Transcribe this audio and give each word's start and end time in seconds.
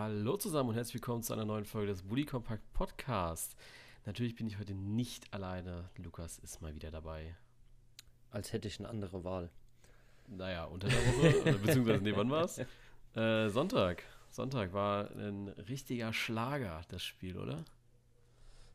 Hallo 0.00 0.36
zusammen 0.36 0.68
und 0.68 0.74
herzlich 0.76 0.94
willkommen 0.94 1.24
zu 1.24 1.32
einer 1.32 1.44
neuen 1.44 1.64
Folge 1.64 1.88
des 1.88 2.02
Bully 2.02 2.24
Compact 2.24 2.62
Podcast. 2.72 3.56
Natürlich 4.06 4.36
bin 4.36 4.46
ich 4.46 4.56
heute 4.56 4.72
nicht 4.72 5.34
alleine. 5.34 5.90
Lukas 5.96 6.38
ist 6.38 6.62
mal 6.62 6.72
wieder 6.76 6.92
dabei. 6.92 7.34
Als 8.30 8.52
hätte 8.52 8.68
ich 8.68 8.78
eine 8.78 8.88
andere 8.88 9.24
Wahl. 9.24 9.50
Naja, 10.28 10.66
unter 10.66 10.86
der 10.86 10.96
Woche, 10.98 11.58
beziehungsweise, 11.58 12.04
nee, 12.04 12.14
wann 12.14 12.30
war's? 12.30 12.60
Äh, 13.16 13.48
Sonntag. 13.48 14.04
Sonntag 14.30 14.72
war 14.72 15.10
ein 15.16 15.48
richtiger 15.48 16.12
Schlager, 16.12 16.82
das 16.90 17.02
Spiel, 17.02 17.36
oder? 17.36 17.64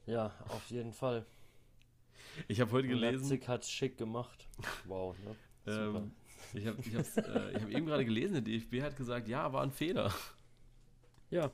Ja, 0.06 0.34
auf 0.50 0.70
jeden 0.72 0.92
Fall. 0.92 1.26
Ich 2.50 2.60
habe 2.60 2.70
heute 2.74 2.90
gelesen. 2.90 3.30
Leipzig 3.30 3.48
hat 3.48 3.64
schick 3.64 3.98
gemacht. 3.98 4.50
Wow, 4.84 5.16
ne? 5.20 5.74
Ähm, 5.74 6.12
ich 6.54 6.68
habe 6.68 6.82
ich 6.82 6.94
äh, 6.94 7.62
hab 7.62 7.70
eben 7.70 7.86
gerade 7.86 8.04
gelesen, 8.04 8.34
der 8.34 8.42
DFB 8.42 8.82
hat 8.82 8.98
gesagt, 8.98 9.30
ja, 9.30 9.54
war 9.54 9.64
ein 9.64 9.72
Fehler. 9.72 10.12
Ja. 11.34 11.52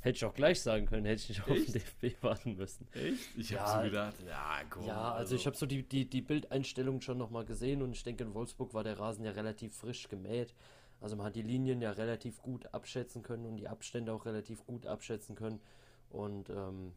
Hätte 0.00 0.16
ich 0.16 0.24
auch 0.24 0.34
gleich 0.34 0.60
sagen 0.60 0.86
können, 0.86 1.06
hätte 1.06 1.22
ich 1.22 1.28
nicht 1.28 1.42
auf 1.42 1.46
den 1.46 1.72
DFB 1.72 2.22
warten 2.22 2.56
müssen. 2.56 2.88
Echt? 2.92 3.36
Ich 3.36 3.50
Ja, 3.50 3.60
habe 3.66 3.84
so 3.84 3.90
gedacht, 3.90 4.14
ja, 4.28 4.60
komm. 4.68 4.84
Ja, 4.86 5.12
also 5.12 5.36
ich 5.36 5.46
habe 5.46 5.56
so 5.56 5.64
die, 5.66 5.84
die, 5.88 6.08
die 6.10 6.22
Bildeinstellung 6.22 7.00
schon 7.00 7.18
nochmal 7.18 7.44
gesehen 7.44 7.82
und 7.82 7.92
ich 7.92 8.02
denke, 8.02 8.24
in 8.24 8.34
Wolfsburg 8.34 8.74
war 8.74 8.82
der 8.82 8.98
Rasen 8.98 9.24
ja 9.24 9.30
relativ 9.30 9.76
frisch 9.76 10.08
gemäht. 10.08 10.54
Also 11.00 11.16
man 11.16 11.26
hat 11.26 11.36
die 11.36 11.42
Linien 11.42 11.80
ja 11.80 11.92
relativ 11.92 12.42
gut 12.42 12.72
abschätzen 12.74 13.22
können 13.22 13.46
und 13.46 13.56
die 13.56 13.68
Abstände 13.68 14.12
auch 14.12 14.26
relativ 14.26 14.64
gut 14.66 14.86
abschätzen 14.86 15.36
können. 15.36 15.60
Und 16.10 16.50
ähm, 16.50 16.92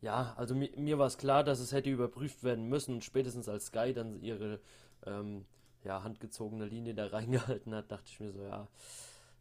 ja, 0.00 0.34
also 0.36 0.54
mir, 0.54 0.70
mir 0.76 0.98
war 0.98 1.06
es 1.06 1.18
klar, 1.18 1.42
dass 1.44 1.58
es 1.60 1.72
hätte 1.72 1.90
überprüft 1.90 2.44
werden 2.44 2.68
müssen 2.68 2.94
und 2.94 3.04
spätestens 3.04 3.48
als 3.48 3.66
Sky 3.66 3.92
dann 3.92 4.20
ihre 4.20 4.60
ähm, 5.06 5.44
ja, 5.84 6.02
handgezogene 6.02 6.66
Linie 6.66 6.94
da 6.94 7.06
reingehalten 7.08 7.74
hat, 7.74 7.90
dachte 7.90 8.04
ich 8.06 8.20
mir 8.20 8.32
so, 8.32 8.42
ja, 8.42 8.68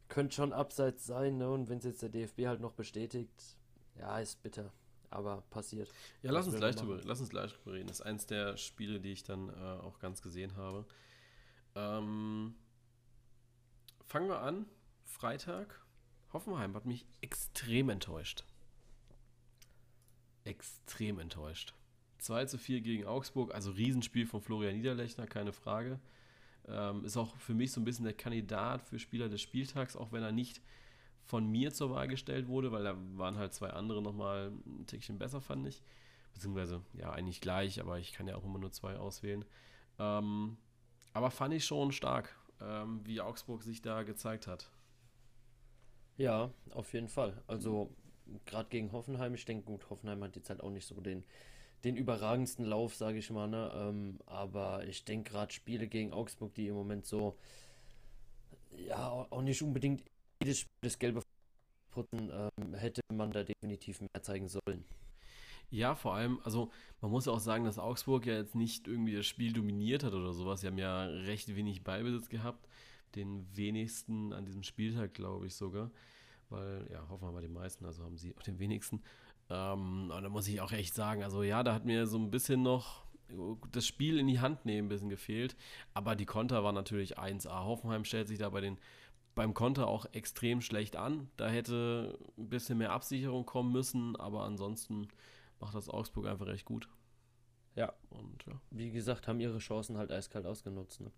könnte 0.07 0.35
schon 0.35 0.53
abseits 0.53 1.05
sein, 1.05 1.38
ne? 1.38 1.49
Und 1.49 1.70
wenn 1.70 1.79
es 1.79 1.85
jetzt 1.85 2.02
der 2.02 2.09
DFB 2.09 2.45
halt 2.45 2.61
noch 2.61 2.73
bestätigt, 2.73 3.57
ja, 3.97 4.20
ist 4.20 4.41
bitter. 4.43 4.72
Aber 5.09 5.41
passiert. 5.50 5.89
Ja, 6.22 6.31
lass 6.31 6.47
uns, 6.47 6.58
gleich 6.58 6.75
drüber, 6.75 7.00
lass 7.03 7.22
uns 7.22 7.30
gleich 7.30 7.53
drüber 7.53 7.73
reden. 7.73 7.88
Das 7.88 8.00
ist 8.00 8.05
eins 8.05 8.25
der 8.25 8.58
Spiele, 8.58 9.00
die 9.00 9.13
ich 9.13 9.23
dann 9.23 9.50
äh, 9.50 9.53
auch 9.53 10.00
ganz 10.00 10.22
gesehen 10.22 10.55
habe. 10.58 10.85
Ähm, 11.75 12.55
fangen 14.05 14.28
wir 14.28 14.41
an. 14.41 14.66
Freitag. 15.05 15.81
Hoffenheim 16.33 16.75
hat 16.75 16.85
mich 16.85 17.05
extrem 17.22 17.89
enttäuscht. 17.89 18.44
Extrem 20.44 21.19
enttäuscht. 21.19 21.73
2 22.19 22.45
zu 22.45 22.58
4 22.58 22.81
gegen 22.81 23.05
Augsburg, 23.05 23.53
also 23.53 23.72
Riesenspiel 23.72 24.25
von 24.25 24.41
Florian 24.41 24.75
Niederlechner, 24.75 25.28
keine 25.28 25.53
Frage. 25.53 26.00
Ähm, 26.67 27.05
ist 27.05 27.17
auch 27.17 27.35
für 27.37 27.53
mich 27.53 27.71
so 27.71 27.79
ein 27.81 27.85
bisschen 27.85 28.05
der 28.05 28.13
Kandidat 28.13 28.81
für 28.81 28.99
Spieler 28.99 29.29
des 29.29 29.41
Spieltags, 29.41 29.95
auch 29.95 30.11
wenn 30.11 30.23
er 30.23 30.31
nicht 30.31 30.61
von 31.23 31.47
mir 31.47 31.73
zur 31.73 31.91
Wahl 31.91 32.07
gestellt 32.07 32.47
wurde, 32.47 32.71
weil 32.71 32.83
da 32.83 32.95
waren 33.15 33.37
halt 33.37 33.53
zwei 33.53 33.69
andere 33.69 34.01
nochmal 34.01 34.51
ein 34.65 34.85
Tickchen 34.85 35.17
besser, 35.17 35.41
fand 35.41 35.67
ich. 35.67 35.83
Beziehungsweise, 36.33 36.81
ja, 36.93 37.11
eigentlich 37.11 37.41
gleich, 37.41 37.81
aber 37.81 37.99
ich 37.99 38.13
kann 38.13 38.27
ja 38.27 38.35
auch 38.35 38.45
immer 38.45 38.59
nur 38.59 38.71
zwei 38.71 38.97
auswählen. 38.97 39.43
Ähm, 39.99 40.57
aber 41.13 41.31
fand 41.31 41.53
ich 41.53 41.65
schon 41.65 41.91
stark, 41.91 42.35
ähm, 42.61 43.01
wie 43.05 43.21
Augsburg 43.21 43.63
sich 43.63 43.81
da 43.81 44.03
gezeigt 44.03 44.47
hat. 44.47 44.69
Ja, 46.17 46.51
auf 46.71 46.93
jeden 46.93 47.09
Fall. 47.09 47.41
Also 47.47 47.93
gerade 48.45 48.69
gegen 48.69 48.91
Hoffenheim, 48.91 49.33
ich 49.33 49.45
denke, 49.45 49.65
gut, 49.65 49.89
Hoffenheim 49.89 50.23
hat 50.23 50.35
jetzt 50.35 50.49
halt 50.49 50.61
auch 50.61 50.69
nicht 50.69 50.85
so 50.85 50.99
den, 51.01 51.23
den 51.83 51.95
überragendsten 51.95 52.66
Lauf, 52.66 52.95
sage 52.95 53.20
ich 53.20 53.30
mal, 53.30 53.47
ne? 53.47 53.72
Ähm, 53.75 54.20
aber 54.25 54.86
ich 54.88 55.06
denke 55.06 55.31
gerade 55.31 55.53
Spiele 55.53 55.88
gegen 55.88 56.14
Augsburg, 56.14 56.53
die 56.56 56.67
im 56.67 56.75
Moment 56.75 57.06
so, 57.06 57.38
ja, 58.88 59.09
auch 59.30 59.42
nicht 59.42 59.61
unbedingt 59.61 60.03
jedes 60.42 60.59
Spiel 60.59 60.72
das 60.81 61.00
gelbe 61.00 61.22
putzen, 61.92 62.31
ähm, 62.31 62.73
hätte 62.73 63.02
man 63.14 63.31
da 63.31 63.44
definitiv 63.44 64.02
mehr 64.02 64.22
zeigen 64.22 64.47
sollen. 64.47 64.86
Ja, 65.69 65.95
vor 65.95 66.16
allem, 66.16 66.39
also 66.44 66.72
man 67.02 67.11
muss 67.11 67.25
ja 67.25 67.34
auch 67.34 67.39
sagen, 67.39 67.66
dass 67.66 67.78
Augsburg 67.78 68.25
ja 68.25 68.36
jetzt 68.36 68.56
nicht 68.56 68.88
irgendwie 68.88 69.16
das 69.16 69.25
Spiel 69.25 69.51
dominiert 69.51 70.03
hat 70.03 70.13
oder 70.13 70.34
sowas. 70.34 70.62
Sie 70.62 70.68
haben 70.68 70.78
ja 70.78 71.06
recht 71.06 71.53
wenig 71.56 71.84
Ballbesitz 71.84 72.30
gehabt, 72.30 72.68
den 73.16 73.46
wenigsten 73.56 74.31
an 74.31 74.46
diesem 74.46 74.63
Spieltag, 74.63 75.13
glaube 75.13 75.47
ich 75.47 75.56
sogar. 75.56 75.91
Weil, 76.50 76.88
ja, 76.90 77.06
hoffen 77.09 77.28
wir 77.28 77.31
mal 77.34 77.41
die 77.41 77.50
meisten, 77.50 77.85
also 77.85 78.03
haben 78.03 78.18
sie 78.18 78.34
auch 78.38 78.44
den 78.44 78.59
wenigsten. 78.59 79.01
Ähm, 79.50 80.12
und 80.16 80.24
da 80.24 80.30
muss 80.30 80.47
ich 80.47 80.62
auch 80.62 80.72
echt 80.72 80.94
sagen, 80.94 81.24
also 81.24 81.44
ja, 81.44 81.63
da 81.63 81.74
hat 81.74 81.85
mir 81.85 82.08
so 82.08 82.18
ein 82.18 82.31
bisschen 82.31 82.63
noch 82.63 83.08
das 83.72 83.85
Spiel 83.85 84.18
in 84.18 84.28
die 84.28 84.40
Hand 84.40 84.66
nehmen 84.66 84.88
ein 84.88 84.90
bisschen 84.90 85.09
gefehlt. 85.09 85.56
Aber 85.94 86.16
die 86.16 86.25
Konter 86.25 86.63
waren 86.63 86.75
natürlich 86.75 87.18
1A. 87.18 87.66
Hoffenheim 87.66 88.06
stellt 88.06 88.28
sich 88.28 88.40
da 88.40 88.50
bei 88.50 88.62
den, 88.62 88.78
beim 89.36 89.53
Konter 89.53 89.88
auch 89.88 90.06
extrem 90.13 90.62
schlecht 90.62 90.96
an. 90.96 91.30
Da 91.38 91.50
hätte 91.50 92.18
ein 92.38 92.50
bisschen 92.50 92.78
mehr 92.78 92.91
Absicherung 92.91 93.46
kommen 93.46 93.72
müssen, 93.72 94.16
aber 94.16 94.44
ansonsten 94.44 95.07
macht 95.59 95.75
das 95.75 95.90
Augsburg 95.90 96.28
einfach 96.28 96.47
recht 96.47 96.66
gut. 96.66 96.88
Ja, 97.75 97.94
Und 98.09 98.46
ja. 98.47 98.59
wie 98.72 98.91
gesagt, 98.91 99.28
haben 99.28 99.40
ihre 99.40 99.59
Chancen 99.59 99.97
halt 99.97 100.12
eiskalt 100.12 100.46
ausgenutzt. 100.46 101.02
Ne? 101.02 101.12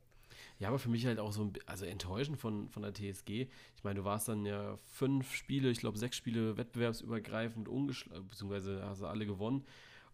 Ja, 0.60 0.70
aber 0.70 0.80
für 0.80 0.90
mich 0.90 1.06
halt 1.06 1.20
auch 1.20 1.32
so 1.32 1.44
ein 1.44 1.54
also 1.66 1.86
enttäuschend 1.86 2.38
von, 2.38 2.70
von 2.70 2.84
der 2.84 2.94
TSG. 2.94 3.50
Ich 3.76 3.84
meine, 3.84 4.00
du 4.00 4.06
warst 4.06 4.28
dann 4.28 4.46
ja 4.46 4.78
fünf 4.86 5.34
Spiele, 5.34 5.70
ich 5.72 5.80
glaube 5.80 5.98
sechs 5.98 6.18
Spiele 6.18 6.58
wettbewerbsübergreifend 6.58 7.68
ungeschlagen, 7.68 8.28
beziehungsweise 8.30 8.84
hast 8.86 9.02
du 9.02 9.08
alle 9.08 9.26
gewonnen. 9.26 9.66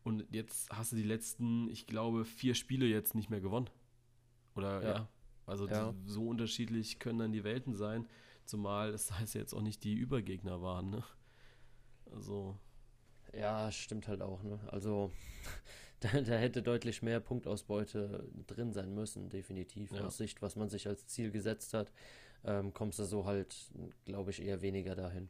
Und 0.04 0.26
jetzt 0.32 0.70
hast 0.72 0.92
du 0.92 0.96
die 0.96 1.04
letzten, 1.04 1.70
ich 1.70 1.88
glaube, 1.88 2.26
vier 2.26 2.56
Spiele 2.56 2.86
jetzt 2.86 3.16
nicht 3.16 3.30
mehr 3.30 3.42
gewonnen. 3.42 3.70
Oder 4.56 4.84
ja. 4.84 4.88
Ja. 4.90 5.10
Also 5.48 5.68
Ja. 5.68 5.94
die- 5.94 6.10
so 6.12 6.28
unterschiedlich 6.28 7.00
können 7.00 7.20
dann 7.20 7.32
die 7.34 7.44
Welten 7.44 7.76
sein, 7.76 8.08
zumal 8.46 8.90
es 8.94 9.12
heißt 9.12 9.36
ja 9.36 9.42
jetzt 9.42 9.54
auch 9.54 9.62
nicht 9.62 9.84
die 9.84 9.94
Übergegner 9.96 10.62
waren, 10.62 10.90
ne? 10.90 11.04
Also, 12.12 12.58
Ja, 13.34 13.72
stimmt 13.72 14.08
halt 14.08 14.22
auch, 14.22 14.42
ne? 14.44 14.60
Also 14.72 15.12
da, 16.12 16.22
da 16.22 16.36
hätte 16.36 16.62
deutlich 16.62 17.02
mehr 17.02 17.20
Punktausbeute 17.20 18.28
drin 18.48 18.74
sein 18.74 18.94
müssen, 18.94 19.30
definitiv. 19.30 19.92
Ja. 19.92 20.06
Aus 20.06 20.18
Sicht, 20.18 20.42
was 20.42 20.56
man 20.56 20.70
sich 20.70 20.88
als 20.88 21.08
Ziel 21.08 21.32
gesetzt 21.32 21.74
hat, 21.74 21.92
ähm, 22.44 22.74
kommst 22.74 23.00
du 23.00 23.06
so 23.06 23.26
halt, 23.26 23.56
glaube 24.06 24.32
ich, 24.32 24.42
eher 24.42 24.62
weniger 24.62 24.96
dahin. 24.96 25.30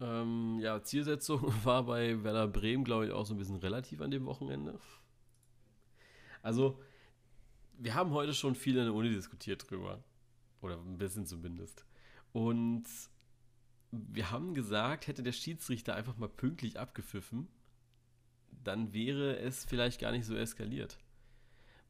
Ähm, 0.00 0.58
ja, 0.60 0.82
Zielsetzung 0.82 1.42
war 1.64 1.84
bei 1.84 2.22
Werder 2.22 2.48
Bremen, 2.48 2.84
glaube 2.84 3.06
ich, 3.06 3.12
auch 3.12 3.26
so 3.26 3.34
ein 3.34 3.38
bisschen 3.38 3.56
relativ 3.56 4.00
an 4.00 4.10
dem 4.10 4.26
Wochenende. 4.26 4.78
Also, 6.42 6.80
wir 7.78 7.94
haben 7.94 8.10
heute 8.12 8.34
schon 8.34 8.54
viel 8.54 8.76
in 8.76 8.84
der 8.84 8.94
Uni 8.94 9.10
diskutiert 9.10 9.70
drüber. 9.70 10.02
Oder 10.60 10.78
ein 10.78 10.98
bisschen 10.98 11.26
zumindest. 11.26 11.84
Und 12.32 12.84
wir 13.90 14.30
haben 14.30 14.54
gesagt, 14.54 15.06
hätte 15.06 15.22
der 15.22 15.32
Schiedsrichter 15.32 15.94
einfach 15.94 16.16
mal 16.16 16.28
pünktlich 16.28 16.78
abgepfiffen, 16.78 17.48
dann 18.64 18.92
wäre 18.92 19.38
es 19.38 19.64
vielleicht 19.64 20.00
gar 20.00 20.12
nicht 20.12 20.26
so 20.26 20.34
eskaliert. 20.34 20.98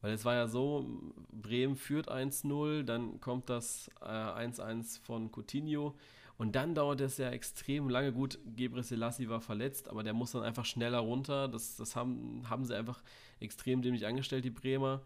Weil 0.01 0.13
es 0.13 0.25
war 0.25 0.35
ja 0.35 0.49
so, 0.49 1.15
Bremen 1.31 1.77
führt 1.77 2.11
1-0, 2.11 2.83
dann 2.83 3.21
kommt 3.21 3.49
das 3.49 3.89
äh, 4.01 4.05
1-1 4.05 5.01
von 5.01 5.31
Coutinho 5.31 5.95
und 6.39 6.57
dann 6.57 6.75
dauert 6.75 7.01
es 7.01 7.19
ja 7.19 7.31
extrem 7.31 7.89
lange. 7.89 8.13
Gut, 8.13 8.39
Gebre 8.45 8.83
Selassie 8.83 9.29
war 9.29 9.41
verletzt, 9.41 9.89
aber 9.89 10.03
der 10.03 10.13
muss 10.13 10.33
dann 10.33 10.43
einfach 10.43 10.65
schneller 10.65 10.99
runter. 10.99 11.47
Das, 11.47 11.77
das 11.77 11.95
haben, 11.95 12.43
haben 12.51 12.65
sie 12.65 12.77
einfach 12.77 13.01
extrem 13.39 13.81
dämlich 13.81 14.07
angestellt, 14.07 14.45
die 14.45 14.51
Bremer. 14.51 15.03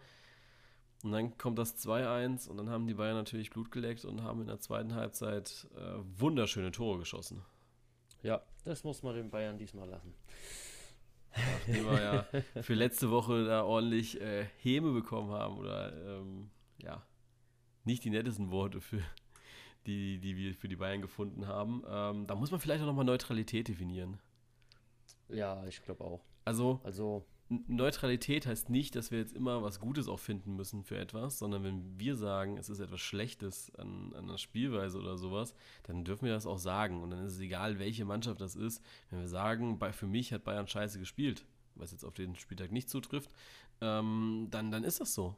Und 1.03 1.13
dann 1.13 1.37
kommt 1.37 1.59
das 1.59 1.77
2-1 1.87 2.49
und 2.49 2.57
dann 2.57 2.71
haben 2.71 2.87
die 2.87 2.95
Bayern 2.95 3.17
natürlich 3.17 3.51
Blut 3.51 3.71
geleckt 3.71 4.07
und 4.07 4.23
haben 4.23 4.41
in 4.41 4.47
der 4.47 4.61
zweiten 4.61 4.95
Halbzeit 4.95 5.69
äh, 5.77 5.99
wunderschöne 6.19 6.73
Tore 6.73 7.01
geschossen. 7.01 7.43
Ja, 8.23 8.41
das 8.65 8.83
muss 8.83 9.03
man 9.03 9.15
den 9.15 9.31
Bayern 9.31 9.59
diesmal 9.59 9.89
lassen. 9.89 10.15
Nachdem 11.37 11.85
wir 11.87 12.01
ja 12.01 12.63
für 12.63 12.75
letzte 12.75 13.11
Woche 13.11 13.45
da 13.45 13.65
ordentlich 13.65 14.21
äh, 14.21 14.47
Häme 14.59 14.93
bekommen 14.93 15.31
haben 15.31 15.59
oder 15.59 15.93
ähm, 16.21 16.51
ja, 16.79 17.03
nicht 17.85 18.05
die 18.05 18.11
nettesten 18.11 18.51
Worte 18.51 18.81
für 18.81 19.03
die, 19.87 20.19
die 20.19 20.37
wir 20.37 20.55
für 20.55 20.69
die 20.69 20.77
Bayern 20.77 21.01
gefunden 21.01 21.47
haben. 21.47 21.83
Ähm, 21.89 22.27
da 22.27 22.35
muss 22.35 22.51
man 22.51 22.61
vielleicht 22.61 22.83
auch 22.83 22.87
nochmal 22.87 23.05
Neutralität 23.05 23.69
definieren. 23.69 24.19
Ja, 25.29 25.65
ich 25.67 25.83
glaube 25.83 26.05
auch. 26.05 26.25
Also 26.45 26.81
Also, 26.85 27.25
Neutralität 27.49 28.45
heißt 28.47 28.71
nicht, 28.71 28.97
dass 28.97 29.13
wir 29.13 29.21
jetzt 29.21 29.35
immer 29.35 29.63
was 29.63 29.79
Gutes 29.79 30.09
auch 30.09 30.19
finden 30.19 30.57
müssen 30.57 30.83
für 30.83 30.99
etwas, 30.99 31.39
sondern 31.39 31.63
wenn 31.63 31.99
wir 31.99 32.17
sagen, 32.17 32.59
es 32.59 32.69
ist 32.69 32.81
etwas 32.81 33.01
Schlechtes 33.01 33.73
an, 33.77 34.13
an 34.15 34.27
der 34.27 34.39
Spielweise 34.39 34.99
oder 34.99 35.17
sowas, 35.17 35.55
dann 35.85 36.05
dürfen 36.05 36.27
wir 36.27 36.33
das 36.33 36.47
auch 36.47 36.59
sagen. 36.59 37.03
Und 37.03 37.11
dann 37.11 37.25
ist 37.25 37.35
es 37.35 37.41
egal, 37.41 37.79
welche 37.79 38.05
Mannschaft 38.05 38.41
das 38.41 38.57
ist. 38.57 38.83
Wenn 39.11 39.21
wir 39.21 39.29
sagen, 39.29 39.79
bei, 39.79 39.93
für 39.93 40.09
mich 40.09 40.33
hat 40.33 40.43
Bayern 40.43 40.67
scheiße 40.67 40.99
gespielt, 40.99 41.45
was 41.77 41.93
jetzt 41.93 42.05
auf 42.05 42.15
den 42.15 42.35
Spieltag 42.35 42.73
nicht 42.73 42.91
zutrifft, 42.91 43.31
ähm, 43.81 44.49
dann, 44.51 44.73
dann 44.73 44.83
ist 44.83 45.01
das 45.01 45.15
so. 45.15 45.37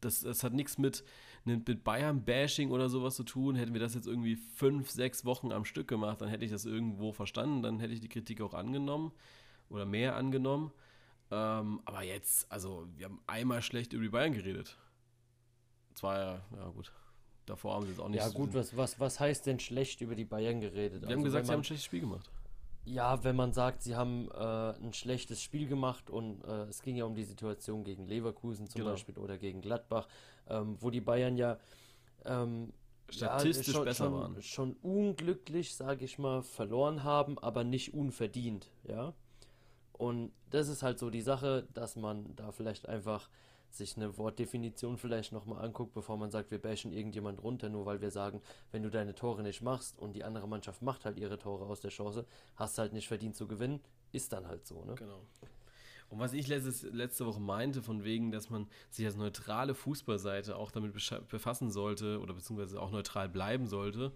Das, 0.00 0.20
das 0.20 0.44
hat 0.44 0.54
nichts 0.54 0.78
mit, 0.78 1.04
mit 1.44 1.84
Bayern-Bashing 1.84 2.70
oder 2.70 2.88
sowas 2.88 3.16
zu 3.16 3.24
tun. 3.24 3.54
Hätten 3.54 3.74
wir 3.74 3.80
das 3.80 3.94
jetzt 3.94 4.06
irgendwie 4.06 4.36
fünf, 4.36 4.90
sechs 4.90 5.26
Wochen 5.26 5.52
am 5.52 5.66
Stück 5.66 5.88
gemacht, 5.88 6.22
dann 6.22 6.28
hätte 6.28 6.44
ich 6.46 6.50
das 6.50 6.64
irgendwo 6.64 7.12
verstanden, 7.12 7.62
dann 7.62 7.80
hätte 7.80 7.92
ich 7.92 8.00
die 8.00 8.08
Kritik 8.08 8.40
auch 8.40 8.54
angenommen 8.54 9.12
oder 9.68 9.84
mehr 9.84 10.16
angenommen. 10.16 10.72
Ähm, 11.30 11.80
aber 11.84 12.02
jetzt, 12.02 12.50
also, 12.52 12.86
wir 12.96 13.06
haben 13.06 13.20
einmal 13.26 13.62
schlecht 13.62 13.92
über 13.92 14.02
die 14.02 14.08
Bayern 14.10 14.32
geredet. 14.32 14.76
Zwar, 15.94 16.18
ja, 16.18 16.40
ja 16.56 16.68
gut. 16.68 16.92
davor 17.46 17.74
haben 17.74 17.86
sie 17.86 17.92
es 17.92 17.98
auch 18.00 18.08
nicht 18.08 18.18
Ja 18.20 18.28
so- 18.28 18.34
gut, 18.38 18.54
was, 18.54 18.76
was, 18.76 18.98
was 19.00 19.20
heißt 19.20 19.46
denn 19.46 19.58
schlecht 19.60 20.00
über 20.00 20.14
die 20.14 20.24
Bayern 20.24 20.60
geredet? 20.60 21.02
Wir 21.02 21.08
haben 21.08 21.14
Also, 21.14 21.24
gesagt, 21.24 21.40
wenn 21.42 21.46
sie 21.46 21.52
haben 21.52 21.56
man- 21.56 21.60
ein 21.60 21.64
schlechtes 21.64 21.84
Spiel 21.84 22.00
gemacht. 22.00 22.30
Ja, 22.86 23.24
wenn 23.24 23.34
man 23.36 23.52
sagt, 23.54 23.82
sie 23.82 23.96
haben 23.96 24.28
äh, 24.32 24.34
ein 24.84 24.92
schlechtes 24.92 25.40
Spiel 25.40 25.66
gemacht 25.66 26.10
und 26.10 26.42
äh, 26.44 26.64
es 26.64 26.82
ging 26.82 26.96
ja 26.96 27.06
um 27.06 27.14
die 27.14 27.24
Situation 27.24 27.82
gegen 27.82 28.06
Leverkusen 28.06 28.66
zum 28.68 28.80
Genau. 28.80 28.90
Beispiel 28.92 29.16
oder 29.18 29.38
gegen 29.38 29.62
Gladbach, 29.62 30.06
ähm, 30.48 30.76
wo 30.80 30.90
die 30.90 31.00
Bayern 31.00 31.36
ja 31.38 31.58
ähm, 32.26 32.72
Statistisch 33.08 33.68
ja, 33.68 33.72
schon, 33.74 33.84
besser 33.84 34.04
schon, 34.06 34.12
waren. 34.14 34.42
schon 34.42 34.72
unglücklich, 34.82 35.74
sage 35.74 36.04
ich 36.04 36.18
mal, 36.18 36.42
verloren 36.42 37.04
haben, 37.04 37.38
aber 37.38 37.62
nicht 37.64 37.94
unverdient, 37.94 38.70
ja. 38.86 39.14
Und 39.96 40.32
das 40.50 40.68
ist 40.68 40.82
halt 40.82 40.98
so 40.98 41.10
die 41.10 41.22
Sache, 41.22 41.66
dass 41.72 41.96
man 41.96 42.34
da 42.36 42.52
vielleicht 42.52 42.88
einfach 42.88 43.28
sich 43.70 43.96
eine 43.96 44.16
Wortdefinition 44.18 44.98
vielleicht 44.98 45.32
nochmal 45.32 45.64
anguckt, 45.64 45.94
bevor 45.94 46.16
man 46.16 46.30
sagt, 46.30 46.50
wir 46.50 46.60
bashen 46.60 46.92
irgendjemand 46.92 47.42
runter, 47.42 47.68
nur 47.68 47.86
weil 47.86 48.00
wir 48.00 48.10
sagen, 48.10 48.40
wenn 48.70 48.82
du 48.82 48.90
deine 48.90 49.14
Tore 49.14 49.42
nicht 49.42 49.62
machst 49.62 49.98
und 49.98 50.14
die 50.14 50.24
andere 50.24 50.46
Mannschaft 50.46 50.82
macht 50.82 51.04
halt 51.04 51.18
ihre 51.18 51.38
Tore 51.38 51.66
aus 51.66 51.80
der 51.80 51.90
Chance, 51.90 52.24
hast 52.56 52.78
halt 52.78 52.92
nicht 52.92 53.08
verdient 53.08 53.34
zu 53.34 53.48
gewinnen, 53.48 53.80
ist 54.12 54.32
dann 54.32 54.46
halt 54.46 54.66
so, 54.66 54.84
ne? 54.84 54.94
Genau. 54.94 55.22
Und 56.10 56.20
was 56.20 56.32
ich 56.32 56.46
letztes, 56.46 56.82
letzte 56.82 57.26
Woche 57.26 57.40
meinte, 57.40 57.82
von 57.82 58.04
wegen, 58.04 58.30
dass 58.30 58.50
man 58.50 58.68
sich 58.90 59.04
als 59.06 59.16
neutrale 59.16 59.74
Fußballseite 59.74 60.56
auch 60.56 60.70
damit 60.70 60.92
befassen 61.28 61.70
sollte 61.70 62.20
oder 62.20 62.34
beziehungsweise 62.34 62.80
auch 62.80 62.92
neutral 62.92 63.28
bleiben 63.28 63.66
sollte, 63.66 64.12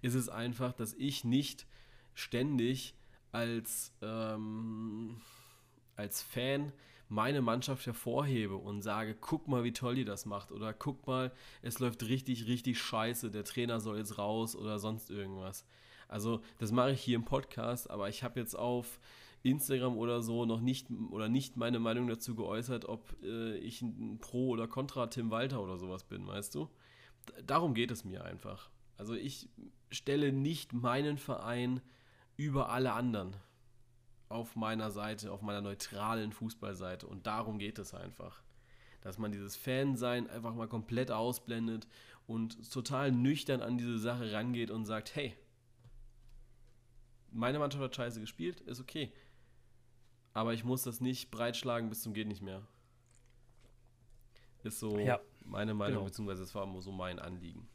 ist 0.00 0.14
es 0.14 0.28
einfach, 0.28 0.72
dass 0.72 0.94
ich 0.94 1.24
nicht 1.24 1.66
ständig 2.14 2.94
als, 3.32 3.92
ähm, 4.02 5.20
als 5.96 6.22
Fan 6.22 6.72
meine 7.08 7.42
Mannschaft 7.42 7.84
hervorhebe 7.86 8.56
und 8.56 8.80
sage, 8.80 9.14
guck 9.14 9.46
mal, 9.46 9.64
wie 9.64 9.72
toll 9.72 9.96
die 9.96 10.04
das 10.04 10.24
macht 10.24 10.50
oder 10.50 10.72
guck 10.72 11.06
mal, 11.06 11.32
es 11.60 11.78
läuft 11.78 12.04
richtig, 12.04 12.46
richtig 12.46 12.80
scheiße, 12.80 13.30
der 13.30 13.44
Trainer 13.44 13.80
soll 13.80 13.98
jetzt 13.98 14.16
raus 14.16 14.56
oder 14.56 14.78
sonst 14.78 15.10
irgendwas. 15.10 15.66
Also 16.08 16.40
das 16.58 16.72
mache 16.72 16.92
ich 16.92 17.02
hier 17.02 17.16
im 17.16 17.24
Podcast, 17.24 17.90
aber 17.90 18.08
ich 18.08 18.22
habe 18.22 18.40
jetzt 18.40 18.54
auf 18.54 18.98
Instagram 19.42 19.96
oder 19.96 20.22
so 20.22 20.46
noch 20.46 20.60
nicht 20.60 20.88
oder 21.10 21.28
nicht 21.28 21.56
meine 21.56 21.80
Meinung 21.80 22.06
dazu 22.06 22.34
geäußert, 22.34 22.86
ob 22.86 23.14
äh, 23.22 23.56
ich 23.58 23.82
ein 23.82 24.18
Pro 24.20 24.48
oder 24.48 24.68
Contra 24.68 25.06
Tim 25.08 25.30
Walter 25.30 25.60
oder 25.62 25.78
sowas 25.78 26.04
bin, 26.04 26.26
weißt 26.26 26.54
du? 26.54 26.68
Darum 27.46 27.74
geht 27.74 27.90
es 27.90 28.04
mir 28.04 28.24
einfach. 28.24 28.70
Also 28.96 29.14
ich 29.14 29.48
stelle 29.90 30.32
nicht 30.32 30.72
meinen 30.72 31.18
Verein 31.18 31.80
über 32.42 32.70
alle 32.70 32.92
anderen 32.92 33.36
auf 34.28 34.56
meiner 34.56 34.90
Seite, 34.90 35.30
auf 35.30 35.42
meiner 35.42 35.60
neutralen 35.60 36.32
Fußballseite 36.32 37.06
und 37.06 37.26
darum 37.26 37.58
geht 37.58 37.78
es 37.78 37.94
einfach. 37.94 38.42
Dass 39.02 39.18
man 39.18 39.32
dieses 39.32 39.56
Fansein 39.56 40.28
einfach 40.30 40.54
mal 40.54 40.68
komplett 40.68 41.10
ausblendet 41.10 41.86
und 42.26 42.72
total 42.72 43.12
nüchtern 43.12 43.60
an 43.60 43.76
diese 43.76 43.98
Sache 43.98 44.32
rangeht 44.32 44.70
und 44.70 44.84
sagt, 44.84 45.14
hey, 45.14 45.36
meine 47.30 47.58
Mannschaft 47.58 47.82
hat 47.82 47.96
scheiße 47.96 48.20
gespielt, 48.20 48.60
ist 48.60 48.80
okay. 48.80 49.12
Aber 50.34 50.54
ich 50.54 50.64
muss 50.64 50.82
das 50.82 51.00
nicht 51.00 51.30
breitschlagen 51.30 51.88
bis 51.88 52.02
zum 52.02 52.14
geht 52.14 52.28
nicht 52.28 52.42
mehr. 52.42 52.62
Ist 54.62 54.78
so 54.78 54.98
Ja, 54.98 55.20
meine 55.44 55.74
Meinung, 55.74 55.94
genau. 55.96 56.04
beziehungsweise 56.06 56.42
das 56.42 56.54
war 56.54 56.80
so 56.80 56.92
mein 56.92 57.18
Anliegen. 57.18 57.68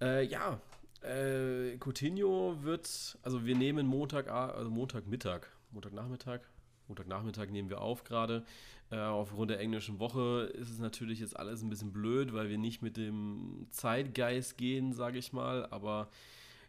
Äh, 0.00 0.24
ja, 0.24 0.60
äh, 1.02 1.76
Coutinho 1.78 2.62
wird, 2.62 3.18
also 3.22 3.44
wir 3.44 3.56
nehmen 3.56 3.86
Montag, 3.86 4.28
also 4.28 4.70
Montagmittag, 4.70 5.46
Montagnachmittag, 5.70 6.40
Montagnachmittag 6.88 7.50
nehmen 7.50 7.68
wir 7.70 7.80
auf 7.80 8.04
gerade. 8.04 8.44
Äh, 8.90 8.98
aufgrund 8.98 9.50
der 9.50 9.60
englischen 9.60 9.98
Woche 9.98 10.50
ist 10.54 10.70
es 10.70 10.78
natürlich 10.78 11.20
jetzt 11.20 11.36
alles 11.36 11.62
ein 11.62 11.68
bisschen 11.68 11.92
blöd, 11.92 12.32
weil 12.32 12.48
wir 12.48 12.58
nicht 12.58 12.80
mit 12.80 12.96
dem 12.96 13.66
Zeitgeist 13.70 14.56
gehen, 14.56 14.92
sage 14.92 15.18
ich 15.18 15.32
mal. 15.32 15.66
Aber 15.66 16.08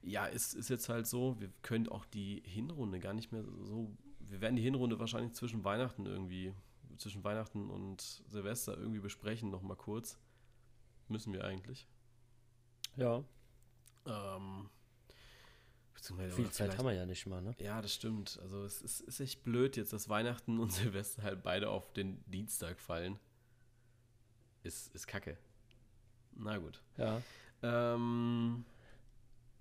ja, 0.03 0.25
ist, 0.25 0.53
ist 0.53 0.69
jetzt 0.69 0.89
halt 0.89 1.07
so, 1.07 1.39
wir 1.39 1.49
können 1.61 1.87
auch 1.87 2.05
die 2.05 2.43
Hinrunde 2.45 2.99
gar 2.99 3.13
nicht 3.13 3.31
mehr 3.31 3.43
so, 3.63 3.89
wir 4.19 4.41
werden 4.41 4.57
die 4.57 4.61
Hinrunde 4.61 4.99
wahrscheinlich 4.99 5.33
zwischen 5.33 5.63
Weihnachten 5.63 6.05
irgendwie, 6.05 6.53
zwischen 6.97 7.23
Weihnachten 7.23 7.69
und 7.69 8.01
Silvester 8.27 8.77
irgendwie 8.77 8.99
besprechen, 8.99 9.49
nochmal 9.49 9.77
kurz. 9.77 10.17
Müssen 11.07 11.33
wir 11.33 11.45
eigentlich. 11.45 11.87
Ja, 12.97 13.23
Ähm, 14.05 14.69
viel 16.31 16.49
Zeit 16.51 16.77
haben 16.77 16.85
wir 16.85 16.93
ja 16.93 17.05
nicht 17.05 17.25
mal, 17.27 17.41
ne? 17.41 17.53
Ja, 17.59 17.81
das 17.81 17.93
stimmt. 17.93 18.39
Also 18.41 18.63
es 18.63 18.81
ist, 18.81 19.01
ist 19.01 19.19
echt 19.19 19.43
blöd 19.43 19.77
jetzt, 19.77 19.93
dass 19.93 20.09
Weihnachten 20.09 20.59
und 20.59 20.71
Silvester 20.73 21.23
halt 21.23 21.43
beide 21.43 21.69
auf 21.69 21.93
den 21.93 22.23
Dienstag 22.25 22.79
fallen. 22.79 23.19
Ist, 24.63 24.93
ist 24.95 25.07
kacke. 25.07 25.37
Na 26.31 26.57
gut. 26.57 26.81
Ja. 26.97 27.21
Ähm, 27.61 28.65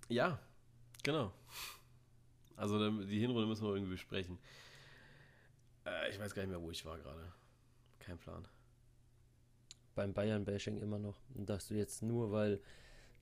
ja, 0.08 0.38
genau. 1.02 1.32
Also 2.56 2.90
die 3.02 3.20
Hinrunde 3.20 3.46
müssen 3.46 3.64
wir 3.64 3.75
irgendwie 3.75 3.93
besprechen. 3.93 4.38
Äh, 5.85 6.11
ich 6.11 6.19
weiß 6.19 6.35
gar 6.35 6.43
nicht 6.43 6.50
mehr, 6.50 6.61
wo 6.62 6.70
ich 6.70 6.85
war 6.85 6.99
gerade. 6.99 7.32
Kein 7.99 8.19
Plan. 8.19 8.46
beim 9.94 10.14
Bayern-Bashing 10.14 10.79
immer 10.79 10.99
noch. 10.99 11.20
Und 11.35 11.49
dass 11.50 11.69
du 11.69 11.75
jetzt 11.75 12.02
nur, 12.02 12.31
weil 12.31 12.61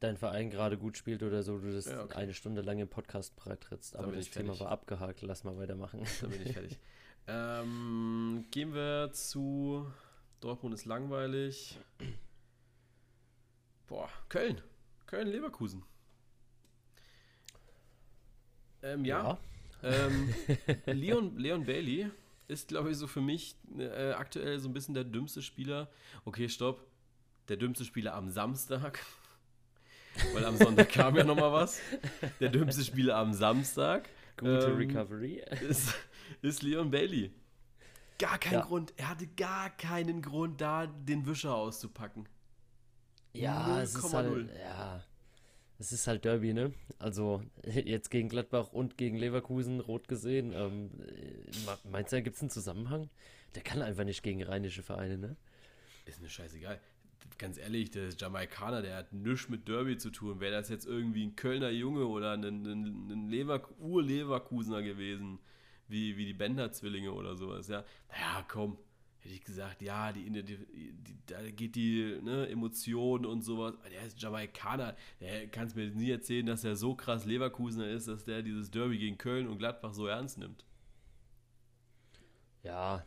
dein 0.00 0.16
Verein 0.16 0.50
gerade 0.50 0.76
gut 0.76 0.96
spielt 0.96 1.22
oder 1.22 1.42
so, 1.42 1.58
du 1.58 1.72
das 1.72 1.86
Ja, 1.86 2.04
okay. 2.04 2.14
eine 2.14 2.34
Stunde 2.34 2.62
lang 2.62 2.78
im 2.78 2.88
Podcast 2.88 3.36
breitrittst. 3.36 3.94
Dann 3.94 4.04
Aber 4.04 4.12
das 4.12 4.30
Thema 4.30 4.58
war 4.60 4.68
abgehakt, 4.68 5.22
lass 5.22 5.44
mal 5.44 5.56
weitermachen. 5.56 6.02
Dann 6.20 6.30
bin 6.30 6.42
ich 6.42 6.52
fertig. 6.52 6.78
ähm, 7.26 8.44
gehen 8.50 8.74
wir 8.74 9.10
zu 9.12 9.86
Dortmund 10.40 10.74
ist 10.74 10.84
langweilig. 10.84 11.78
Boah, 13.86 14.08
Köln. 14.28 14.60
Köln-Leverkusen. 15.06 15.82
Ähm, 18.82 19.04
ja. 19.04 19.38
Ähm, 19.82 20.34
Leon, 20.86 21.36
Leon 21.38 21.64
Bailey 21.64 22.10
ist, 22.48 22.68
glaube 22.68 22.90
ich, 22.90 22.96
so 22.96 23.06
für 23.06 23.20
mich 23.20 23.56
äh, 23.78 24.12
aktuell 24.12 24.58
so 24.58 24.68
ein 24.68 24.72
bisschen 24.72 24.94
der 24.94 25.04
dümmste 25.04 25.42
Spieler. 25.42 25.88
Okay, 26.24 26.48
stopp. 26.48 26.86
Der 27.48 27.56
dümmste 27.56 27.84
Spieler 27.84 28.14
am 28.14 28.28
Samstag. 28.28 29.00
Weil 30.32 30.44
am 30.44 30.56
Sonntag 30.56 30.88
kam 30.90 31.16
ja 31.16 31.24
noch 31.24 31.36
mal 31.36 31.52
was. 31.52 31.80
Der 32.40 32.48
dümmste 32.48 32.84
Spieler 32.84 33.16
am 33.16 33.32
Samstag 33.32 34.08
Gute 34.36 34.66
Ähm, 34.66 34.76
Recovery. 34.76 35.42
ist, 35.68 35.94
ist 36.42 36.62
Leon 36.62 36.90
Bailey. 36.90 37.32
Gar 38.18 38.38
keinen 38.38 38.54
Ja. 38.54 38.64
Grund. 38.64 38.92
Er 38.96 39.10
hatte 39.10 39.26
gar 39.26 39.70
keinen 39.70 40.22
Grund, 40.22 40.60
da 40.60 40.86
den 40.86 41.26
Wischer 41.26 41.54
auszupacken. 41.54 42.28
Ja, 43.32 43.82
es 43.82 43.94
ist 43.94 44.04
0,0. 44.04 44.12
halt, 44.14 44.50
ja, 44.58 45.04
es 45.78 45.92
ist 45.92 46.06
halt 46.06 46.24
Derby, 46.24 46.54
ne? 46.54 46.72
Also 46.98 47.42
jetzt 47.66 48.10
gegen 48.10 48.28
Gladbach 48.30 48.72
und 48.72 48.96
gegen 48.96 49.16
Leverkusen 49.18 49.80
rot 49.80 50.08
gesehen. 50.08 50.52
Ähm, 50.54 50.90
äh, 51.06 51.88
meinst 51.90 52.12
du, 52.12 52.16
da 52.16 52.20
gibt 52.22 52.36
es 52.36 52.42
einen 52.42 52.50
Zusammenhang? 52.50 53.10
Der 53.54 53.62
kann 53.62 53.82
einfach 53.82 54.04
nicht 54.04 54.22
gegen 54.22 54.42
rheinische 54.42 54.82
Vereine, 54.82 55.18
ne? 55.18 55.36
Ist 56.06 56.20
mir 56.22 56.28
scheißegal. 56.30 56.78
Ganz 57.38 57.58
ehrlich, 57.58 57.90
der 57.90 58.08
ist 58.08 58.20
Jamaikaner, 58.20 58.82
der 58.82 58.96
hat 58.96 59.12
nichts 59.12 59.48
mit 59.48 59.68
Derby 59.68 59.98
zu 59.98 60.10
tun. 60.10 60.40
Wäre 60.40 60.52
das 60.52 60.68
jetzt 60.68 60.86
irgendwie 60.86 61.24
ein 61.24 61.36
Kölner 61.36 61.70
Junge 61.70 62.06
oder 62.06 62.32
ein, 62.32 62.44
ein, 62.44 63.10
ein 63.10 63.28
Lever 63.28 63.62
Ur-Leverkusener 63.78 64.82
gewesen, 64.82 65.38
wie, 65.88 66.16
wie 66.16 66.26
die 66.26 66.34
Bender-Zwillinge 66.34 67.12
oder 67.12 67.36
sowas, 67.36 67.68
ja. 67.68 67.84
Naja, 68.08 68.44
komm, 68.48 68.78
hätte 69.20 69.34
ich 69.34 69.44
gesagt, 69.44 69.82
ja, 69.82 70.12
die, 70.12 70.30
die, 70.30 70.42
die, 70.42 71.18
da 71.26 71.42
geht 71.50 71.74
die 71.74 72.18
ne, 72.22 72.48
Emotion 72.48 73.26
und 73.26 73.42
sowas. 73.42 73.74
Der 73.90 74.06
ist 74.06 74.20
Jamaikaner. 74.20 74.96
Der 75.20 75.48
kann 75.48 75.66
es 75.66 75.74
mir 75.74 75.86
nie 75.88 76.10
erzählen, 76.10 76.46
dass 76.46 76.64
er 76.64 76.76
so 76.76 76.94
krass 76.94 77.24
Leverkusener 77.24 77.88
ist, 77.88 78.08
dass 78.08 78.24
der 78.24 78.42
dieses 78.42 78.70
Derby 78.70 78.98
gegen 78.98 79.18
Köln 79.18 79.48
und 79.48 79.58
Gladbach 79.58 79.92
so 79.92 80.06
ernst 80.06 80.38
nimmt. 80.38 80.64
Ja. 82.62 83.04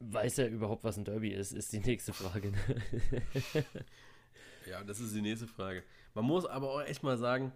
Weiß 0.00 0.38
er 0.38 0.48
überhaupt, 0.48 0.82
was 0.82 0.96
ein 0.96 1.04
Derby 1.04 1.30
ist, 1.30 1.52
ist 1.52 1.72
die 1.72 1.80
nächste 1.80 2.12
Frage. 2.12 2.52
Ne? 2.52 3.64
Ja, 4.66 4.84
das 4.84 5.00
ist 5.00 5.14
die 5.14 5.22
nächste 5.22 5.46
Frage. 5.46 5.82
Man 6.14 6.24
muss 6.24 6.46
aber 6.46 6.70
auch 6.70 6.82
echt 6.82 7.02
mal 7.02 7.18
sagen, 7.18 7.52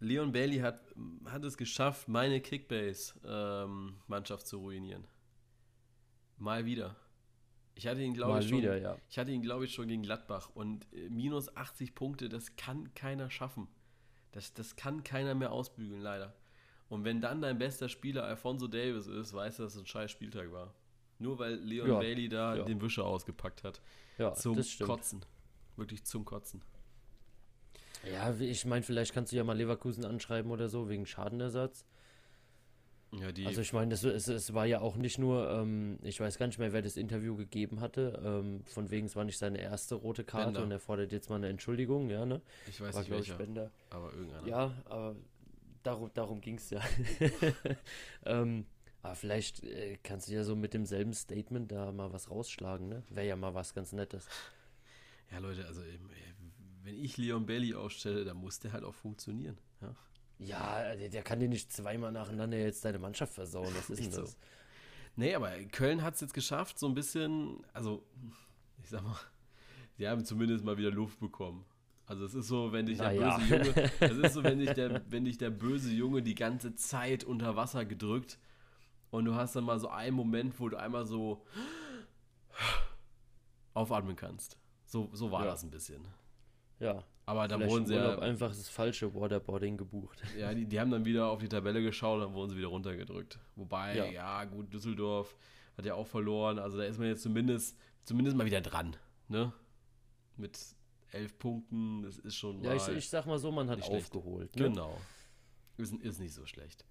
Leon 0.00 0.32
Bailey 0.32 0.58
hat, 0.58 0.80
hat 1.26 1.44
es 1.44 1.56
geschafft, 1.56 2.08
meine 2.08 2.40
Kickbase-Mannschaft 2.40 4.46
zu 4.46 4.58
ruinieren. 4.58 5.06
Mal 6.36 6.66
wieder. 6.66 6.96
Ich 7.74 7.86
hatte 7.86 8.02
ihn, 8.02 8.12
glaube 8.14 8.40
ich, 8.40 8.48
schon, 8.48 8.58
wieder, 8.58 8.76
ja. 8.78 8.98
ich 9.08 9.18
hatte 9.18 9.30
ihn, 9.32 9.42
glaube 9.42 9.66
ich, 9.66 9.74
schon 9.74 9.88
gegen 9.88 10.02
Gladbach. 10.02 10.50
Und 10.54 10.86
äh, 10.92 11.08
minus 11.10 11.54
80 11.56 11.94
Punkte, 11.94 12.28
das 12.28 12.56
kann 12.56 12.94
keiner 12.94 13.30
schaffen. 13.30 13.68
Das, 14.32 14.52
das 14.54 14.76
kann 14.76 15.04
keiner 15.04 15.34
mehr 15.34 15.52
ausbügeln, 15.52 16.00
leider. 16.00 16.34
Und 16.88 17.04
wenn 17.04 17.20
dann 17.20 17.42
dein 17.42 17.58
bester 17.58 17.88
Spieler 17.88 18.22
Alfonso 18.24 18.68
Davis 18.68 19.08
ist, 19.08 19.34
weißt 19.34 19.58
du, 19.58 19.64
dass 19.64 19.74
es 19.74 19.80
ein 19.80 19.86
scheiß 19.86 20.10
Spieltag 20.10 20.52
war. 20.52 20.72
Nur 21.18 21.38
weil 21.38 21.54
Leon 21.54 21.88
Ja, 21.88 21.98
Bailey 21.98 22.28
da 22.28 22.56
ja. 22.56 22.64
den 22.64 22.80
Wischer 22.80 23.04
ausgepackt 23.04 23.64
hat. 23.64 23.80
Ja, 24.18 24.34
zum. 24.34 24.56
Kotzen. 24.80 25.24
Wirklich 25.76 26.04
zum 26.04 26.24
Kotzen. 26.24 26.62
Ja, 28.10 28.34
ich 28.38 28.64
meine, 28.64 28.82
vielleicht 28.82 29.12
kannst 29.12 29.32
du 29.32 29.36
ja 29.36 29.44
mal 29.44 29.56
Leverkusen 29.56 30.04
anschreiben 30.04 30.50
oder 30.50 30.68
so, 30.68 30.88
wegen 30.88 31.06
Schadenersatz. 31.06 31.84
Ja, 33.12 33.28
also 33.46 33.60
ich 33.60 33.72
meine, 33.72 33.94
es, 33.94 34.02
es, 34.02 34.52
war 34.52 34.66
ja 34.66 34.80
auch 34.80 34.96
nicht 34.96 35.18
nur, 35.18 35.48
ähm, 35.50 35.98
ich 36.02 36.20
weiß 36.20 36.38
gar 36.38 36.46
nicht 36.48 36.58
mehr, 36.58 36.72
wer 36.72 36.82
das 36.82 36.96
Interview 36.96 37.36
gegeben 37.36 37.80
hatte, 37.80 38.20
ähm, 38.22 38.62
von 38.64 38.90
wegen, 38.90 39.06
es 39.06 39.16
war 39.16 39.24
nicht 39.24 39.38
seine 39.38 39.58
erste 39.58 39.94
rote 39.94 40.24
Karte 40.24 40.46
Bender. 40.46 40.62
und 40.64 40.70
er 40.72 40.80
fordert 40.80 41.12
jetzt 41.12 41.30
mal 41.30 41.36
eine 41.36 41.48
Entschuldigung, 41.48 42.10
ja, 42.10 42.26
ne? 42.26 42.42
Ich 42.68 42.80
weiß 42.80 42.94
war, 42.94 43.02
nicht 43.02 43.10
welcher, 43.10 43.36
Bender. 43.36 43.70
aber 43.90 44.12
irgendeiner. 44.12 44.46
Ja, 44.46 44.74
aber 44.86 45.16
darum, 45.82 46.10
darum 46.14 46.40
ging 46.40 46.56
es 46.56 46.68
ja. 46.70 46.82
ähm, 48.26 48.66
aber 49.06 49.14
vielleicht 49.14 49.62
äh, 49.62 49.98
kannst 50.02 50.28
du 50.28 50.32
ja 50.32 50.42
so 50.42 50.56
mit 50.56 50.74
demselben 50.74 51.14
Statement 51.14 51.70
da 51.70 51.92
mal 51.92 52.12
was 52.12 52.28
rausschlagen, 52.28 52.88
ne? 52.88 53.04
Wäre 53.08 53.28
ja 53.28 53.36
mal 53.36 53.54
was 53.54 53.74
ganz 53.74 53.92
Nettes. 53.92 54.28
Ja, 55.32 55.40
Leute, 55.40 55.66
also 55.66 55.80
äh, 55.80 55.98
wenn 56.84 57.02
ich 57.02 57.16
Leon 57.16 57.46
Bailey 57.46 57.74
ausstelle, 57.74 58.24
dann 58.24 58.36
muss 58.36 58.60
der 58.60 58.72
halt 58.72 58.84
auch 58.84 58.94
funktionieren, 58.94 59.58
ja? 59.80 59.92
Ja, 60.38 60.94
der, 60.94 61.08
der 61.08 61.22
kann 61.24 61.40
dir 61.40 61.48
nicht 61.48 61.72
zweimal 61.72 62.12
nacheinander 62.12 62.56
jetzt 62.56 62.84
deine 62.84 63.00
Mannschaft 63.00 63.32
versauen. 63.34 63.74
Was 63.76 63.90
ist 63.90 64.04
denn 64.04 64.12
das? 64.12 64.30
So. 64.30 64.36
Nee, 65.16 65.34
aber 65.34 65.50
Köln 65.72 66.04
hat 66.04 66.14
es 66.14 66.20
jetzt 66.20 66.32
geschafft, 66.32 66.78
so 66.78 66.86
ein 66.86 66.94
bisschen, 66.94 67.58
also, 67.72 68.06
ich 68.84 68.88
sag 68.88 69.02
mal, 69.02 69.18
die 69.98 70.06
haben 70.06 70.24
zumindest 70.24 70.64
mal 70.64 70.78
wieder 70.78 70.92
Luft 70.92 71.18
bekommen. 71.18 71.64
Also 72.06 72.24
es 72.24 72.34
ist 72.34 72.46
so, 72.46 72.70
wenn 72.70 72.86
dich 72.86 72.98
der 72.98 73.12
ja. 73.14 73.36
böse 73.36 73.56
Junge, 73.56 73.90
es 73.98 74.16
ist 74.18 74.34
so, 74.34 74.44
wenn 74.44 74.58
dich 74.60 74.74
der, 74.74 75.02
wenn 75.10 75.24
dich 75.24 75.38
der 75.38 75.50
böse 75.50 75.90
Junge 75.90 76.22
die 76.22 76.36
ganze 76.36 76.76
Zeit 76.76 77.24
unter 77.24 77.56
Wasser 77.56 77.84
gedrückt 77.84 78.38
und 79.10 79.24
du 79.24 79.34
hast 79.34 79.56
dann 79.56 79.64
mal 79.64 79.78
so 79.78 79.88
einen 79.88 80.16
Moment, 80.16 80.58
wo 80.60 80.68
du 80.68 80.78
einmal 80.78 81.06
so 81.06 81.44
aufatmen 83.74 84.16
kannst. 84.16 84.58
So, 84.86 85.10
so 85.12 85.30
war 85.30 85.44
ja. 85.44 85.50
das 85.50 85.62
ein 85.62 85.70
bisschen. 85.70 86.06
Ja. 86.78 87.04
Aber 87.28 87.48
da 87.48 87.58
wurden 87.60 87.86
sie 87.86 87.94
ja 87.94 88.18
einfach 88.20 88.48
das 88.48 88.68
falsche 88.68 89.12
Waterboarding 89.14 89.76
gebucht. 89.76 90.22
Ja, 90.38 90.54
die, 90.54 90.64
die 90.66 90.78
haben 90.78 90.90
dann 90.90 91.04
wieder 91.04 91.26
auf 91.26 91.40
die 91.40 91.48
Tabelle 91.48 91.82
geschaut, 91.82 92.22
dann 92.22 92.34
wurden 92.34 92.50
sie 92.50 92.56
wieder 92.56 92.68
runtergedrückt. 92.68 93.40
Wobei, 93.56 93.96
ja. 93.96 94.04
ja, 94.06 94.44
gut, 94.44 94.72
Düsseldorf 94.72 95.36
hat 95.76 95.84
ja 95.84 95.94
auch 95.94 96.06
verloren. 96.06 96.58
Also 96.58 96.78
da 96.78 96.84
ist 96.84 96.98
man 96.98 97.08
jetzt 97.08 97.22
zumindest, 97.22 97.76
zumindest 98.04 98.36
mal 98.36 98.46
wieder 98.46 98.60
dran. 98.60 98.96
Ne? 99.28 99.52
Mit 100.36 100.58
elf 101.10 101.36
Punkten, 101.38 102.02
das 102.02 102.18
ist 102.18 102.36
schon 102.36 102.62
Ja, 102.62 102.74
ich, 102.74 102.86
ich 102.88 103.08
sag 103.08 103.26
mal 103.26 103.38
so, 103.38 103.50
man 103.50 103.68
hat 103.70 103.82
aufgeholt. 103.82 104.54
Ne? 104.54 104.64
Genau. 104.64 104.96
Ist, 105.78 105.94
ist 105.94 106.20
nicht 106.20 106.32
so 106.32 106.46
schlecht. 106.46 106.84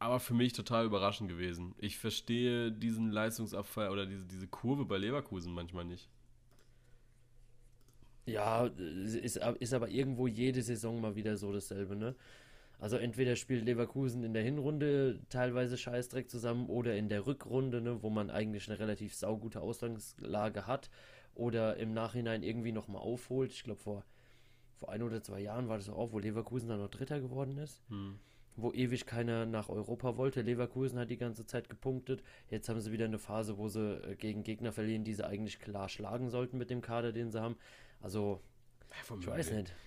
Aber 0.00 0.18
für 0.18 0.32
mich 0.34 0.54
total 0.54 0.86
überraschend 0.86 1.28
gewesen. 1.28 1.74
Ich 1.78 1.98
verstehe 1.98 2.72
diesen 2.72 3.10
Leistungsabfall 3.10 3.90
oder 3.90 4.06
diese, 4.06 4.24
diese 4.24 4.48
Kurve 4.48 4.86
bei 4.86 4.96
Leverkusen 4.96 5.52
manchmal 5.52 5.84
nicht. 5.84 6.08
Ja, 8.24 8.66
ist, 8.66 9.36
ist 9.36 9.74
aber 9.74 9.88
irgendwo 9.90 10.26
jede 10.26 10.62
Saison 10.62 11.00
mal 11.00 11.16
wieder 11.16 11.36
so 11.36 11.52
dasselbe, 11.52 11.96
ne? 11.96 12.14
Also 12.78 12.96
entweder 12.96 13.36
spielt 13.36 13.66
Leverkusen 13.66 14.24
in 14.24 14.32
der 14.32 14.42
Hinrunde 14.42 15.20
teilweise 15.28 15.76
Scheißdreck 15.76 16.30
zusammen 16.30 16.70
oder 16.70 16.96
in 16.96 17.10
der 17.10 17.26
Rückrunde, 17.26 17.82
ne, 17.82 18.02
wo 18.02 18.08
man 18.08 18.30
eigentlich 18.30 18.70
eine 18.70 18.78
relativ 18.78 19.14
saugute 19.14 19.60
Ausgangslage 19.60 20.66
hat 20.66 20.88
oder 21.34 21.76
im 21.76 21.92
Nachhinein 21.92 22.42
irgendwie 22.42 22.72
nochmal 22.72 23.02
aufholt. 23.02 23.52
Ich 23.52 23.64
glaube, 23.64 23.80
vor, 23.80 24.04
vor 24.76 24.88
ein 24.88 25.02
oder 25.02 25.22
zwei 25.22 25.40
Jahren 25.40 25.68
war 25.68 25.76
das 25.76 25.90
auch, 25.90 26.12
wo 26.12 26.18
Leverkusen 26.18 26.70
dann 26.70 26.80
noch 26.80 26.88
Dritter 26.88 27.20
geworden 27.20 27.58
ist. 27.58 27.82
Hm. 27.90 28.18
Wo 28.56 28.72
ewig 28.72 29.06
keiner 29.06 29.46
nach 29.46 29.68
Europa 29.68 30.16
wollte. 30.16 30.42
Leverkusen 30.42 30.98
hat 30.98 31.10
die 31.10 31.16
ganze 31.16 31.46
Zeit 31.46 31.68
gepunktet. 31.70 32.22
Jetzt 32.50 32.68
haben 32.68 32.80
sie 32.80 32.92
wieder 32.92 33.06
eine 33.06 33.18
Phase, 33.18 33.58
wo 33.58 33.68
sie 33.68 34.02
äh, 34.02 34.16
gegen 34.16 34.42
Gegner 34.42 34.72
verlieren, 34.72 35.04
die 35.04 35.14
sie 35.14 35.26
eigentlich 35.26 35.60
klar 35.60 35.88
schlagen 35.88 36.30
sollten 36.30 36.58
mit 36.58 36.70
dem 36.70 36.80
Kader, 36.80 37.12
den 37.12 37.30
sie 37.30 37.40
haben. 37.40 37.56
Also, 38.00 38.40
ja, 38.90 39.16
ich 39.16 39.26
weiß 39.26 39.52
nicht. 39.52 39.72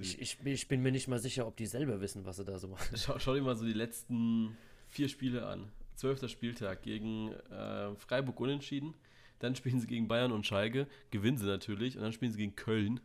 Ich, 0.00 0.20
ich, 0.20 0.38
ich, 0.44 0.68
bin 0.68 0.82
mir 0.82 0.92
nicht 0.92 1.08
mal 1.08 1.18
sicher, 1.18 1.46
ob 1.46 1.56
die 1.56 1.66
selber 1.66 2.00
wissen, 2.00 2.24
was 2.24 2.36
sie 2.36 2.44
da 2.44 2.58
so 2.58 2.68
machen. 2.68 2.96
Schau, 2.96 3.18
schau 3.18 3.34
dir 3.34 3.42
mal 3.42 3.56
so 3.56 3.66
die 3.66 3.72
letzten 3.72 4.56
vier 4.86 5.08
Spiele 5.08 5.46
an. 5.46 5.70
Zwölfter 5.96 6.28
Spieltag 6.28 6.82
gegen 6.82 7.32
äh, 7.50 7.94
Freiburg 7.96 8.38
unentschieden. 8.38 8.94
Dann 9.40 9.56
spielen 9.56 9.80
sie 9.80 9.86
gegen 9.86 10.08
Bayern 10.08 10.32
und 10.32 10.46
Schalke, 10.46 10.86
gewinnen 11.10 11.38
sie 11.38 11.46
natürlich. 11.46 11.96
Und 11.96 12.02
dann 12.02 12.12
spielen 12.12 12.32
sie 12.32 12.38
gegen 12.38 12.54
Köln. 12.54 13.00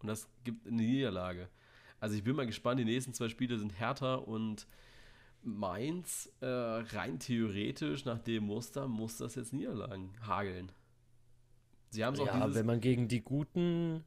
Und 0.00 0.08
das 0.08 0.28
gibt 0.44 0.66
eine 0.66 0.76
Niederlage. 0.76 1.48
Also 2.04 2.16
ich 2.16 2.22
bin 2.22 2.36
mal 2.36 2.44
gespannt, 2.44 2.78
die 2.78 2.84
nächsten 2.84 3.14
zwei 3.14 3.30
Spiele 3.30 3.56
sind 3.56 3.80
Hertha 3.80 4.16
und 4.16 4.66
Mainz. 5.42 6.30
Äh, 6.42 6.46
rein 6.46 7.18
theoretisch, 7.18 8.04
nach 8.04 8.18
dem 8.18 8.44
Muster, 8.44 8.88
muss 8.88 9.16
das 9.16 9.36
jetzt 9.36 9.54
Niederlagen 9.54 10.12
hageln. 10.20 10.70
Sie 11.88 12.04
haben 12.04 12.12
es 12.12 12.20
auch 12.20 12.26
Ja, 12.26 12.54
wenn 12.54 12.66
man 12.66 12.82
gegen 12.82 13.08
die 13.08 13.22
Guten 13.22 14.04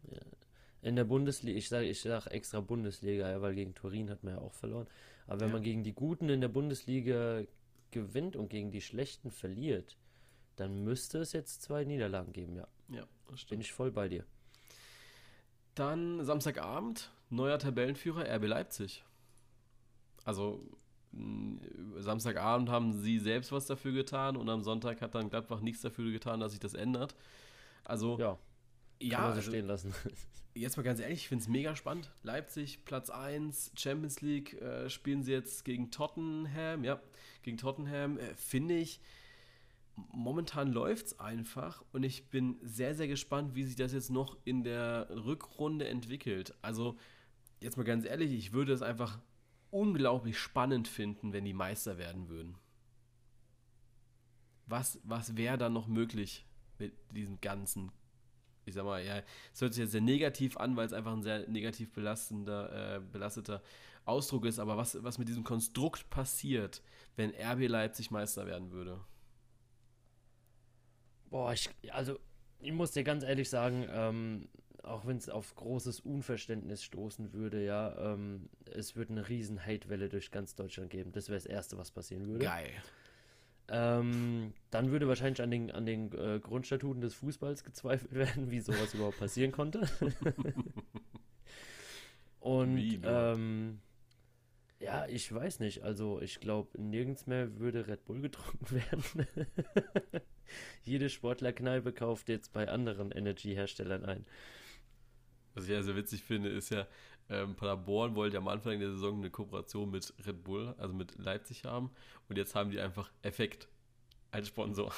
in 0.84 0.96
der 0.96 1.06
Bundesliga, 1.06 1.58
ich 1.58 1.70
sage 1.70 1.88
ich 1.88 2.00
sag 2.02 2.28
extra 2.28 2.60
Bundesliga, 2.62 3.32
ja, 3.32 3.42
weil 3.42 3.56
gegen 3.56 3.74
Turin 3.74 4.12
hat 4.12 4.24
man 4.24 4.36
ja 4.36 4.42
auch 4.42 4.54
verloren. 4.54 4.86
Aber 5.26 5.40
wenn 5.40 5.48
ja. 5.48 5.54
man 5.54 5.64
gegen 5.64 5.84
die 5.84 5.94
Guten 5.94 6.30
in 6.30 6.40
der 6.40 6.50
Bundesliga 6.50 7.46
gewinnt 7.90 8.36
und 8.36 8.50
gegen 8.50 8.70
die 8.70 8.82
Schlechten 8.82 9.32
verliert, 9.32 9.98
dann 10.56 10.84
müsste 10.84 11.18
es 11.18 11.34
jetzt 11.34 11.64
zwei 11.64 11.84
Niederlagen 11.84 12.32
geben, 12.32 12.58
ja. 12.58 12.68
Ja, 12.90 13.08
das 13.28 13.40
stimmt. 13.40 13.50
Bin 13.50 13.62
ich 13.62 13.72
voll 13.72 13.90
bei 13.90 14.08
dir. 14.08 14.24
Dann 15.74 16.24
Samstagabend, 16.24 17.12
neuer 17.30 17.60
Tabellenführer 17.60 18.26
RB 18.36 18.48
Leipzig. 18.48 19.04
Also 20.24 20.62
Samstagabend 21.98 22.70
haben 22.70 22.94
sie 22.94 23.20
selbst 23.20 23.52
was 23.52 23.66
dafür 23.66 23.92
getan 23.92 24.38
und 24.38 24.50
am 24.50 24.62
Sonntag 24.62 25.02
hat 25.02 25.16
dann 25.16 25.30
Gladbach 25.30 25.62
nichts 25.62 25.82
dafür 25.82 26.12
getan, 26.12 26.40
dass 26.40 26.52
sich 26.52 26.60
das 26.60 26.74
ändert. 26.74 27.16
Also, 27.84 28.20
ja, 28.20 28.38
ja 29.00 29.22
man 29.22 29.32
so 29.32 29.38
also, 29.38 29.52
stehen 29.52 29.66
lassen. 29.66 29.94
Jetzt 30.54 30.76
mal 30.76 30.84
ganz 30.84 31.00
ehrlich, 31.00 31.20
ich 31.20 31.28
finde 31.28 31.44
es 31.44 31.48
mega 31.48 31.76
spannend. 31.76 32.12
Leipzig, 32.24 32.84
Platz 32.84 33.10
1, 33.10 33.72
Champions 33.78 34.22
League, 34.22 34.60
äh, 34.60 34.90
spielen 34.90 35.22
sie 35.22 35.32
jetzt 35.32 35.66
gegen 35.66 35.92
Tottenham. 35.92 36.84
Ja, 36.84 37.00
gegen 37.44 37.58
Tottenham. 37.58 38.18
Äh, 38.18 38.34
finde 38.34 38.76
ich, 38.76 39.00
momentan 39.96 40.72
läuft 40.72 41.06
es 41.06 41.20
einfach 41.20 41.84
und 41.92 42.02
ich 42.02 42.32
bin 42.32 42.58
sehr, 42.64 42.96
sehr 42.96 43.08
gespannt, 43.08 43.54
wie 43.54 43.66
sich 43.66 43.76
das 43.76 43.94
jetzt 43.94 44.10
noch 44.10 44.36
in 44.46 44.64
der 44.64 45.08
Rückrunde 45.12 45.88
entwickelt. 45.88 46.56
Also, 46.64 46.98
jetzt 47.60 47.78
mal 47.78 47.84
ganz 47.84 48.06
ehrlich, 48.06 48.32
ich 48.32 48.54
würde 48.54 48.74
es 48.74 48.82
einfach 48.82 49.20
unglaublich 49.72 50.38
spannend 50.38 50.88
finden, 50.88 51.34
wenn 51.34 51.46
die 51.46 51.54
Meister 51.54 51.98
werden 51.98 52.30
würden. 52.30 52.56
Was, 54.66 55.00
was 55.04 55.38
wäre 55.38 55.58
dann 55.58 55.74
noch 55.74 55.88
möglich 55.88 56.46
mit 56.78 56.94
diesem 57.12 57.40
ganzen, 57.42 57.92
ich 58.66 58.74
sag 58.74 58.86
mal, 58.86 59.04
ja, 59.04 59.22
es 59.54 59.62
hört 59.62 59.74
sich 59.74 59.82
jetzt 59.82 59.92
sehr 59.92 60.02
negativ 60.02 60.58
an, 60.58 60.76
weil 60.76 60.86
es 60.86 60.94
einfach 60.94 61.14
ein 61.14 61.24
sehr 61.24 61.48
negativ 61.48 61.94
belastender, 61.94 62.98
äh, 62.98 63.00
belasteter 63.00 63.62
Ausdruck 64.06 64.46
ist, 64.46 64.60
aber 64.60 64.78
was, 64.78 65.02
was 65.04 65.18
mit 65.18 65.28
diesem 65.28 65.44
Konstrukt 65.44 66.10
passiert, 66.10 66.82
wenn 67.16 67.32
RB 67.32 67.68
Leipzig 67.68 68.12
Meister 68.12 68.46
werden 68.46 68.72
würde? 68.72 69.02
Boah, 71.30 71.52
ich, 71.52 71.70
also 71.92 72.18
ich 72.60 72.72
muss 72.72 72.92
dir 72.92 73.04
ganz 73.04 73.24
ehrlich 73.24 73.50
sagen, 73.50 73.86
ähm, 73.90 74.48
auch 74.88 75.06
wenn 75.06 75.18
es 75.18 75.30
auf 75.30 75.56
großes 75.56 76.02
Unverständnis 76.02 76.84
stoßen 76.84 77.34
würde, 77.34 77.64
ja, 77.64 78.14
ähm, 78.14 78.50
es 78.72 78.96
würde 78.96 79.14
eine 79.14 79.30
riesen 79.30 79.66
Hate-Welle 79.66 80.10
durch 80.10 80.32
ganz 80.32 80.56
Deutschland 80.56 80.90
geben. 80.90 81.12
Das 81.12 81.30
wäre 81.30 81.38
das 81.38 81.46
Erste, 81.46 81.78
was 81.78 81.92
passieren 81.92 82.28
würde. 82.28 82.46
Geil. 82.46 82.72
Ähm, 83.70 84.54
dann 84.72 84.92
würde 84.92 85.08
wahrscheinlich 85.08 85.42
an 85.42 85.52
den, 85.52 85.72
an 85.72 85.86
den 85.86 86.12
äh, 86.14 86.40
Grundstatuten 86.40 87.02
des 87.02 87.14
Fußballs 87.16 87.64
gezweifelt 87.64 88.14
werden, 88.14 88.50
wie 88.50 88.62
sowas 88.62 88.94
überhaupt 88.94 89.20
passieren 89.20 89.52
konnte. 89.52 89.82
Und 92.40 93.02
ähm, 93.04 93.80
ja, 94.80 95.06
ich 95.08 95.34
weiß 95.34 95.60
nicht. 95.60 95.84
Also 95.84 96.22
ich 96.22 96.40
glaube, 96.40 96.82
nirgends 96.82 97.28
mehr 97.28 97.60
würde 97.60 97.88
Red 97.88 98.06
Bull 98.06 98.22
getrunken 98.22 98.72
werden. 98.72 99.28
Jede 100.84 101.10
Sportlerkneipe 101.10 101.92
kauft 101.92 102.30
jetzt 102.30 102.54
bei 102.54 102.70
anderen 102.70 103.12
Energy-Herstellern 103.12 104.06
ein. 104.06 104.26
Was 105.58 105.64
ich 105.66 105.72
ja 105.72 105.82
sehr 105.82 105.96
witzig 105.96 106.24
finde, 106.24 106.50
ist 106.50 106.70
ja, 106.70 106.86
ähm, 107.30 107.56
Paderborn 107.56 108.14
wollte 108.14 108.36
ja 108.36 108.40
am 108.40 108.48
Anfang 108.48 108.80
der 108.80 108.92
Saison 108.92 109.18
eine 109.18 109.32
Kooperation 109.32 109.90
mit 109.90 110.14
Red 110.24 110.44
Bull, 110.44 110.76
also 110.78 110.94
mit 110.94 111.18
Leipzig 111.18 111.64
haben. 111.64 111.90
Und 112.30 112.38
jetzt 112.38 112.54
haben 112.54 112.70
die 112.70 112.80
einfach 112.80 113.10
Effekt 113.24 113.68
als 114.30 114.50
Sponsor. 114.50 114.94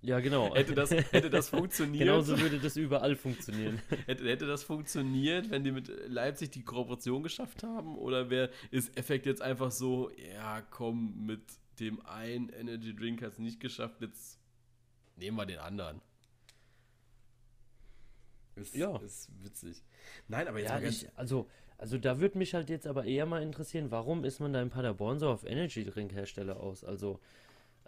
Ja, 0.00 0.18
genau. 0.18 0.52
Hätte 0.56 0.74
das, 0.74 0.90
hätte 0.90 1.30
das 1.30 1.48
funktioniert. 1.50 2.06
Genauso 2.06 2.40
würde 2.40 2.58
das 2.58 2.76
überall 2.76 3.14
funktionieren. 3.14 3.80
hätte, 4.06 4.24
hätte 4.24 4.48
das 4.48 4.64
funktioniert, 4.64 5.48
wenn 5.50 5.62
die 5.62 5.70
mit 5.70 5.92
Leipzig 6.08 6.50
die 6.50 6.64
Kooperation 6.64 7.22
geschafft 7.22 7.62
haben? 7.62 7.96
Oder 7.96 8.30
wäre 8.30 8.50
ist 8.72 8.96
Effekt 8.96 9.26
jetzt 9.26 9.42
einfach 9.42 9.70
so, 9.70 10.10
ja, 10.34 10.60
komm, 10.60 11.24
mit 11.24 11.42
dem 11.78 12.04
einen 12.04 12.48
Energy 12.48 12.96
Drink 12.96 13.22
hat 13.22 13.34
es 13.34 13.38
nicht 13.38 13.60
geschafft, 13.60 14.00
jetzt 14.00 14.40
nehmen 15.14 15.36
wir 15.36 15.46
den 15.46 15.60
anderen. 15.60 16.00
Ist, 18.60 18.74
ja. 18.74 18.96
Ist 18.98 19.30
witzig. 19.42 19.82
Nein, 20.28 20.48
aber 20.48 20.58
jetzt 20.60 20.70
ja, 20.70 20.80
ich, 20.80 21.08
also, 21.16 21.48
also 21.76 21.98
da 21.98 22.20
würde 22.20 22.38
mich 22.38 22.54
halt 22.54 22.70
jetzt 22.70 22.86
aber 22.86 23.04
eher 23.04 23.26
mal 23.26 23.42
interessieren, 23.42 23.90
warum 23.90 24.24
ist 24.24 24.40
man 24.40 24.52
da 24.52 24.60
in 24.62 24.70
Paderborn 24.70 25.18
so 25.18 25.28
auf 25.30 25.44
Energy 25.44 25.84
Drink 25.84 26.12
Hersteller 26.12 26.58
aus? 26.60 26.84
Also 26.84 27.20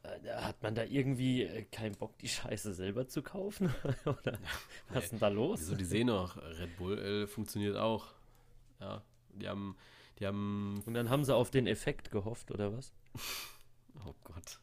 äh, 0.03 0.31
hat 0.33 0.63
man 0.63 0.75
da 0.75 0.85
irgendwie 0.85 1.43
äh, 1.43 1.65
keinen 1.65 1.95
Bock, 1.97 2.17
die 2.19 2.29
Scheiße 2.29 2.73
selber 2.73 3.09
zu 3.09 3.23
kaufen? 3.23 3.73
Oder 4.05 4.39
was 4.89 5.05
ist 5.05 5.13
denn 5.13 5.19
da 5.21 5.29
los? 5.29 5.61
Also 5.61 5.75
die 5.77 5.85
sehen 5.85 6.07
noch, 6.07 6.37
Red 6.37 6.77
Bull 6.79 6.99
äh, 6.99 7.27
funktioniert 7.27 7.77
auch. 7.77 8.07
Ja, 8.81 9.03
die 9.35 9.49
haben 9.49 9.77
Die 10.19 10.27
haben. 10.27 10.83
Und 10.87 10.95
dann 10.95 11.09
haben 11.11 11.25
sie 11.25 11.35
auf 11.35 11.51
den 11.51 11.67
Effekt 11.67 12.11
gehofft, 12.11 12.51
oder 12.51 12.77
was? 12.77 12.93
Oh 14.07 14.15
Gott. 14.23 14.61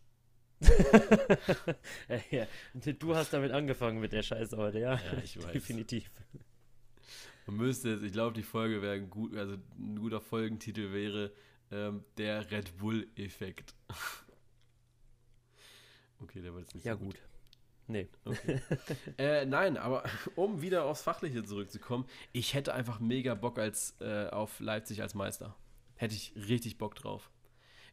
ja, 2.31 2.47
du 2.73 3.15
hast 3.15 3.33
damit 3.33 3.51
angefangen 3.51 3.99
mit 3.99 4.11
der 4.11 4.23
Scheiße 4.23 4.57
heute, 4.57 4.79
ja. 4.79 4.95
Ja, 4.95 5.17
ich 5.23 5.37
weiß. 5.43 5.51
Definitiv. 5.51 6.09
Man 7.45 7.57
müsste 7.57 7.89
jetzt, 7.89 8.03
ich 8.03 8.11
glaube, 8.11 8.33
die 8.33 8.43
Folge 8.43 8.81
wäre 8.81 8.95
ein, 8.95 9.09
gut, 9.09 9.35
also 9.35 9.55
ein 9.77 9.99
guter 9.99 10.19
Folgentitel 10.19 10.91
wäre 10.91 11.31
ähm, 11.71 12.03
der 12.17 12.49
Red 12.51 12.77
Bull-Effekt. 12.77 13.73
okay, 16.19 16.41
der 16.41 16.53
war 16.53 16.59
jetzt 16.59 16.73
nicht 16.73 16.85
Ja, 16.85 16.93
so 16.93 16.99
gut. 16.99 17.15
gut. 17.15 17.21
Nee. 17.89 18.09
Okay. 18.25 18.59
äh, 19.17 19.45
nein, 19.45 19.77
aber 19.77 20.03
um 20.35 20.61
wieder 20.61 20.83
aufs 20.85 21.03
Fachliche 21.03 21.45
zurückzukommen, 21.45 22.05
ich 22.33 22.53
hätte 22.53 22.73
einfach 22.73 22.99
mega 22.99 23.33
Bock 23.33 23.59
als, 23.59 23.95
äh, 24.01 24.27
auf 24.27 24.59
Leipzig 24.59 25.01
als 25.01 25.13
Meister. 25.13 25.55
Hätte 25.95 26.15
ich 26.15 26.33
richtig 26.35 26.77
Bock 26.77 26.95
drauf. 26.95 27.31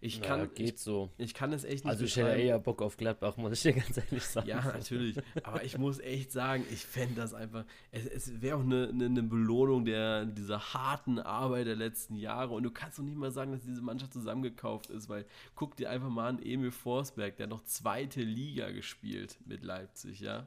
Ich 0.04 0.18
Ja, 0.18 0.26
kann, 0.26 0.54
geht 0.54 0.78
so. 0.78 1.10
ich, 1.16 1.26
ich 1.26 1.34
kann 1.34 1.50
es 1.54 1.64
echt 1.64 1.84
nicht 1.84 1.90
Also 1.90 2.04
ich 2.04 2.14
hätte 2.14 2.38
eher 2.38 2.58
Bock 2.58 2.82
auf 2.82 2.98
Gladbach, 2.98 3.38
muss 3.38 3.52
ich 3.52 3.62
dir 3.62 3.72
ganz 3.72 3.96
ehrlich 3.96 4.22
sagen. 4.22 4.46
Ja, 4.46 4.62
natürlich. 4.62 5.16
Aber 5.42 5.64
ich 5.64 5.78
muss 5.78 5.98
echt 5.98 6.30
sagen, 6.30 6.62
ich 6.70 6.84
fände 6.84 7.14
das 7.14 7.32
einfach. 7.32 7.64
Es, 7.90 8.04
es 8.04 8.42
wäre 8.42 8.58
auch 8.58 8.62
eine, 8.62 8.88
eine, 8.88 9.06
eine 9.06 9.22
Belohnung 9.22 9.86
der, 9.86 10.26
dieser 10.26 10.74
harten 10.74 11.18
Arbeit 11.18 11.68
der 11.68 11.76
letzten 11.76 12.16
Jahre. 12.16 12.52
Und 12.52 12.64
du 12.64 12.70
kannst 12.70 12.98
doch 12.98 13.02
nicht 13.02 13.16
mal 13.16 13.30
sagen, 13.30 13.52
dass 13.52 13.62
diese 13.62 13.80
Mannschaft 13.80 14.12
zusammengekauft 14.12 14.90
ist, 14.90 15.08
weil 15.08 15.24
guck 15.54 15.74
dir 15.74 15.88
einfach 15.88 16.10
mal 16.10 16.28
an 16.28 16.42
Emil 16.42 16.70
Forsberg, 16.70 17.38
der 17.38 17.44
hat 17.44 17.50
noch 17.50 17.64
zweite 17.64 18.20
Liga 18.20 18.72
gespielt 18.72 19.38
mit 19.46 19.62
Leipzig, 19.62 20.20
ja. 20.20 20.46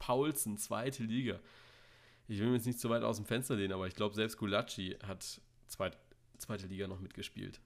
Paulsen, 0.00 0.58
zweite 0.58 1.04
Liga. 1.04 1.38
Ich 2.26 2.40
will 2.40 2.48
mir 2.48 2.54
jetzt 2.54 2.66
nicht 2.66 2.80
zu 2.80 2.90
weit 2.90 3.04
aus 3.04 3.18
dem 3.18 3.24
Fenster 3.24 3.54
lehnen, 3.54 3.72
aber 3.72 3.86
ich 3.86 3.94
glaube, 3.94 4.16
selbst 4.16 4.36
Gulacsi 4.36 4.96
hat 5.06 5.40
zweit, 5.68 5.96
zweite 6.38 6.66
Liga 6.66 6.88
noch 6.88 6.98
mitgespielt. 6.98 7.60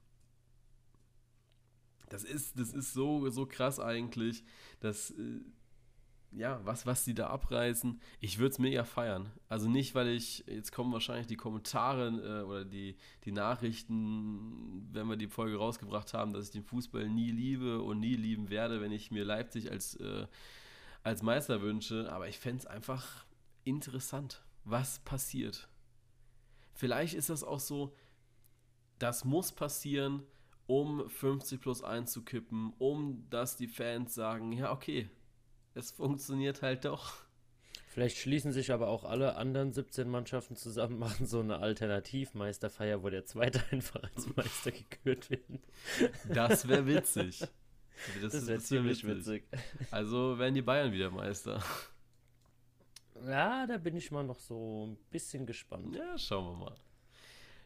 Das 2.11 2.25
ist, 2.25 2.59
das 2.59 2.73
ist 2.73 2.93
so, 2.93 3.31
so 3.31 3.47
krass 3.47 3.81
eigentlich, 3.81 4.45
dass, 4.81 5.13
äh, 5.13 5.41
ja, 6.33 6.61
was, 6.65 6.85
was 6.85 7.05
die 7.05 7.15
da 7.15 7.29
abreißen, 7.29 8.01
ich 8.21 8.39
würde 8.39 8.53
es 8.53 8.59
mega 8.59 8.85
feiern. 8.85 9.31
Also 9.49 9.69
nicht, 9.69 9.95
weil 9.95 10.09
ich, 10.09 10.45
jetzt 10.47 10.73
kommen 10.73 10.93
wahrscheinlich 10.93 11.29
die 11.29 11.37
Kommentare 11.37 12.09
äh, 12.09 12.45
oder 12.45 12.65
die, 12.65 12.97
die 13.25 13.33
Nachrichten, 13.33 14.89
wenn 14.93 15.09
wir 15.09 15.17
die 15.17 15.29
Folge 15.29 15.57
rausgebracht 15.57 16.13
haben, 16.13 16.33
dass 16.33 16.47
ich 16.47 16.51
den 16.51 16.65
Fußball 16.65 17.09
nie 17.09 17.31
liebe 17.31 17.81
und 17.81 18.01
nie 18.01 18.17
lieben 18.17 18.51
werde, 18.51 18.81
wenn 18.81 18.93
ich 18.93 19.11
mir 19.11 19.25
Leipzig 19.25 19.71
als, 19.71 19.95
äh, 19.97 20.27
als 21.05 21.23
Meister 21.23 21.63
wünsche. 21.63 22.13
Aber 22.13 22.29
ich 22.29 22.39
fände 22.39 22.59
es 22.59 22.67
einfach 22.67 23.25
interessant, 23.65 24.43
was 24.65 24.99
passiert. 25.01 25.69
Vielleicht 26.75 27.15
ist 27.15 27.31
das 27.31 27.45
auch 27.45 27.61
so, 27.61 27.95
das 28.99 29.25
muss 29.25 29.53
passieren, 29.53 30.25
um 30.71 31.11
50 31.11 31.61
plus 31.61 31.83
1 31.83 32.13
zu 32.13 32.23
kippen, 32.23 32.73
um 32.79 33.29
dass 33.29 33.57
die 33.57 33.67
Fans 33.67 34.15
sagen, 34.15 34.53
ja, 34.53 34.71
okay, 34.71 35.11
es 35.75 35.91
funktioniert 35.91 36.63
halt 36.63 36.85
doch. 36.85 37.15
Vielleicht 37.89 38.19
schließen 38.19 38.53
sich 38.53 38.71
aber 38.71 38.87
auch 38.87 39.03
alle 39.03 39.35
anderen 39.35 39.73
17 39.73 40.09
Mannschaften 40.09 40.55
zusammen, 40.55 40.97
machen 41.01 41.27
so 41.27 41.41
eine 41.41 41.59
Alternativmeisterfeier, 41.59 43.03
wo 43.03 43.11
der 43.11 43.27
Zweite 43.27 43.61
einfach 43.73 44.01
als 44.15 44.29
Meister 44.37 44.71
gekürt 44.71 45.29
wird. 45.31 45.43
Das 46.29 46.69
wäre 46.69 46.87
witzig. 46.87 47.41
Das, 48.23 48.33
wäre 48.33 48.47
wär 48.47 48.59
ziemlich 48.61 49.05
witzig. 49.05 49.49
Also 49.91 50.39
werden 50.39 50.55
die 50.55 50.63
Bayern 50.63 50.93
wieder 50.93 51.11
Meister. 51.11 51.65
Ja, 53.27 53.67
da 53.67 53.77
bin 53.77 53.97
ich 53.97 54.13
mal 54.13 54.23
noch 54.23 54.39
so 54.39 54.87
ein 54.87 54.97
bisschen 55.11 55.47
gespannt. 55.47 55.97
Ja, 55.97 56.17
schauen 56.17 56.47
wir 56.47 56.65
mal. 56.65 56.77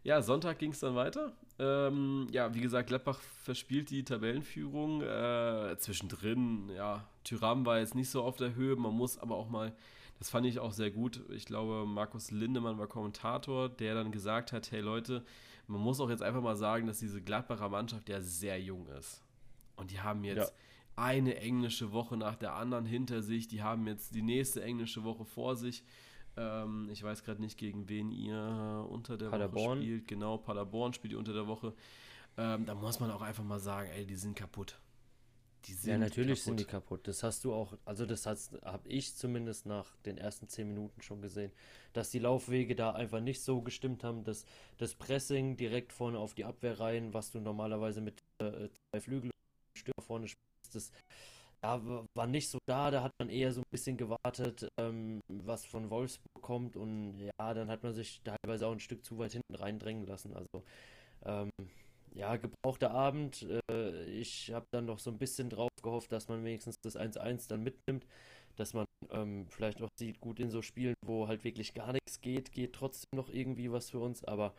Ja, 0.05 0.21
Sonntag 0.21 0.59
ging 0.59 0.71
es 0.73 0.81
dann 0.81 0.95
weiter. 0.95 1.33
Ähm, 1.59 2.27
ja, 2.31 2.53
wie 2.55 2.61
gesagt, 2.61 2.89
Gladbach 2.89 3.21
verspielt 3.43 3.91
die 3.91 4.05
Tabellenführung. 4.05 5.01
Äh, 5.03 5.77
zwischendrin, 5.79 6.69
ja, 6.77 7.09
Tyram 7.25 7.65
war 7.65 7.79
jetzt 7.79 7.95
nicht 7.95 8.11
so 8.11 8.23
auf 8.23 8.37
der 8.37 8.55
Höhe. 8.55 8.77
Man 8.77 8.93
muss 8.95 9.19
aber 9.19 9.35
auch 9.37 9.49
mal, 9.49 9.73
das 10.19 10.29
fand 10.29 10.47
ich 10.47 10.59
auch 10.59 10.73
sehr 10.73 10.91
gut. 10.91 11.23
Ich 11.31 11.47
glaube, 11.47 11.87
Markus 11.87 12.31
Lindemann 12.31 12.79
war 12.79 12.87
Kommentator, 12.87 13.69
der 13.71 13.95
dann 13.95 14.13
gesagt 14.13 14.53
hat: 14.53 14.71
Hey 14.71 14.81
Leute, 14.81 15.25
man 15.69 15.81
muss 15.81 16.01
auch 16.01 16.11
jetzt 16.11 16.23
einfach 16.23 16.43
mal 16.43 16.57
sagen, 16.57 16.87
dass 16.87 16.99
diese 16.99 17.23
Gladbacher 17.23 17.71
Mannschaft 17.71 18.09
ja 18.11 18.21
sehr 18.21 18.61
jung 18.61 18.87
ist. 18.99 19.23
Und 19.77 19.91
die 19.91 20.01
haben 20.01 20.23
jetzt 20.25 20.51
Ja. 20.51 20.55
eine 20.97 21.37
englische 21.39 21.93
Woche 21.93 22.19
nach 22.19 22.37
der 22.37 22.55
anderen 22.55 22.85
hinter 22.85 23.23
sich. 23.23 23.49
Die 23.49 23.63
haben 23.63 23.87
jetzt 23.87 24.15
die 24.15 24.23
nächste 24.23 24.63
englische 24.63 25.03
Woche 25.03 25.25
vor 25.25 25.57
sich. 25.57 25.83
Ähm, 26.37 26.89
ich 26.91 27.03
weiß 27.03 27.23
gerade 27.25 27.41
nicht, 27.41 27.59
gegen 27.59 27.89
wen 27.89 28.11
ihr 28.11 28.87
unter 28.91 29.17
der 29.17 29.31
Paderborn. 29.31 29.79
Woche 29.79 29.85
spielt. 29.87 30.09
Genau, 30.09 30.39
Paderborn 30.39 30.93
spielt 30.93 31.13
ihr 31.13 31.19
unter 31.19 31.33
der 31.33 31.47
Woche. 31.47 31.75
Ähm, 32.37 32.67
da 32.67 32.75
muss 32.75 32.99
man 33.01 33.11
auch 33.11 33.23
einfach 33.23 33.45
mal 33.45 33.61
sagen, 33.61 33.89
ey, 33.91 34.05
die 34.07 34.17
sind 34.17 34.35
kaputt. 34.37 34.79
Die 35.67 35.73
sind 35.73 35.93
Ja, 35.93 35.99
natürlich 35.99 36.41
kaputt. 36.41 36.45
sind 36.45 36.61
die 36.61 36.65
kaputt. 36.65 37.09
Das 37.09 37.23
hast 37.23 37.45
du 37.45 37.55
auch, 37.55 37.75
also 37.85 38.05
das 38.05 38.27
habe 38.27 38.89
ich 38.89 39.15
zumindest 39.15 39.65
nach 39.67 39.97
den 40.05 40.19
ersten 40.19 40.49
10 40.49 40.69
Minuten 40.69 41.01
schon 41.01 41.23
gesehen, 41.23 41.53
dass 41.95 42.11
die 42.11 42.19
Laufwege 42.19 42.75
da 42.75 42.91
einfach 42.93 43.21
nicht 43.21 43.43
so 43.43 43.63
gestimmt 43.63 44.05
haben, 44.05 44.25
dass 44.25 44.45
das 44.77 44.95
Pressing 44.95 45.57
direkt 45.57 45.93
vorne 45.93 46.19
auf 46.19 46.35
die 46.35 46.45
Abwehr 46.45 46.81
rein, 46.81 47.15
was 47.15 47.31
du 47.31 47.41
normalerweise 47.41 48.01
mit 48.03 48.23
äh, 48.41 48.69
zwei 48.91 49.01
Flügel 49.01 49.31
Stürmer 49.79 50.03
vorne 50.03 50.29
spielst, 50.29 50.75
das 50.75 50.93
ja, 51.65 51.81
war 52.15 52.27
nicht 52.27 52.51
so 52.51 52.59
da, 52.67 52.91
da 52.91 53.03
hat 53.03 53.13
man 53.19 53.31
eher 53.31 53.51
so 53.53 53.61
ein 53.63 53.71
bisschen 53.71 53.97
gewartet, 53.97 54.69
ähm, 54.79 55.21
was 55.29 55.65
von 55.65 55.89
Wolfsburg 55.89 56.43
kommt 56.43 56.77
und 56.77 57.19
ja, 57.19 57.55
dann 57.55 57.71
hat 57.71 57.83
man 57.83 57.95
sich 57.95 58.21
teilweise 58.23 58.67
auch 58.67 58.73
ein 58.73 58.81
Stück 58.81 59.03
zu 59.05 59.17
weit 59.19 59.33
hinten 59.33 59.55
reindrängen 59.55 60.07
lassen. 60.07 60.35
Also 60.35 60.63
ähm, 61.25 61.51
ja, 62.15 62.37
gebrauchter 62.37 62.91
Abend. 62.91 63.47
Äh, 63.71 64.05
ich 64.05 64.53
habe 64.53 64.67
dann 64.73 64.85
noch 64.85 64.99
so 64.99 65.11
ein 65.11 65.19
bisschen 65.19 65.49
drauf 65.49 65.71
gehofft, 65.83 66.13
dass 66.13 66.29
man 66.29 66.45
wenigstens 66.45 66.77
das 66.83 66.97
1-1 66.97 67.49
dann 67.49 67.63
mitnimmt, 67.63 68.07
dass 68.57 68.75
man 68.75 68.85
ähm, 69.11 69.47
vielleicht 69.49 69.81
auch 69.81 69.89
sieht, 69.99 70.21
gut 70.21 70.41
in 70.41 70.51
so 70.51 70.61
Spielen, 70.61 70.95
wo 71.07 71.29
halt 71.29 71.45
wirklich 71.45 71.73
gar 71.73 71.93
nichts 71.93 72.21
geht, 72.21 72.53
geht 72.53 72.75
trotzdem 72.75 73.17
noch 73.17 73.31
irgendwie 73.31 73.73
was 73.73 73.91
für 73.91 74.01
uns, 74.01 74.23
aber 74.25 74.55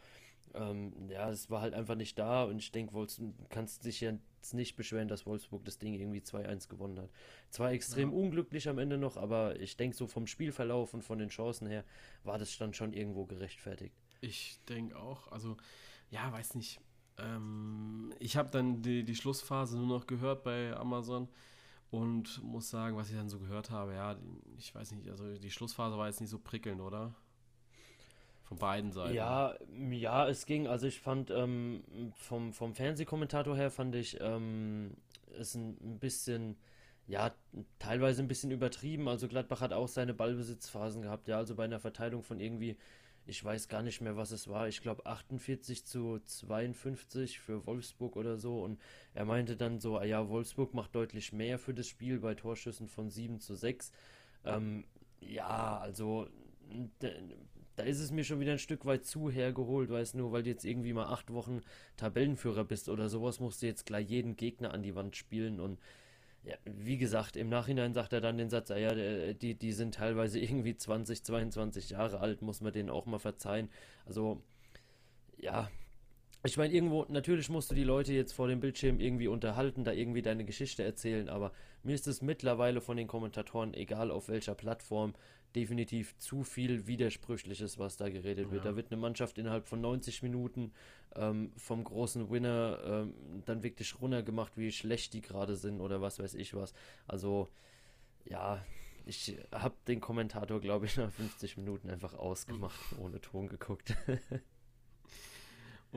ähm, 0.56 1.10
ja, 1.10 1.30
es 1.30 1.50
war 1.50 1.62
halt 1.62 1.74
einfach 1.74 1.96
nicht 1.96 2.18
da 2.18 2.44
und 2.44 2.58
ich 2.60 2.72
denke, 2.72 2.94
du 2.94 3.34
kannst 3.50 3.86
dich 3.86 4.02
jetzt 4.02 4.54
nicht 4.54 4.76
beschweren, 4.76 5.08
dass 5.08 5.26
Wolfsburg 5.26 5.64
das 5.66 5.78
Ding 5.78 5.94
irgendwie 5.94 6.22
2-1 6.22 6.68
gewonnen 6.70 7.00
hat. 7.00 7.10
Zwar 7.50 7.72
extrem 7.72 8.12
Ja. 8.12 8.16
unglücklich 8.18 8.70
am 8.70 8.78
Ende 8.78 8.98
noch, 8.98 9.18
aber 9.18 9.60
ich 9.60 9.78
denke, 9.78 9.96
so 9.96 10.08
vom 10.08 10.28
Spielverlauf 10.28 10.94
und 10.94 11.04
von 11.04 11.20
den 11.20 11.30
Chancen 11.30 11.68
her 11.68 11.84
war 12.24 12.38
das 12.38 12.58
dann 12.58 12.74
schon 12.74 12.94
irgendwo 12.94 13.26
gerechtfertigt. 13.26 13.96
Ich 14.22 14.60
denke 14.70 14.98
auch. 14.98 15.32
Also, 15.32 15.58
ja, 16.10 16.32
weiß 16.32 16.56
nicht. 16.56 16.80
Ähm, 17.18 18.14
ich 18.20 18.38
habe 18.38 18.50
dann 18.50 18.82
die, 18.82 19.04
die 19.04 19.16
Schlussphase 19.16 19.78
nur 19.78 19.88
noch 19.88 20.08
gehört 20.08 20.44
bei 20.44 20.76
Amazon 20.76 21.28
und 21.92 22.44
muss 22.44 22.70
sagen, 22.70 22.98
was 22.98 23.10
ich 23.10 23.16
dann 23.16 23.30
so 23.30 23.40
gehört 23.40 23.70
habe, 23.72 23.94
ja, 23.94 24.18
ich 24.58 24.74
weiß 24.76 24.92
nicht, 24.92 25.10
also 25.10 25.38
die 25.38 25.52
Schlussphase 25.52 25.98
war 25.98 26.08
jetzt 26.08 26.20
nicht 26.22 26.30
so 26.30 26.40
prickelnd, 26.40 26.82
oder? 26.82 27.16
Von 28.46 28.58
beiden 28.58 28.92
Seiten. 28.92 29.16
Ja, 29.16 29.56
ja, 29.90 30.28
es 30.30 30.46
ging. 30.46 30.68
Also 30.68 30.86
ich 30.86 31.00
fand 31.00 31.32
ähm, 31.32 31.84
vom, 32.14 32.54
vom 32.54 32.76
Fernsehkommentator 32.76 33.56
her 33.56 33.72
fand 33.72 33.96
ich 33.96 34.20
ähm, 34.22 34.96
es 35.40 35.56
ein, 35.56 35.78
ein 35.82 36.00
bisschen, 36.00 36.56
ja, 37.08 37.34
teilweise 37.80 38.22
ein 38.22 38.28
bisschen 38.28 38.52
übertrieben. 38.52 39.08
Also 39.08 39.28
Gladbach 39.28 39.62
hat 39.62 39.74
auch 39.74 39.88
seine 39.88 40.14
Ballbesitzphasen 40.14 41.02
gehabt, 41.02 41.28
ja, 41.28 41.38
also 41.38 41.56
bei 41.56 41.64
einer 41.64 41.80
Verteilung 41.80 42.22
von 42.22 42.40
irgendwie, 42.40 42.78
ich 43.26 43.44
weiß 43.44 43.68
gar 43.68 43.82
nicht 43.82 44.02
mehr, 44.02 44.16
was 44.16 44.30
es 44.30 44.48
war. 44.48 44.68
Ich 44.68 44.82
glaube 44.82 45.08
48 45.08 45.84
zu 45.84 46.20
52 46.20 47.40
für 47.40 47.66
Wolfsburg 47.66 48.16
oder 48.16 48.38
so. 48.38 48.64
Und 48.64 48.80
er 49.16 49.26
meinte 49.26 49.58
dann 49.58 49.80
so, 49.80 49.98
ah 49.98 50.06
ja, 50.06 50.30
Wolfsburg 50.30 50.76
macht 50.76 50.94
deutlich 50.94 51.34
mehr 51.34 51.58
für 51.58 51.74
das 51.74 51.88
Spiel 51.88 52.20
bei 52.20 52.36
Torschüssen 52.36 52.88
von 52.88 53.10
7 53.10 53.40
zu 53.40 53.56
6. 53.56 53.92
Ähm, 54.46 54.86
ja, 55.20 55.80
also 55.80 56.28
da 57.76 57.84
ist 57.84 58.00
es 58.00 58.12
mir 58.12 58.24
schon 58.24 58.40
wieder 58.40 58.54
ein 58.54 58.60
Stück 58.60 58.86
weit 58.86 59.06
zu 59.06 59.30
hergeholt, 59.30 59.90
weißt 59.90 60.14
du, 60.14 60.20
nur 60.20 60.32
weil 60.32 60.44
du 60.44 60.50
jetzt 60.50 60.66
irgendwie 60.66 60.94
mal 60.94 61.08
acht 61.08 61.32
Wochen 61.32 61.62
Tabellenführer 61.98 62.64
bist 62.64 62.90
oder 62.90 63.10
sowas, 63.10 63.40
musst 63.40 63.62
du 63.62 63.68
jetzt 63.68 63.86
gleich 63.86 64.10
jeden 64.10 64.36
Gegner 64.36 64.74
an 64.74 64.84
die 64.84 64.96
Wand 64.96 65.16
spielen 65.16 65.60
und 65.60 65.80
ja, 66.44 66.56
wie 66.66 66.98
gesagt, 66.98 67.38
im 67.38 67.50
Nachhinein 67.50 67.94
sagt 67.94 68.14
er 68.14 68.22
dann 68.22 68.38
den 68.38 68.50
Satz, 68.50 68.70
ah 68.70 68.78
ja, 68.78 68.94
die, 69.34 69.56
die 69.56 69.72
sind 69.72 69.96
teilweise 69.96 70.40
irgendwie 70.40 70.78
20, 70.78 71.24
22 71.24 71.90
Jahre 71.90 72.20
alt, 72.20 72.42
muss 72.44 72.62
man 72.62 72.72
denen 72.72 72.92
auch 72.92 73.08
mal 73.08 73.18
verzeihen. 73.18 73.70
Also, 74.06 74.44
ja, 75.38 75.70
ich 76.46 76.58
meine, 76.58 76.72
irgendwo, 76.72 77.06
natürlich 77.10 77.50
musst 77.50 77.72
du 77.72 77.76
die 77.76 77.84
Leute 77.84 78.14
jetzt 78.14 78.34
vor 78.34 78.48
dem 78.48 78.60
Bildschirm 78.60 79.00
irgendwie 79.00 79.28
unterhalten, 79.28 79.84
da 79.84 79.92
irgendwie 79.92 80.22
deine 80.22 80.46
Geschichte 80.46 80.84
erzählen, 80.84 81.30
aber 81.30 81.52
mir 81.82 81.96
ist 81.96 82.08
es 82.08 82.22
mittlerweile 82.22 82.82
von 82.82 82.98
den 82.98 83.08
Kommentatoren, 83.08 83.74
egal 83.74 84.12
auf 84.12 84.30
welcher 84.30 84.54
Plattform, 84.54 85.16
definitiv 85.56 86.18
zu 86.18 86.44
viel 86.44 86.88
Widersprüchliches, 86.88 87.80
was 87.80 87.98
da 87.98 88.10
geredet 88.10 88.52
wird. 88.52 88.66
Ja. 88.66 88.72
Da 88.72 88.76
wird 88.76 88.92
eine 88.92 89.00
Mannschaft 89.00 89.38
innerhalb 89.38 89.68
von 89.68 89.82
90 89.82 90.24
Minuten 90.24 90.72
ähm, 91.16 91.52
vom 91.56 91.84
großen 91.84 92.30
Winner 92.30 92.80
ähm, 92.86 93.14
dann 93.46 93.64
wirklich 93.64 94.00
runtergemacht, 94.02 94.58
wie 94.58 94.72
schlecht 94.72 95.14
die 95.14 95.22
gerade 95.22 95.56
sind 95.56 95.82
oder 95.82 96.02
was 96.02 96.20
weiß 96.20 96.36
ich 96.36 96.54
was. 96.54 96.74
Also, 97.08 97.50
ja, 98.26 98.64
ich 99.06 99.38
habe 99.52 99.76
den 99.88 100.02
Kommentator, 100.02 100.60
glaube 100.60 100.88
ich, 100.88 100.98
nach 100.98 101.12
50 101.12 101.58
Minuten 101.58 101.90
einfach 101.90 102.14
ausgemacht, 102.14 102.80
ohne 103.00 103.22
Ton 103.22 103.48
geguckt. 103.48 103.96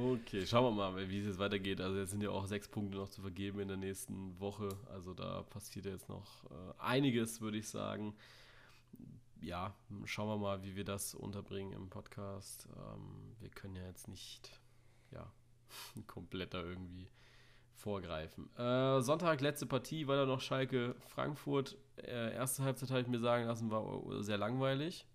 Okay, 0.00 0.46
schauen 0.46 0.76
wir 0.76 0.92
mal, 0.92 1.08
wie 1.08 1.18
es 1.18 1.26
jetzt 1.26 1.40
weitergeht. 1.40 1.80
Also 1.80 1.98
jetzt 1.98 2.10
sind 2.10 2.22
ja 2.22 2.30
auch 2.30 2.46
sechs 2.46 2.68
Punkte 2.68 2.96
noch 2.98 3.08
zu 3.08 3.20
vergeben 3.20 3.58
in 3.58 3.66
der 3.66 3.76
nächsten 3.76 4.38
Woche. 4.38 4.68
Also 4.92 5.12
da 5.12 5.42
passiert 5.42 5.86
jetzt 5.86 6.08
noch 6.08 6.44
äh, 6.44 6.74
einiges, 6.78 7.40
würde 7.40 7.58
ich 7.58 7.68
sagen. 7.68 8.14
Ja, 9.40 9.74
schauen 10.04 10.28
wir 10.28 10.36
mal, 10.36 10.62
wie 10.62 10.74
wir 10.76 10.84
das 10.84 11.14
unterbringen 11.14 11.72
im 11.72 11.88
Podcast. 11.88 12.68
Ähm, 12.76 13.36
wir 13.38 13.50
können 13.50 13.76
ja 13.76 13.86
jetzt 13.86 14.08
nicht, 14.08 14.50
ja, 15.12 15.32
komplett 16.06 16.54
da 16.54 16.62
irgendwie 16.62 17.08
vorgreifen. 17.74 18.54
Äh, 18.56 19.00
Sonntag, 19.00 19.40
letzte 19.40 19.66
Partie, 19.66 20.06
war 20.08 20.16
da 20.16 20.26
noch 20.26 20.40
Schalke 20.40 20.96
Frankfurt. 21.06 21.76
Äh, 21.96 22.34
erste 22.34 22.64
Halbzeit 22.64 22.90
habe 22.90 23.00
ich 23.00 23.06
mir 23.06 23.20
sagen 23.20 23.46
lassen, 23.46 23.70
war 23.70 24.22
sehr 24.22 24.38
langweilig. 24.38 25.06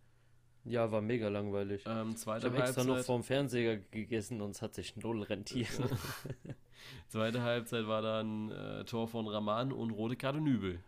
Ja, 0.66 0.92
war 0.92 1.02
mega 1.02 1.28
langweilig. 1.28 1.84
Ähm, 1.86 2.16
zweite 2.16 2.48
ich 2.48 2.54
habe 2.54 2.64
extra 2.64 2.86
noch 2.86 3.00
vorm 3.00 3.24
Fernseher 3.24 3.78
gegessen 3.78 4.42
und 4.42 4.52
es 4.52 4.62
hat 4.62 4.74
sich 4.74 4.96
null 4.96 5.22
rentiert. 5.24 5.68
zweite 7.10 7.42
Halbzeit 7.42 7.86
war 7.88 8.02
dann 8.02 8.52
äh, 8.52 8.86
Tor 8.86 9.10
von 9.10 9.28
Raman 9.28 9.74
und 9.74 9.92
rote 9.92 10.16
Karte 10.16 10.40
Nübel. 10.40 10.82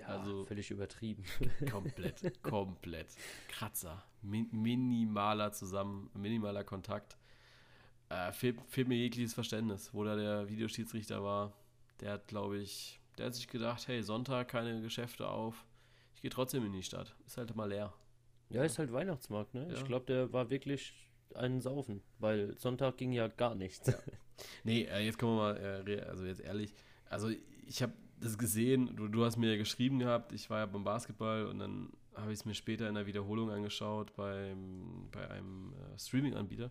Ja, 0.00 0.06
also 0.06 0.44
völlig 0.44 0.70
übertrieben. 0.70 1.24
Komplett, 1.70 2.32
komplett. 2.42 3.08
Kratzer. 3.48 4.02
Min 4.22 4.48
minimaler 4.52 5.52
zusammen, 5.52 6.10
minimaler 6.14 6.64
Kontakt. 6.64 7.16
Äh, 8.08 8.32
fehlt, 8.32 8.60
fehlt, 8.68 8.88
mir 8.88 8.96
jegliches 8.96 9.34
Verständnis, 9.34 9.94
wo 9.94 10.04
da 10.04 10.16
der 10.16 10.48
Videoschiedsrichter 10.48 11.22
war. 11.22 11.52
Der 12.00 12.12
hat, 12.12 12.28
glaube 12.28 12.58
ich, 12.58 13.00
der 13.18 13.26
hat 13.26 13.34
sich 13.34 13.48
gedacht, 13.48 13.86
hey, 13.88 14.02
Sonntag 14.02 14.48
keine 14.48 14.80
Geschäfte 14.80 15.28
auf. 15.28 15.66
Ich 16.14 16.22
gehe 16.22 16.30
trotzdem 16.30 16.64
in 16.66 16.72
die 16.72 16.82
Stadt. 16.82 17.14
Ist 17.26 17.36
halt 17.36 17.54
mal 17.54 17.68
leer. 17.68 17.92
Ja, 18.48 18.64
ist 18.64 18.78
halt 18.78 18.92
Weihnachtsmarkt, 18.92 19.54
ne? 19.54 19.68
Ja. 19.68 19.74
Ich 19.74 19.84
glaube, 19.84 20.06
der 20.06 20.32
war 20.32 20.50
wirklich 20.50 20.92
ein 21.34 21.60
Saufen, 21.60 22.02
weil 22.18 22.58
Sonntag 22.58 22.96
ging 22.96 23.12
ja 23.12 23.28
gar 23.28 23.54
nichts. 23.54 23.86
Ja. 23.86 23.94
Nee, 24.64 24.84
äh, 24.84 25.04
jetzt 25.04 25.18
kommen 25.18 25.36
wir 25.36 25.54
mal, 25.54 25.86
äh, 25.86 26.00
also 26.00 26.24
jetzt 26.24 26.40
ehrlich, 26.40 26.74
also 27.08 27.30
ich 27.66 27.82
habe 27.82 27.92
das 28.20 28.38
gesehen, 28.38 28.94
du, 28.96 29.08
du 29.08 29.24
hast 29.24 29.36
mir 29.36 29.50
ja 29.50 29.56
geschrieben 29.56 29.98
gehabt, 29.98 30.32
ich 30.32 30.50
war 30.50 30.60
ja 30.60 30.66
beim 30.66 30.84
Basketball 30.84 31.46
und 31.46 31.58
dann 31.58 31.90
habe 32.14 32.32
ich 32.32 32.40
es 32.40 32.44
mir 32.44 32.54
später 32.54 32.88
in 32.88 32.94
der 32.94 33.06
Wiederholung 33.06 33.50
angeschaut 33.50 34.14
beim, 34.14 35.08
bei 35.10 35.28
einem 35.30 35.72
äh, 35.72 35.98
Streaming-Anbieter 35.98 36.70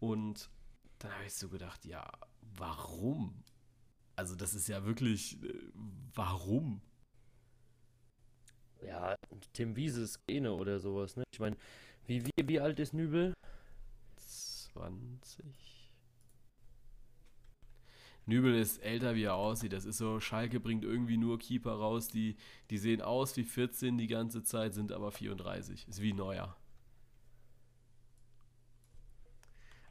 und 0.00 0.48
dann 0.98 1.12
habe 1.12 1.24
ich 1.26 1.34
so 1.34 1.48
gedacht, 1.48 1.84
ja, 1.84 2.10
warum? 2.56 3.44
Also 4.16 4.34
das 4.34 4.54
ist 4.54 4.68
ja 4.68 4.84
wirklich, 4.84 5.42
äh, 5.42 5.52
warum? 6.14 6.80
Ja, 8.82 9.16
Tim 9.52 9.76
Wiese 9.76 10.06
Szene 10.06 10.52
oder 10.52 10.78
sowas, 10.80 11.16
ne? 11.16 11.24
Ich 11.32 11.40
meine, 11.40 11.56
wie, 12.06 12.24
wie, 12.24 12.48
wie 12.48 12.60
alt 12.60 12.78
ist 12.78 12.94
Nübel? 12.94 13.34
20. 14.16 15.75
Nübel 18.26 18.56
ist 18.56 18.78
älter, 18.78 19.14
wie 19.14 19.22
er 19.22 19.36
aussieht. 19.36 19.72
Das 19.72 19.84
ist 19.84 19.98
so, 19.98 20.18
Schalke 20.18 20.58
bringt 20.58 20.84
irgendwie 20.84 21.16
nur 21.16 21.38
Keeper 21.38 21.72
raus, 21.72 22.08
die, 22.08 22.36
die 22.70 22.78
sehen 22.78 23.00
aus 23.00 23.36
wie 23.36 23.44
14 23.44 23.96
die 23.96 24.08
ganze 24.08 24.42
Zeit, 24.42 24.74
sind 24.74 24.92
aber 24.92 25.12
34. 25.12 25.86
Ist 25.88 26.02
wie 26.02 26.12
neuer. 26.12 26.56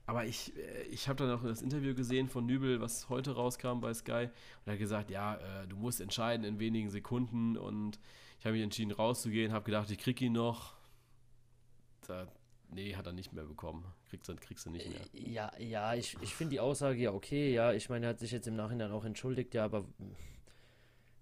Aber 0.05 0.25
ich, 0.25 0.55
äh, 0.57 0.83
ich 0.83 1.07
habe 1.07 1.25
dann 1.25 1.37
auch 1.37 1.43
das 1.43 1.61
Interview 1.61 1.95
gesehen 1.95 2.27
von 2.27 2.45
Nübel, 2.45 2.81
was 2.81 3.09
heute 3.09 3.31
rauskam 3.31 3.79
bei 3.79 3.93
Sky. 3.93 4.29
Und 4.29 4.67
er 4.67 4.73
hat 4.73 4.79
gesagt, 4.79 5.09
ja, 5.09 5.35
äh, 5.35 5.67
du 5.67 5.77
musst 5.77 6.01
entscheiden 6.01 6.45
in 6.45 6.59
wenigen 6.59 6.89
Sekunden. 6.89 7.57
Und 7.57 7.99
ich 8.39 8.45
habe 8.45 8.53
mich 8.53 8.63
entschieden 8.63 8.91
rauszugehen, 8.91 9.53
habe 9.53 9.65
gedacht, 9.65 9.89
ich 9.89 9.97
krieg 9.97 10.21
ihn 10.21 10.33
noch. 10.33 10.73
Da, 12.07 12.27
nee, 12.69 12.95
hat 12.95 13.05
er 13.05 13.13
nicht 13.13 13.33
mehr 13.33 13.45
bekommen. 13.45 13.85
Kriegst 14.09 14.29
du, 14.29 14.35
kriegst 14.35 14.65
du 14.65 14.69
nicht 14.69 14.87
mehr. 14.87 15.01
Ja, 15.13 15.51
ja, 15.59 15.95
ich, 15.95 16.17
ich 16.21 16.35
finde 16.35 16.51
die 16.51 16.59
Aussage 16.59 16.99
ja 16.99 17.11
okay. 17.11 17.53
Ja, 17.53 17.73
ich 17.73 17.89
meine, 17.89 18.07
er 18.07 18.09
hat 18.09 18.19
sich 18.19 18.31
jetzt 18.31 18.47
im 18.47 18.55
Nachhinein 18.55 18.91
auch 18.91 19.05
entschuldigt, 19.05 19.53
ja, 19.53 19.65
aber 19.65 19.85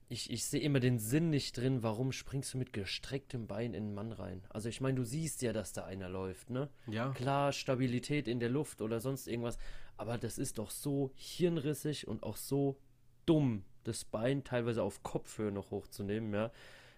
ich, 0.10 0.29
ich 0.32 0.45
sehe 0.45 0.62
immer 0.62 0.79
den 0.79 0.99
Sinn 0.99 1.29
nicht 1.29 1.58
drin, 1.58 1.82
warum 1.82 2.12
springst 2.12 2.53
du 2.53 2.58
mit 2.58 2.71
gestrecktem 2.71 3.47
Bein 3.47 3.73
in 3.73 3.86
einen 3.86 3.93
Mann 3.95 4.12
rein? 4.12 4.43
Also 4.49 4.69
ich 4.69 4.79
meine, 4.79 4.95
du 4.95 5.03
siehst 5.03 5.41
ja, 5.41 5.53
dass 5.53 5.73
da 5.73 5.86
einer 5.86 6.10
läuft, 6.10 6.49
ne? 6.49 6.69
Ja. 6.88 7.12
Klar, 7.12 7.51
Stabilität 7.51 8.27
in 8.27 8.39
der 8.39 8.49
Luft 8.49 8.82
oder 8.82 8.99
sonst 8.99 9.27
irgendwas, 9.27 9.58
aber 9.97 10.17
das 10.17 10.38
ist 10.38 10.60
doch 10.60 10.69
so 10.69 11.12
hirnrissig 11.15 12.08
und 12.08 12.23
auch 12.23 12.38
so 12.38 12.77
dumm, 13.25 13.63
das 13.84 14.06
Bein 14.06 14.43
teilweise 14.43 14.84
auf 14.84 15.03
Kopfhöhe 15.03 15.51
noch 15.51 15.71
hochzunehmen, 15.71 16.34
ja. 16.34 16.51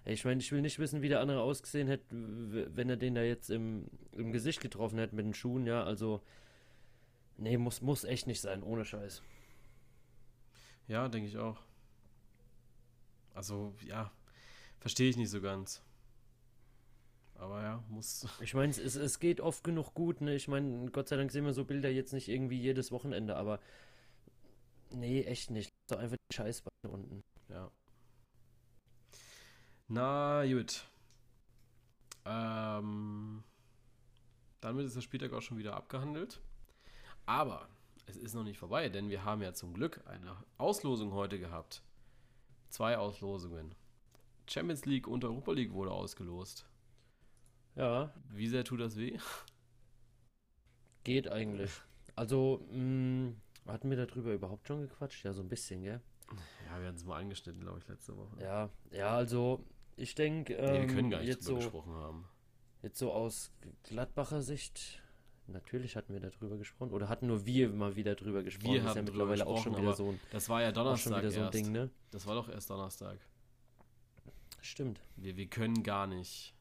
Ich 0.08 0.24
meine, 0.24 0.39
ich 0.39 0.52
will 0.52 0.62
nicht 0.62 0.78
wissen, 0.78 1.02
wie 1.02 1.10
der 1.10 1.20
andere 1.20 1.41
ausgesehen 1.41 1.88
hätte, 1.88 2.06
wenn 2.12 2.89
er 2.89 2.98
den 2.98 3.15
da 3.15 3.24
jetzt 3.24 3.50
im, 3.50 3.88
im 4.12 4.32
Gesicht 4.32 4.62
getroffen 4.62 5.00
hätte 5.00 5.15
mit 5.15 5.26
den 5.26 5.34
Schuhen, 5.34 5.65
ja, 5.65 5.84
also 5.84 6.22
nee, 7.38 7.58
muss, 7.58 7.82
muss 7.82 8.04
echt 8.04 8.28
nicht 8.28 8.39
sein, 8.39 8.62
ohne 8.62 8.86
Scheiß. 8.86 9.24
Ja, 10.88 11.08
denke 11.08 11.28
ich 11.28 11.38
auch. 11.38 11.60
Also, 13.34 13.74
ja, 13.84 14.12
verstehe 14.80 15.10
ich 15.10 15.18
nicht 15.18 15.32
so 15.32 15.41
ganz. 15.41 15.82
Aber 17.38 17.62
ja, 17.63 17.84
muss. 17.89 18.28
Ich 18.41 18.54
meine, 18.54 18.72
es, 18.72 18.96
es 18.96 19.20
geht 19.20 19.41
oft 19.41 19.63
genug 19.63 19.94
gut, 19.94 20.22
ne? 20.22 20.36
Ich 20.36 20.48
meine, 20.48 20.89
Gott 20.91 21.10
sei 21.10 21.18
Dank 21.18 21.32
sehen 21.32 21.46
wir 21.46 21.54
so 21.54 21.65
Bilder 21.65 21.89
jetzt 21.89 22.13
nicht 22.13 22.30
irgendwie 22.30 22.60
jedes 22.60 22.91
Wochenende, 22.91 23.36
aber 23.36 23.60
nee, 24.91 25.24
echt 25.24 25.50
nicht. 25.52 25.74
So 25.89 25.98
einfach 25.98 26.15
die 26.32 26.36
Scheißbeine 26.36 26.94
unten. 26.94 27.24
Ja. 27.50 27.72
Na, 29.88 30.43
gut. 30.45 30.88
Ähm, 32.26 33.43
damit 34.62 34.86
ist 34.86 34.95
der 34.95 35.02
Spieltag 35.02 35.32
auch 35.34 35.41
schon 35.41 35.58
wieder 35.58 35.76
abgehandelt. 35.76 36.41
Aber 37.28 37.67
es 38.08 38.17
ist 38.17 38.34
noch 38.34 38.43
nicht 38.43 38.58
vorbei, 38.58 38.89
denn 38.89 39.10
wir 39.10 39.24
haben 39.24 39.41
ja 39.41 39.54
zum 39.54 39.74
Glück 39.74 40.02
eine 40.08 40.36
Auslosung 40.58 41.13
heute 41.13 41.39
gehabt. 41.39 41.84
Zwei 42.69 42.98
Auslosungen. 42.98 43.76
Champions 44.48 44.86
League 44.86 45.08
und 45.08 45.24
Europa 45.24 45.52
League 45.52 45.74
wurde 45.74 45.91
ausgelost. 45.91 46.65
Ja. 47.76 48.13
Wie 48.30 48.48
sehr 48.48 48.63
tut 48.63 48.80
das 48.80 48.95
weh? 48.98 49.17
Geht 51.04 51.28
eigentlich. 51.28 51.71
Also, 52.15 52.65
mh, 52.71 52.78
mm, 52.78 53.36
hatten 53.67 53.89
wir 53.89 54.06
darüber 54.06 54.34
überhaupt 54.34 54.67
schon 54.67 54.82
gequatscht? 54.82 55.24
Ja, 55.26 55.34
so 55.34 55.41
ein 55.41 55.50
bisschen, 55.50 55.84
gell? 55.84 56.02
Ja, 56.65 56.80
wir 56.80 56.88
hatten 56.88 56.98
es 56.98 57.06
mal 57.06 57.19
angeschnitten, 57.19 57.62
glaube 57.62 57.80
ich, 57.80 57.88
letzte 57.88 58.15
Woche. 58.17 58.41
Ja, 58.41 58.69
ja, 58.91 59.10
also 59.10 59.63
ich 59.95 60.15
denke, 60.15 60.53
ähm, 60.53 60.65
nee, 60.65 60.88
wir 60.88 60.95
können 60.95 61.10
gar 61.10 61.19
nicht 61.19 61.29
jetzt 61.29 61.43
so, 61.43 61.55
gesprochen 61.55 61.93
haben. 61.93 62.27
Jetzt 62.81 62.99
so 62.99 63.12
aus 63.12 63.51
Gladbacher 63.84 64.41
Sicht 64.41 65.01
Natürlich 65.47 65.95
hatten 65.95 66.13
wir 66.13 66.19
darüber 66.19 66.58
gesprochen. 66.58 66.91
Oder 66.91 67.08
hatten 67.08 67.27
nur 67.27 67.45
wir 67.45 67.69
mal 67.69 67.95
wieder 67.95 68.15
drüber 68.15 68.41
gesprochen. 68.41 68.73
Wir 68.73 68.81
das 68.81 68.91
ist 68.91 68.95
ja 68.95 69.01
mittlerweile 69.03 69.45
auch 69.45 69.62
schon 69.62 69.77
wieder 69.77 69.93
so 69.93 70.10
ein. 70.10 70.19
Das 70.31 70.49
war 70.49 70.62
ja 70.62 70.71
Donnerstag. 70.71 71.13
Schon 71.13 71.21
wieder 71.21 71.31
so 71.31 71.41
ein 71.41 71.51
Ding, 71.51 71.71
ne? 71.71 71.91
Das 72.12 72.25
war 72.25 72.36
doch 72.36 72.49
erst 72.49 72.69
Donnerstag. 72.69 73.19
Stimmt. 74.62 74.99
Wir, 75.15 75.38
wir 75.38 75.45
können 75.45 75.84
gar 75.84 76.08
nicht 76.08 76.55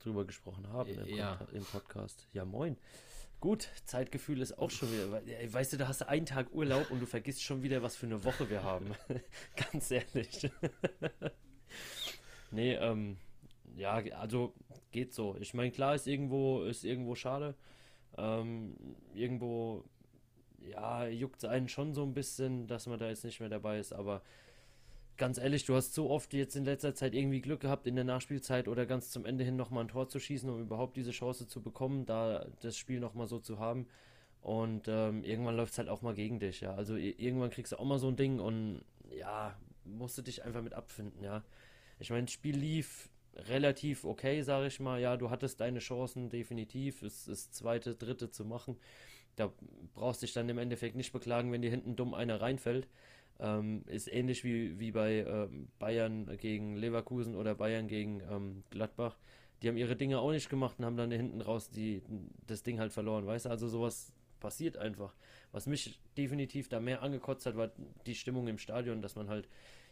drüber 0.00 0.26
gesprochen 0.26 0.68
haben 0.68 0.90
im, 0.90 1.16
ja. 1.16 1.38
im 1.52 1.64
Podcast. 1.64 2.28
Ja, 2.32 2.44
moin. 2.44 2.76
Gut, 3.40 3.68
Zeitgefühl 3.84 4.40
ist 4.42 4.58
auch 4.58 4.70
schon 4.70 4.92
wieder. 4.92 5.22
Weißt 5.52 5.72
du, 5.72 5.78
da 5.78 5.88
hast 5.88 6.02
du 6.02 6.08
einen 6.08 6.26
Tag 6.26 6.52
Urlaub 6.52 6.90
und 6.90 7.00
du 7.00 7.06
vergisst 7.06 7.42
schon 7.42 7.62
wieder, 7.62 7.82
was 7.82 7.96
für 7.96 8.06
eine 8.06 8.24
Woche 8.24 8.50
wir 8.50 8.62
haben. 8.62 8.94
Ganz 9.72 9.90
ehrlich. 9.90 10.50
nee, 12.56 12.74
ähm, 12.74 13.18
ja, 13.76 14.02
also 14.18 14.54
geht 14.90 15.14
so. 15.14 15.36
Ich 15.40 15.54
meine, 15.54 15.70
klar 15.70 15.94
ist 15.94 16.06
irgendwo, 16.06 16.62
ist 16.62 16.84
irgendwo 16.84 17.14
schade. 17.14 17.54
Ähm, 18.18 18.74
irgendwo, 19.14 19.84
ja, 20.60 21.06
juckt 21.06 21.38
es 21.38 21.44
einen 21.44 21.68
schon 21.68 21.94
so 21.94 22.02
ein 22.02 22.14
bisschen, 22.14 22.66
dass 22.66 22.86
man 22.86 22.98
da 22.98 23.08
jetzt 23.08 23.24
nicht 23.24 23.40
mehr 23.40 23.48
dabei 23.48 23.78
ist, 23.78 23.92
aber 23.92 24.22
ganz 25.16 25.38
ehrlich, 25.38 25.64
du 25.64 25.74
hast 25.74 25.94
so 25.94 26.10
oft 26.10 26.32
jetzt 26.34 26.56
in 26.56 26.64
letzter 26.64 26.94
Zeit 26.94 27.14
irgendwie 27.14 27.40
Glück 27.40 27.60
gehabt, 27.60 27.86
in 27.86 27.94
der 27.94 28.04
Nachspielzeit 28.04 28.68
oder 28.68 28.86
ganz 28.86 29.10
zum 29.10 29.24
Ende 29.24 29.44
hin 29.44 29.56
nochmal 29.56 29.84
ein 29.84 29.88
Tor 29.88 30.08
zu 30.08 30.18
schießen, 30.18 30.48
um 30.48 30.60
überhaupt 30.60 30.96
diese 30.96 31.10
Chance 31.10 31.46
zu 31.46 31.62
bekommen, 31.62 32.06
da 32.06 32.46
das 32.60 32.76
Spiel 32.76 33.00
nochmal 33.00 33.26
so 33.26 33.38
zu 33.38 33.58
haben. 33.58 33.86
Und 34.42 34.86
ähm, 34.88 35.24
irgendwann 35.24 35.56
läuft 35.56 35.72
es 35.72 35.78
halt 35.78 35.88
auch 35.88 36.02
mal 36.02 36.14
gegen 36.14 36.38
dich, 36.38 36.60
ja. 36.60 36.74
Also 36.74 36.96
irgendwann 36.96 37.50
kriegst 37.50 37.72
du 37.72 37.78
auch 37.78 37.84
mal 37.84 37.98
so 37.98 38.08
ein 38.08 38.16
Ding 38.16 38.38
und 38.38 38.82
ja, 39.10 39.56
musst 39.84 40.18
du 40.18 40.22
dich 40.22 40.44
einfach 40.44 40.62
mit 40.62 40.74
abfinden, 40.74 41.22
ja. 41.24 41.42
Ich 41.98 42.10
meine, 42.10 42.24
das 42.24 42.32
Spiel 42.32 42.56
lief 42.56 43.08
relativ 43.34 44.04
okay, 44.04 44.42
sage 44.42 44.66
ich 44.66 44.80
mal. 44.80 45.00
Ja, 45.00 45.16
du 45.16 45.30
hattest 45.30 45.60
deine 45.60 45.78
Chancen 45.78 46.30
definitiv, 46.30 47.02
es 47.02 47.28
ist 47.28 47.54
zweite, 47.54 47.94
dritte 47.94 48.30
zu 48.30 48.44
machen. 48.44 48.76
Da 49.36 49.52
brauchst 49.94 50.22
du 50.22 50.26
dich 50.26 50.34
dann 50.34 50.48
im 50.48 50.58
Endeffekt 50.58 50.96
nicht 50.96 51.12
beklagen, 51.12 51.52
wenn 51.52 51.62
dir 51.62 51.70
hinten 51.70 51.96
dumm 51.96 52.14
einer 52.14 52.40
reinfällt. 52.40 52.88
Ähm, 53.38 53.82
ist 53.86 54.10
ähnlich 54.10 54.44
wie, 54.44 54.78
wie 54.80 54.92
bei 54.92 55.18
ähm, 55.18 55.68
Bayern 55.78 56.38
gegen 56.38 56.76
Leverkusen 56.76 57.34
oder 57.36 57.54
Bayern 57.54 57.86
gegen 57.86 58.22
ähm, 58.30 58.62
Gladbach. 58.70 59.18
Die 59.60 59.68
haben 59.68 59.76
ihre 59.76 59.96
Dinge 59.96 60.20
auch 60.20 60.30
nicht 60.32 60.48
gemacht 60.48 60.78
und 60.78 60.86
haben 60.86 60.96
dann 60.96 61.10
hinten 61.10 61.42
raus 61.42 61.68
die, 61.70 62.02
das 62.46 62.62
Ding 62.62 62.78
halt 62.78 62.92
verloren. 62.92 63.26
Weißt 63.26 63.44
du, 63.44 63.50
also 63.50 63.68
sowas 63.68 64.12
passiert 64.40 64.78
einfach. 64.78 65.14
Was 65.52 65.66
mich 65.66 65.98
definitiv 66.16 66.68
da 66.68 66.80
mehr 66.80 67.02
angekotzt 67.02 67.46
hat, 67.46 67.56
war 67.56 67.70
die 68.06 68.14
Stimmung 68.14 68.48
im 68.48 68.58
Stadion, 68.58 69.02
dass 69.02 69.16
man 69.16 69.28
halt 69.28 69.48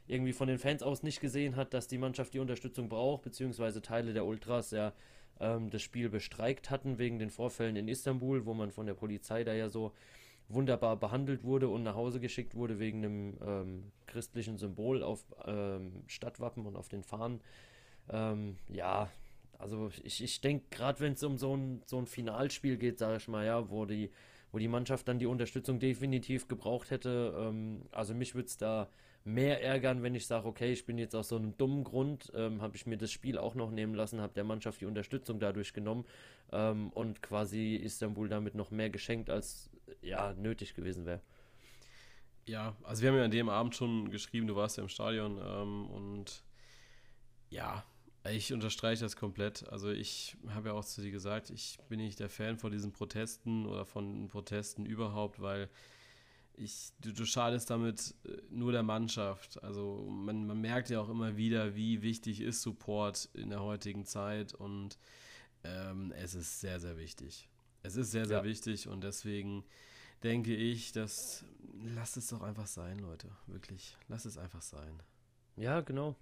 irgendwie 0.06 0.32
von 0.32 0.48
den 0.48 0.58
Fans 0.58 0.82
aus 0.82 1.02
nicht 1.02 1.20
gesehen 1.20 1.56
hat, 1.56 1.72
dass 1.74 1.88
die 1.88 1.98
Mannschaft 1.98 2.34
die 2.34 2.38
Unterstützung 2.38 2.88
braucht, 2.88 3.22
beziehungsweise 3.22 3.80
Teile 3.80 4.12
der 4.12 4.26
Ultras 4.26 4.70
ja 4.70 4.92
ähm, 5.40 5.70
das 5.70 5.82
Spiel 5.82 6.08
bestreikt 6.08 6.70
hatten 6.70 6.98
wegen 6.98 7.18
den 7.18 7.30
Vorfällen 7.30 7.76
in 7.76 7.88
Istanbul, 7.88 8.44
wo 8.46 8.54
man 8.54 8.70
von 8.70 8.86
der 8.86 8.94
Polizei 8.94 9.44
da 9.44 9.54
ja 9.54 9.68
so 9.68 9.92
wunderbar 10.48 10.96
behandelt 10.96 11.42
wurde 11.42 11.68
und 11.68 11.82
nach 11.82 11.94
Hause 11.94 12.20
geschickt 12.20 12.54
wurde 12.54 12.78
wegen 12.78 13.04
einem 13.04 13.38
ähm, 13.44 13.92
christlichen 14.06 14.58
Symbol 14.58 15.02
auf 15.02 15.24
ähm, 15.46 16.02
Stadtwappen 16.06 16.66
und 16.66 16.76
auf 16.76 16.88
den 16.88 17.02
Fahnen. 17.02 17.40
Ähm, 18.10 18.56
ja, 18.68 19.10
also 19.58 19.90
ich, 20.02 20.22
ich 20.22 20.40
denke, 20.42 20.66
gerade 20.70 21.00
wenn 21.00 21.14
es 21.14 21.22
um 21.22 21.38
so 21.38 21.56
ein, 21.56 21.82
so 21.86 21.98
ein 21.98 22.06
Finalspiel 22.06 22.76
geht, 22.76 22.98
sage 22.98 23.16
ich 23.16 23.28
mal, 23.28 23.46
ja, 23.46 23.70
wo 23.70 23.86
die, 23.86 24.10
wo 24.52 24.58
die 24.58 24.68
Mannschaft 24.68 25.08
dann 25.08 25.18
die 25.18 25.26
Unterstützung 25.26 25.78
definitiv 25.78 26.46
gebraucht 26.46 26.90
hätte, 26.90 27.34
ähm, 27.38 27.82
also 27.90 28.14
mich 28.14 28.34
würde 28.34 28.48
es 28.48 28.58
da 28.58 28.88
mehr 29.24 29.62
ärgern, 29.62 30.02
wenn 30.02 30.14
ich 30.14 30.26
sage, 30.26 30.46
okay, 30.46 30.72
ich 30.72 30.84
bin 30.84 30.98
jetzt 30.98 31.14
aus 31.16 31.28
so 31.28 31.36
einem 31.36 31.56
dummen 31.56 31.82
Grund, 31.82 32.30
ähm, 32.34 32.60
habe 32.60 32.76
ich 32.76 32.86
mir 32.86 32.98
das 32.98 33.10
Spiel 33.10 33.38
auch 33.38 33.54
noch 33.54 33.70
nehmen 33.70 33.94
lassen, 33.94 34.20
habe 34.20 34.34
der 34.34 34.44
Mannschaft 34.44 34.80
die 34.80 34.86
Unterstützung 34.86 35.40
dadurch 35.40 35.72
genommen 35.72 36.04
ähm, 36.52 36.90
und 36.90 37.22
quasi 37.22 37.74
Istanbul 37.76 38.28
damit 38.28 38.54
noch 38.54 38.70
mehr 38.70 38.90
geschenkt, 38.90 39.30
als 39.30 39.70
ja 40.02 40.34
nötig 40.34 40.74
gewesen 40.74 41.06
wäre. 41.06 41.20
Ja, 42.46 42.76
also 42.82 43.02
wir 43.02 43.10
haben 43.10 43.16
ja 43.16 43.24
an 43.24 43.30
dem 43.30 43.48
Abend 43.48 43.74
schon 43.74 44.10
geschrieben, 44.10 44.46
du 44.46 44.56
warst 44.56 44.76
ja 44.76 44.82
im 44.82 44.90
Stadion 44.90 45.40
ähm, 45.42 45.86
und 45.86 46.44
ja, 47.48 47.82
ich 48.30 48.52
unterstreiche 48.52 49.02
das 49.02 49.16
komplett. 49.16 49.66
Also 49.70 49.90
ich 49.90 50.36
habe 50.48 50.68
ja 50.68 50.74
auch 50.74 50.84
zu 50.84 51.00
dir 51.00 51.10
gesagt, 51.10 51.48
ich 51.48 51.78
bin 51.88 52.00
nicht 52.00 52.20
der 52.20 52.28
Fan 52.28 52.58
von 52.58 52.70
diesen 52.72 52.92
Protesten 52.92 53.66
oder 53.66 53.86
von 53.86 54.28
Protesten 54.28 54.84
überhaupt, 54.84 55.40
weil 55.40 55.70
ich, 56.56 56.92
du, 57.00 57.12
du 57.12 57.24
schadest 57.24 57.70
damit 57.70 58.14
äh, 58.24 58.36
nur 58.50 58.72
der 58.72 58.82
Mannschaft. 58.82 59.62
Also 59.62 60.06
man, 60.08 60.46
man 60.46 60.60
merkt 60.60 60.90
ja 60.90 61.00
auch 61.00 61.08
immer 61.08 61.36
wieder, 61.36 61.74
wie 61.74 62.02
wichtig 62.02 62.40
ist 62.40 62.62
Support 62.62 63.28
in 63.34 63.50
der 63.50 63.62
heutigen 63.62 64.04
Zeit 64.04 64.54
und 64.54 64.98
ähm, 65.64 66.12
es 66.12 66.34
ist 66.34 66.60
sehr, 66.60 66.80
sehr 66.80 66.96
wichtig. 66.96 67.48
Es 67.82 67.96
ist 67.96 68.10
sehr, 68.10 68.26
sehr 68.26 68.38
ja. 68.38 68.44
wichtig 68.44 68.88
und 68.88 69.04
deswegen 69.04 69.64
denke 70.22 70.54
ich, 70.54 70.92
dass 70.92 71.44
lasst 71.94 72.16
es 72.16 72.28
doch 72.28 72.42
einfach 72.42 72.66
sein, 72.66 72.98
Leute. 72.98 73.28
Wirklich, 73.46 73.96
lasst 74.08 74.26
es 74.26 74.38
einfach 74.38 74.62
sein. 74.62 75.02
Ja, 75.56 75.80
genau. 75.80 76.16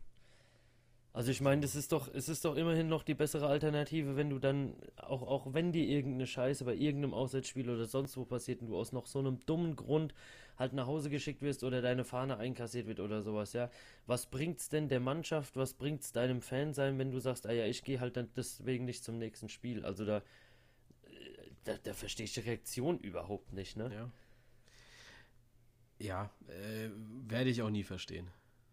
Also 1.14 1.30
ich 1.30 1.42
meine, 1.42 1.60
das 1.60 1.74
ist 1.74 1.92
doch, 1.92 2.12
es 2.14 2.30
ist 2.30 2.44
doch 2.46 2.56
immerhin 2.56 2.88
noch 2.88 3.02
die 3.02 3.14
bessere 3.14 3.46
Alternative, 3.46 4.16
wenn 4.16 4.30
du 4.30 4.38
dann, 4.38 4.74
auch, 4.96 5.22
auch 5.22 5.52
wenn 5.52 5.70
dir 5.70 5.84
irgendeine 5.84 6.26
Scheiße 6.26 6.64
bei 6.64 6.74
irgendeinem 6.74 7.12
Auswärtsspiel 7.12 7.68
oder 7.68 7.84
sonst 7.84 8.16
wo 8.16 8.24
passiert 8.24 8.62
und 8.62 8.68
du 8.68 8.76
aus 8.78 8.92
noch 8.92 9.06
so 9.06 9.18
einem 9.18 9.38
dummen 9.44 9.76
Grund 9.76 10.14
halt 10.58 10.72
nach 10.72 10.86
Hause 10.86 11.10
geschickt 11.10 11.42
wirst 11.42 11.64
oder 11.64 11.82
deine 11.82 12.04
Fahne 12.04 12.38
einkassiert 12.38 12.86
wird 12.86 12.98
oder 12.98 13.20
sowas, 13.20 13.52
ja. 13.52 13.70
Was 14.06 14.24
bringt's 14.24 14.70
denn 14.70 14.88
der 14.88 15.00
Mannschaft, 15.00 15.56
was 15.56 15.74
bringt's 15.74 16.12
deinem 16.12 16.40
Fan 16.40 16.72
sein, 16.72 16.98
wenn 16.98 17.10
du 17.10 17.18
sagst, 17.18 17.46
ah 17.46 17.52
ja, 17.52 17.66
ich 17.66 17.84
gehe 17.84 18.00
halt 18.00 18.16
dann 18.16 18.30
deswegen 18.34 18.86
nicht 18.86 19.04
zum 19.04 19.18
nächsten 19.18 19.50
Spiel? 19.50 19.84
Also 19.84 20.06
da, 20.06 20.22
da, 21.64 21.76
da 21.82 21.92
verstehe 21.92 22.24
ich 22.24 22.32
die 22.32 22.40
Reaktion 22.40 22.98
überhaupt 22.98 23.52
nicht, 23.52 23.76
ne? 23.76 23.90
Ja. 23.92 24.10
Ja, 25.98 26.30
äh, 26.48 26.88
werde 27.28 27.50
ich 27.50 27.62
auch 27.62 27.70
nie 27.70 27.84
verstehen. 27.84 28.28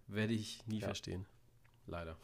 Werde 0.08 0.34
ich 0.34 0.66
nie 0.66 0.80
ja. 0.80 0.88
verstehen. 0.88 1.26
Leider. 1.90 2.18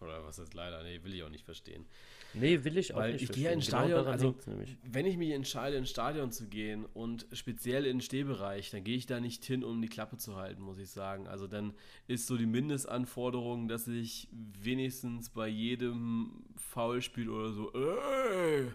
Oder 0.00 0.24
was 0.24 0.38
ist 0.38 0.54
leider? 0.54 0.82
Nee, 0.82 1.00
will 1.02 1.14
ich 1.14 1.22
auch 1.22 1.30
nicht 1.30 1.44
verstehen. 1.44 1.86
Nee, 2.34 2.64
will 2.64 2.76
ich 2.76 2.92
auch 2.92 2.98
Weil 2.98 3.12
nicht 3.12 3.22
ich 3.22 3.32
gehe 3.32 3.50
ins 3.52 3.66
genau 3.66 3.78
Stadion, 3.78 4.06
also 4.06 4.34
wenn 4.82 5.06
ich 5.06 5.16
mich 5.16 5.30
entscheide, 5.30 5.76
ins 5.76 5.90
Stadion 5.90 6.32
zu 6.32 6.48
gehen 6.48 6.84
und 6.84 7.26
speziell 7.32 7.86
in 7.86 7.98
den 7.98 8.00
Stehbereich, 8.02 8.70
dann 8.70 8.82
gehe 8.82 8.96
ich 8.96 9.06
da 9.06 9.20
nicht 9.20 9.44
hin, 9.44 9.62
um 9.62 9.80
die 9.80 9.88
Klappe 9.88 10.16
zu 10.16 10.36
halten, 10.36 10.62
muss 10.62 10.78
ich 10.78 10.90
sagen. 10.90 11.28
Also 11.28 11.46
dann 11.46 11.74
ist 12.08 12.26
so 12.26 12.36
die 12.36 12.46
Mindestanforderung, 12.46 13.68
dass 13.68 13.86
ich 13.86 14.28
wenigstens 14.32 15.30
bei 15.30 15.46
jedem 15.46 16.44
Foulspiel 16.56 17.30
oder 17.30 17.52
so 17.52 17.72
äh, 17.72 18.66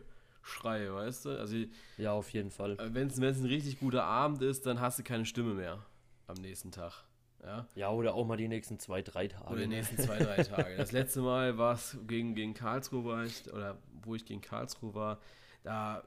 schreie, 0.42 0.94
weißt 0.94 1.26
du? 1.26 1.30
Also 1.38 1.58
ja, 1.98 2.14
auf 2.14 2.32
jeden 2.32 2.52
Fall. 2.52 2.78
Wenn 2.94 3.08
es 3.08 3.20
ein 3.20 3.46
richtig 3.46 3.80
guter 3.80 4.06
Abend 4.06 4.42
ist, 4.42 4.66
dann 4.66 4.80
hast 4.80 5.00
du 5.00 5.04
keine 5.04 5.26
Stimme 5.26 5.54
mehr 5.54 5.86
am 6.28 6.38
nächsten 6.38 6.72
Tag. 6.72 7.04
Ja. 7.44 7.68
ja, 7.76 7.90
oder 7.90 8.16
auch 8.16 8.26
mal 8.26 8.38
die 8.38 8.48
nächsten 8.48 8.80
zwei, 8.80 9.02
drei 9.02 9.28
Tage. 9.28 9.50
Oder 9.50 9.62
die 9.62 9.68
nächsten 9.68 9.98
zwei, 9.98 10.18
drei 10.18 10.44
Tage. 10.44 10.76
Das 10.76 10.92
letzte 10.92 11.22
Mal 11.22 11.58
war 11.58 11.74
es 11.74 11.98
gegen, 12.08 12.36
gegen 12.36 12.54
Karlsruhe, 12.54 13.06
war 13.06 13.24
ich, 13.24 13.52
oder 13.52 13.78
wo 14.04 14.16
ich 14.16 14.26
gegen 14.26 14.42
Karlsruhe 14.42 14.94
war, 14.94 15.20
da, 15.64 16.04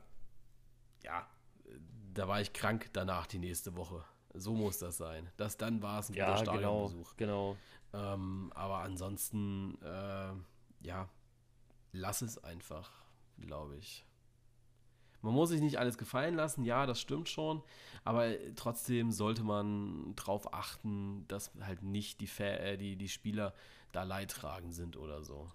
ja, 1.02 1.26
da 2.14 2.28
war 2.28 2.40
ich 2.40 2.52
krank 2.52 2.90
danach 2.92 3.26
die 3.26 3.38
nächste 3.38 3.76
Woche. 3.76 4.04
So 4.34 4.54
muss 4.54 4.78
das 4.78 4.96
sein. 4.96 5.30
Das 5.36 5.56
dann 5.56 5.82
war 5.82 6.00
es 6.00 6.08
ein 6.08 6.14
ja, 6.14 6.26
guter 6.26 6.40
genau, 6.40 6.52
Stadionbesuch. 6.52 7.16
Genau. 7.16 7.56
genau. 7.92 8.14
Ähm, 8.14 8.52
aber 8.54 8.78
ansonsten, 8.78 9.78
äh, 9.82 10.86
ja, 10.86 11.08
lass 11.92 12.22
es 12.22 12.42
einfach, 12.42 12.90
glaube 13.38 13.76
ich. 13.76 14.06
Man 15.22 15.34
muss 15.34 15.50
sich 15.50 15.60
nicht 15.60 15.78
alles 15.78 15.98
gefallen 15.98 16.34
lassen, 16.34 16.64
ja, 16.64 16.84
das 16.86 17.00
stimmt 17.00 17.28
schon, 17.28 17.62
aber 18.04 18.32
trotzdem 18.56 19.12
sollte 19.12 19.44
man 19.44 20.14
darauf 20.16 20.52
achten, 20.52 21.24
dass 21.28 21.52
halt 21.60 21.82
nicht 21.82 22.20
die, 22.20 22.26
Fa 22.26 22.44
äh, 22.44 22.76
die, 22.76 22.96
die 22.96 23.08
Spieler 23.08 23.54
da 23.92 24.02
leidtragend 24.02 24.74
sind 24.74 24.96
oder 24.96 25.22
so. 25.22 25.48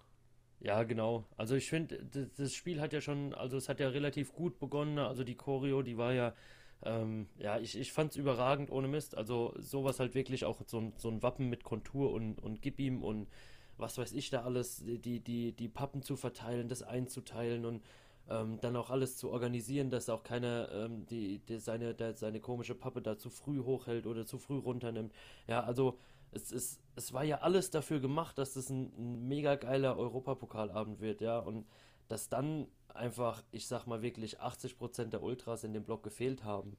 Ja, 0.60 0.82
genau. 0.82 1.24
Also 1.36 1.54
ich 1.54 1.68
finde, 1.68 2.04
das 2.36 2.52
Spiel 2.52 2.80
hat 2.80 2.92
ja 2.92 3.00
schon, 3.00 3.32
also 3.34 3.56
es 3.56 3.68
hat 3.68 3.78
ja 3.78 3.88
relativ 3.88 4.32
gut 4.32 4.58
begonnen. 4.58 4.98
Also 4.98 5.22
die 5.22 5.36
Choreo, 5.36 5.82
die 5.82 5.96
war 5.96 6.12
ja, 6.12 6.34
ähm, 6.82 7.28
ja, 7.38 7.58
ich, 7.58 7.78
ich 7.78 7.92
fand 7.92 8.10
es 8.10 8.16
überragend 8.16 8.70
ohne 8.70 8.88
Mist. 8.88 9.16
Also 9.16 9.54
sowas 9.58 10.00
halt 10.00 10.14
wirklich 10.14 10.44
auch 10.44 10.60
so, 10.66 10.80
ein, 10.80 10.92
so 10.96 11.08
ein 11.10 11.22
Wappen 11.22 11.48
mit 11.48 11.62
Kontur 11.62 12.12
und, 12.12 12.40
und 12.42 12.60
gib 12.60 12.80
ihm 12.80 13.02
und 13.04 13.28
was 13.76 13.96
weiß 13.96 14.12
ich 14.12 14.30
da 14.30 14.42
alles, 14.42 14.82
die, 14.84 15.20
die, 15.20 15.52
die 15.52 15.68
Pappen 15.68 16.02
zu 16.02 16.16
verteilen, 16.16 16.68
das 16.68 16.82
einzuteilen 16.82 17.64
und 17.64 17.84
ähm, 18.30 18.60
dann 18.60 18.76
auch 18.76 18.90
alles 18.90 19.16
zu 19.16 19.30
organisieren, 19.30 19.90
dass 19.90 20.08
auch 20.08 20.22
keiner 20.22 20.70
ähm, 20.72 21.06
die, 21.06 21.38
die 21.40 21.58
seine, 21.58 21.94
der, 21.94 22.14
seine 22.14 22.40
komische 22.40 22.74
Pappe 22.74 23.02
da 23.02 23.16
zu 23.16 23.30
früh 23.30 23.62
hochhält 23.62 24.06
oder 24.06 24.26
zu 24.26 24.38
früh 24.38 24.58
runternimmt. 24.58 25.12
Ja, 25.46 25.62
also 25.64 25.98
es, 26.32 26.52
ist, 26.52 26.80
es 26.96 27.12
war 27.12 27.24
ja 27.24 27.38
alles 27.38 27.70
dafür 27.70 28.00
gemacht, 28.00 28.36
dass 28.38 28.54
das 28.54 28.68
ein, 28.68 28.92
ein 28.98 29.28
mega 29.28 29.54
geiler 29.56 29.96
Europapokalabend 29.96 31.00
wird, 31.00 31.20
ja, 31.20 31.38
und 31.38 31.66
dass 32.08 32.28
dann 32.28 32.66
einfach, 32.88 33.42
ich 33.50 33.66
sag 33.66 33.86
mal 33.86 34.02
wirklich 34.02 34.40
80% 34.40 35.06
der 35.06 35.22
Ultras 35.22 35.64
in 35.64 35.72
dem 35.72 35.84
Block 35.84 36.02
gefehlt 36.02 36.44
haben 36.44 36.76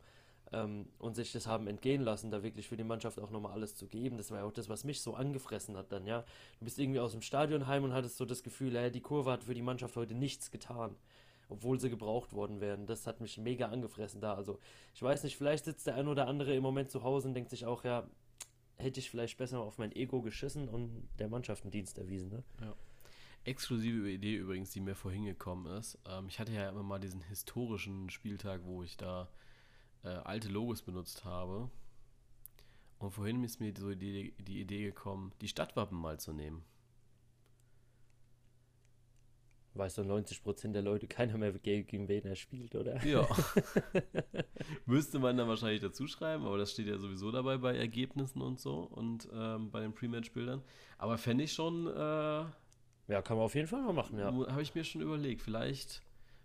ähm, 0.51 0.87
und 0.99 1.15
sich 1.15 1.31
das 1.31 1.47
haben 1.47 1.67
entgehen 1.67 2.01
lassen, 2.01 2.31
da 2.31 2.43
wirklich 2.43 2.67
für 2.67 2.77
die 2.77 2.83
Mannschaft 2.83 3.19
auch 3.19 3.31
nochmal 3.31 3.53
alles 3.53 3.75
zu 3.75 3.87
geben. 3.87 4.17
Das 4.17 4.31
war 4.31 4.39
ja 4.39 4.43
auch 4.43 4.51
das, 4.51 4.69
was 4.69 4.83
mich 4.83 5.01
so 5.01 5.13
angefressen 5.15 5.77
hat 5.77 5.91
dann, 5.91 6.05
ja. 6.05 6.23
Du 6.59 6.65
bist 6.65 6.77
irgendwie 6.79 6.99
aus 6.99 7.11
dem 7.13 7.21
Stadion 7.21 7.67
heim 7.67 7.83
und 7.83 7.93
hattest 7.93 8.17
so 8.17 8.25
das 8.25 8.43
Gefühl, 8.43 8.73
ja, 8.73 8.89
die 8.89 9.01
Kurve 9.01 9.31
hat 9.31 9.43
für 9.43 9.53
die 9.53 9.61
Mannschaft 9.61 9.95
heute 9.95 10.13
nichts 10.13 10.51
getan 10.51 10.95
obwohl 11.49 11.79
sie 11.79 11.89
gebraucht 11.89 12.33
worden 12.33 12.61
wären. 12.61 12.85
Das 12.85 13.07
hat 13.07 13.21
mich 13.21 13.37
mega 13.37 13.67
angefressen 13.67 14.21
da. 14.21 14.35
Also 14.35 14.59
ich 14.93 15.01
weiß 15.01 15.23
nicht, 15.23 15.35
vielleicht 15.35 15.65
sitzt 15.65 15.87
der 15.87 15.95
ein 15.95 16.07
oder 16.07 16.27
andere 16.27 16.55
im 16.55 16.63
Moment 16.63 16.91
zu 16.91 17.03
Hause 17.03 17.27
und 17.27 17.33
denkt 17.33 17.49
sich 17.49 17.65
auch, 17.65 17.83
ja, 17.83 18.07
hätte 18.77 18.99
ich 18.99 19.09
vielleicht 19.09 19.37
besser 19.37 19.59
auf 19.59 19.77
mein 19.77 19.91
Ego 19.91 20.21
geschissen 20.21 20.69
und 20.69 21.09
der 21.17 21.27
Mannschaft 21.27 21.63
einen 21.63 21.71
Dienst 21.71 21.97
erwiesen. 21.97 22.29
Ne? 22.29 22.43
Ja. 22.61 22.75
Exklusive 23.43 24.09
Idee 24.09 24.35
übrigens, 24.35 24.71
die 24.71 24.79
mir 24.79 24.95
vorhin 24.95 25.25
gekommen 25.25 25.65
ist. 25.77 25.97
Ähm, 26.07 26.27
ich 26.27 26.39
hatte 26.39 26.53
ja 26.53 26.69
immer 26.69 26.83
mal 26.83 26.99
diesen 26.99 27.21
historischen 27.21 28.09
Spieltag, 28.09 28.61
wo 28.63 28.83
ich 28.83 28.95
da 28.95 29.29
äh, 30.03 30.09
alte 30.09 30.49
Logos 30.49 30.81
benutzt 30.81 31.25
habe. 31.25 31.69
Und 32.99 33.11
vorhin 33.11 33.43
ist 33.43 33.59
mir 33.59 33.73
so 33.75 33.95
die, 33.95 34.33
die 34.39 34.61
Idee 34.61 34.83
gekommen, 34.83 35.33
die 35.41 35.47
Stadtwappen 35.47 35.97
mal 35.97 36.19
zu 36.19 36.33
nehmen 36.33 36.63
weiß 39.79 39.95
so 39.95 40.01
90% 40.03 40.73
der 40.73 40.81
Leute 40.81 41.07
keiner 41.07 41.37
mehr 41.37 41.51
gegen 41.53 42.07
wen 42.07 42.25
er 42.25 42.35
spielt, 42.35 42.75
oder? 42.75 43.03
Ja. 43.03 43.27
Müsste 44.85 45.19
man 45.19 45.37
dann 45.37 45.47
wahrscheinlich 45.47 45.81
dazu 45.81 46.07
schreiben, 46.07 46.45
aber 46.45 46.57
das 46.57 46.71
steht 46.71 46.87
ja 46.87 46.97
sowieso 46.97 47.31
dabei 47.31 47.57
bei 47.57 47.75
Ergebnissen 47.75 48.41
und 48.41 48.59
so 48.59 48.81
und 48.81 49.27
ähm, 49.33 49.71
bei 49.71 49.79
den 49.79 49.93
Pre-Match-Bildern. 49.93 50.61
Aber 50.97 51.17
fände 51.17 51.45
ich 51.45 51.53
schon. 51.53 51.87
Äh, 51.87 52.45
ja, 53.11 53.23
kann 53.23 53.37
man 53.37 53.45
auf 53.45 53.55
jeden 53.55 53.67
Fall 53.67 53.81
mal 53.81 53.93
machen, 53.93 54.19
ja. 54.19 54.27
Habe 54.27 54.61
ich 54.61 54.75
mir 54.75 54.83
schon 54.83 55.01
überlegt. 55.01 55.41
Vielleicht, 55.41 56.03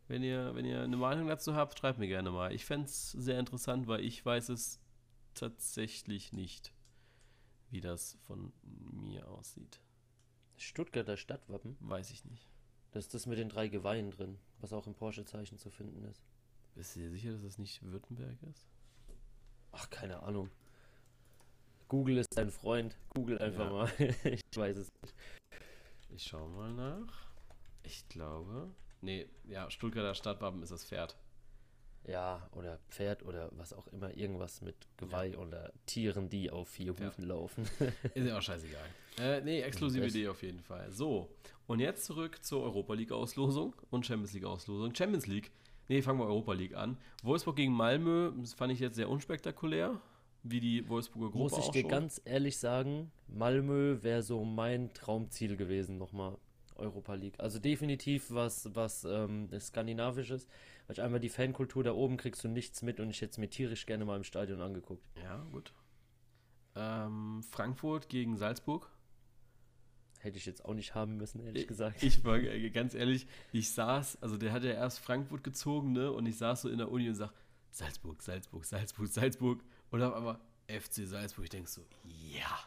wenn 0.09 0.23
ihr, 0.23 0.55
wenn 0.55 0.64
ihr 0.64 0.81
eine 0.81 0.97
Meinung 0.97 1.29
dazu 1.29 1.55
habt, 1.55 1.79
schreibt 1.79 1.99
mir 1.99 2.09
gerne 2.09 2.31
mal. 2.31 2.55
Ich 2.55 2.64
fände 2.64 2.87
es 2.87 3.12
sehr 3.12 3.38
interessant, 3.38 3.87
weil 3.87 4.01
ich 4.01 4.25
weiß 4.25 4.49
es 4.49 4.81
tatsächlich 5.35 6.33
nicht, 6.33 6.73
wie 7.70 7.83
das 7.83 8.16
von 8.27 8.53
mir 8.62 9.29
aussieht. 9.29 9.81
Stuttgarter 10.57 11.16
Stadtwappen? 11.16 11.77
Weiß 11.81 12.11
ich 12.11 12.25
nicht. 12.25 12.54
Das 12.94 13.07
ist 13.07 13.14
das 13.14 13.26
mit 13.26 13.38
den 13.38 13.48
drei 13.48 13.66
Geweihen 13.66 14.12
drin, 14.12 14.38
was 14.61 14.72
auch 14.72 14.87
im 14.87 14.94
Porsche-Zeichen 14.94 15.59
zu 15.59 15.68
finden 15.68 16.04
ist. 16.04 16.22
Bist 16.76 16.94
du 16.94 17.00
dir 17.00 17.11
sicher, 17.11 17.33
dass 17.33 17.42
das 17.42 17.59
nicht 17.59 17.83
Württemberg 17.83 18.40
ist? 18.48 18.68
Ach, 19.72 19.90
keine 19.90 20.22
Ahnung. 20.22 20.48
Google 21.88 22.18
ist 22.18 22.28
dein 22.38 22.52
Freund. 22.52 22.96
Google 23.12 23.40
einfach 23.40 23.66
ja. 23.66 23.72
mal. 23.72 23.92
ich 24.24 24.42
weiß 24.54 24.76
es 24.76 24.88
nicht. 25.02 25.14
Ich 26.11 26.22
schau 26.22 26.46
mal 26.46 26.72
nach. 26.72 27.26
Ich 27.83 28.09
glaube. 28.09 28.70
Nee, 29.00 29.28
ja, 29.42 29.68
Stuttgarter 29.72 30.14
Stadtwappen 30.14 30.62
ist 30.62 30.70
das 30.70 30.85
Pferd. 30.85 31.16
Ja, 32.07 32.47
oder 32.53 32.79
Pferd 32.90 33.23
oder 33.23 33.51
was 33.53 33.73
auch 33.73 33.87
immer, 33.88 34.14
irgendwas 34.14 34.61
mit 34.61 34.77
Geweih 34.99 35.33
ja. 35.33 35.38
oder 35.38 35.73
Tieren, 35.87 36.29
die 36.29 36.51
auf 36.51 36.69
vier 36.69 36.93
Hufen 36.93 37.23
ja. 37.23 37.25
laufen. 37.25 37.64
Ist 38.14 38.27
ja 38.27 38.37
auch 38.37 38.43
scheißegal. 38.43 38.85
Äh, 39.19 39.40
nee, 39.40 39.61
exklusive 39.62 40.07
Idee 40.07 40.29
auf 40.29 40.43
jeden 40.43 40.61
Fall. 40.61 40.90
So, 40.90 41.31
und 41.67 41.81
jetzt 41.81 42.05
zurück 42.05 42.45
zur 42.45 42.62
Europa 42.62 42.95
League-Auslosung 42.95 43.75
und 43.90 44.05
Champions 44.05 44.35
League-Auslosung. 44.35 44.95
Champions 44.95 45.27
League, 45.27 45.51
nee, 45.88 46.03
fangen 46.03 46.19
wir 46.19 46.27
Europa 46.27 46.53
League 46.53 46.75
an. 46.75 46.99
Wolfsburg 47.23 47.57
gegen 47.57 47.73
Malmö, 47.73 48.33
das 48.38 48.53
fand 48.53 48.73
ich 48.73 48.81
jetzt 48.81 48.97
sehr 48.97 49.09
unspektakulär, 49.09 49.99
wie 50.43 50.61
die 50.61 50.87
Wolfsburger 50.88 51.31
Gruppe 51.31 51.38
Muss 51.38 51.59
ich 51.59 51.71
dir 51.71 51.83
schon. 51.83 51.90
ganz 51.90 52.21
ehrlich 52.27 52.59
sagen, 52.59 53.11
Malmö 53.29 54.03
wäre 54.03 54.23
so 54.23 54.45
mein 54.45 54.93
Traumziel 54.93 55.57
gewesen, 55.57 55.97
nochmal 55.97 56.37
Europa 56.77 57.14
League. 57.14 57.35
Also 57.38 57.59
definitiv 57.59 58.31
was, 58.31 58.69
was 58.75 59.05
ähm, 59.05 59.49
Skandinavisches 59.59 60.47
weil 60.87 60.94
ich 60.94 61.03
einfach 61.03 61.18
die 61.18 61.29
Fankultur 61.29 61.83
da 61.83 61.92
oben 61.92 62.16
kriegst 62.16 62.44
du 62.44 62.49
nichts 62.49 62.83
mit 62.83 63.01
und 63.01 63.11
ich 63.11 63.20
hätte 63.20 63.33
es 63.33 63.38
mir 63.38 63.51
tierisch 63.51 63.87
gerne 63.87 64.05
mal 64.05 64.16
im 64.16 64.25
Stadion 64.25 64.61
angeguckt. 64.61 65.05
Ja, 65.23 65.38
gut. 65.51 65.73
Ähm, 66.77 67.42
Frankfurt 67.51 68.09
gegen 68.09 68.37
Salzburg. 68.37 68.90
Hätte 70.18 70.38
ich 70.38 70.47
jetzt 70.47 70.64
auch 70.64 70.75
nicht 70.75 70.94
haben 70.94 71.18
müssen, 71.18 71.40
ehrlich 71.40 71.62
ich, 71.62 71.68
gesagt. 71.68 72.03
Ich 72.03 72.25
war 72.25 72.40
ganz 72.40 72.94
ehrlich, 72.94 73.27
ich 73.53 73.70
saß, 73.70 74.23
also 74.23 74.38
der 74.38 74.53
hat 74.53 74.64
ja 74.64 74.73
erst 74.73 75.01
Frankfurt 75.01 75.44
gezogen, 75.44 75.92
ne? 75.92 76.11
Und 76.11 76.27
ich 76.27 76.38
saß 76.38 76.62
so 76.62 76.70
in 76.70 76.79
der 76.79 76.90
Uni 76.90 77.09
und 77.09 77.14
sag, 77.14 77.31
Salzburg, 77.70 78.23
Salzburg, 78.23 78.64
Salzburg, 78.64 79.09
Salzburg. 79.09 79.62
Und 79.90 80.03
auf 80.03 80.14
einmal 80.14 80.38
FC 80.68 81.07
Salzburg. 81.07 81.44
Ich 81.44 81.51
denk 81.51 81.68
so, 81.68 81.83
ja. 82.33 82.59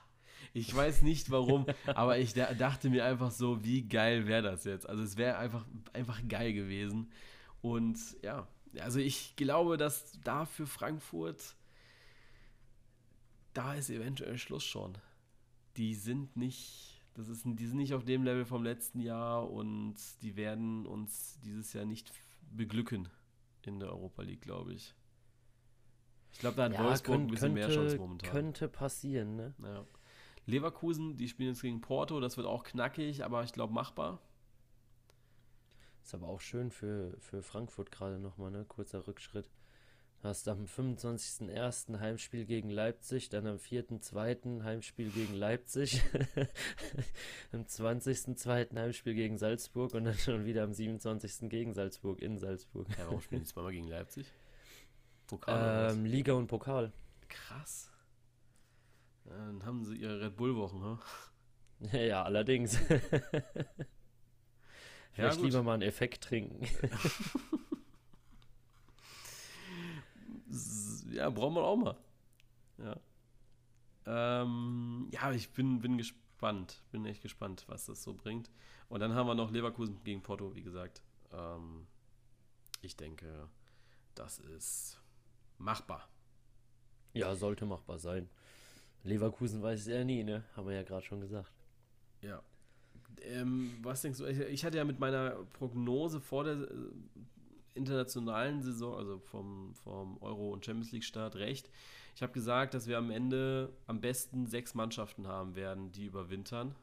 Ich 0.54 0.74
weiß 0.74 1.02
nicht 1.02 1.32
warum, 1.32 1.66
aber 1.88 2.20
ich 2.20 2.34
dachte 2.34 2.90
mir 2.90 3.06
einfach 3.06 3.32
so, 3.32 3.64
wie 3.64 3.88
geil 3.88 4.28
wäre 4.28 4.44
das 4.44 4.64
jetzt? 4.64 4.88
Also 4.88 5.04
es 5.04 5.18
wäre 5.18 5.38
einfach, 5.38 5.66
einfach 5.94 6.22
geil 6.28 6.54
gewesen. 6.54 7.12
Und 7.62 8.00
ja, 8.22 8.48
also 8.80 9.00
ich 9.00 9.36
glaube, 9.36 9.78
dass 9.78 10.20
da 10.24 10.46
für 10.46 10.68
Frankfurt, 10.68 11.56
da 13.54 13.74
ist 13.74 13.90
eventuell 13.90 14.38
Schluss 14.38 14.64
schon. 14.64 14.98
Die 15.78 15.94
sind 15.96 16.36
nicht, 16.36 17.04
das 17.16 17.28
ist, 17.28 17.44
die 17.46 17.66
sind 17.66 17.78
nicht 17.78 17.94
auf 17.94 18.06
dem 18.06 18.24
Level 18.24 18.46
vom 18.46 18.64
letzten 18.64 19.00
Jahr 19.00 19.50
und 19.50 19.96
die 20.22 20.36
werden 20.36 20.86
uns 20.86 21.40
dieses 21.44 21.74
Jahr 21.74 21.86
nicht 21.86 22.12
beglücken 22.52 23.10
in 23.64 23.80
der 23.80 23.90
Europa 23.90 24.22
League, 24.22 24.42
glaube 24.42 24.74
ich. 24.74 24.96
Ich 26.32 26.40
glaube, 26.40 26.58
da 26.58 26.66
hat 26.66 26.74
ja, 26.74 26.84
Wolfsburg 26.84 27.16
könnt, 27.16 27.28
ein 27.28 27.32
bisschen 27.32 27.56
könnte, 27.56 27.68
mehr 27.68 27.76
Chance 27.76 27.98
momentan. 27.98 28.30
Könnte 28.30 28.68
passieren, 28.68 29.36
ne? 29.36 29.54
Ja. 29.64 29.86
Leverkusen, 30.46 31.18
die 31.18 31.28
spielen 31.28 31.50
jetzt 31.50 31.62
gegen 31.62 31.82
Porto, 31.82 32.20
das 32.20 32.38
wird 32.38 32.48
auch 32.48 32.64
knackig, 32.64 33.26
aber 33.26 33.44
ich 33.44 33.52
glaube 33.52 33.74
machbar. 33.74 34.22
Ist 36.08 36.14
aber 36.14 36.30
auch 36.30 36.40
schön 36.40 36.72
für, 36.72 37.18
für 37.20 37.44
Frankfurt 37.44 37.92
gerade 37.92 38.18
nochmal, 38.18 38.50
ne? 38.50 38.64
Kurzer 38.64 39.06
Rückschritt. 39.06 39.50
Du 40.22 40.30
hast 40.30 40.48
am 40.48 40.64
25.01. 40.64 42.00
Heimspiel 42.00 42.46
gegen 42.46 42.70
Leipzig, 42.70 43.28
dann 43.28 43.46
am 43.46 43.58
4.02. 43.58 44.64
Heimspiel 44.64 45.10
gegen 45.10 45.34
Leipzig, 45.34 46.02
am 47.52 47.64
20.02. 47.64 48.80
Heimspiel 48.80 49.16
gegen 49.16 49.38
Salzburg 49.38 49.94
und 49.96 50.06
dann 50.06 50.18
schon 50.18 50.46
wieder 50.46 50.64
am 50.64 50.72
27. 50.72 51.50
gegen 51.50 51.74
Salzburg 51.74 52.22
in 52.22 52.38
Salzburg. 52.38 52.88
Ja, 52.98 53.08
warum 53.08 53.20
spielen 53.20 53.42
die 53.42 53.48
zweimal 53.50 53.74
gegen 53.74 53.90
Leipzig? 53.90 54.32
Pokal 55.28 55.92
ähm, 55.92 56.06
Liga 56.06 56.36
und 56.36 56.48
Pokal. 56.48 56.94
Krass. 57.28 57.92
Dann 59.26 59.66
haben 59.66 59.84
sie 59.84 59.98
ihre 59.98 60.22
Red 60.22 60.38
Bull-Wochen, 60.38 60.82
ha? 60.82 61.00
Ja, 61.92 62.24
allerdings. 62.24 62.80
Vielleicht 65.18 65.40
ja, 65.40 65.46
lieber 65.46 65.64
mal 65.64 65.74
einen 65.74 65.82
Effekt 65.82 66.26
trinken. 66.26 66.62
ja, 71.12 71.28
brauchen 71.32 71.56
wir 71.56 71.64
auch 71.64 71.76
mal. 71.76 71.98
Ja. 72.78 73.00
Ähm, 74.06 75.10
ja, 75.12 75.32
ich 75.32 75.50
bin, 75.50 75.80
bin 75.80 75.98
gespannt. 75.98 76.84
Bin 76.92 77.04
echt 77.08 77.24
gespannt, 77.24 77.64
was 77.66 77.88
das 77.88 78.04
so 78.04 78.14
bringt. 78.14 78.52
Und 78.90 79.00
dann 79.00 79.16
haben 79.16 79.26
wir 79.26 79.34
noch 79.34 79.50
Leverkusen 79.50 80.04
gegen 80.04 80.22
Porto, 80.22 80.54
wie 80.54 80.62
gesagt. 80.62 81.02
Ähm, 81.32 81.88
ich 82.84 82.96
denke, 82.96 83.50
das 84.14 84.38
ist 84.38 85.02
machbar. 85.58 86.08
Ja, 87.14 87.34
sollte 87.34 87.66
machbar 87.66 87.98
sein. 87.98 88.30
Leverkusen 89.02 89.64
weiß 89.64 89.80
es 89.80 89.88
ja 89.88 90.04
nie, 90.04 90.24
ne? 90.24 90.44
Haben 90.56 90.68
wir 90.68 90.76
ja 90.76 90.84
gerade 90.84 91.04
schon 91.04 91.22
gesagt. 91.22 91.52
Ja, 92.22 92.44
ähm, 93.22 93.78
was 93.82 94.02
denkst 94.02 94.20
du? 94.20 94.26
Ich 94.26 94.64
hatte 94.66 94.78
ja 94.78 94.86
mit 94.86 95.00
meiner 95.00 95.32
Prognose 95.54 96.20
vor 96.20 96.44
der 96.44 96.56
äh, 96.56 96.68
internationalen 97.74 98.62
Saison, 98.62 98.96
also 98.96 99.20
vom, 99.20 99.74
vom 99.76 100.18
Euro- 100.22 100.52
und 100.52 100.66
Champions 100.66 100.92
League-Start, 100.92 101.36
recht. 101.36 101.70
Ich 102.16 102.24
habe 102.24 102.34
gesagt, 102.34 102.74
dass 102.74 102.88
wir 102.88 102.98
am 102.98 103.12
Ende 103.12 103.72
am 103.86 104.02
besten 104.02 104.48
sechs 104.48 104.74
Mannschaften 104.74 105.28
haben 105.28 105.56
werden, 105.56 105.92
die 105.92 106.06
überwintern. 106.06 106.76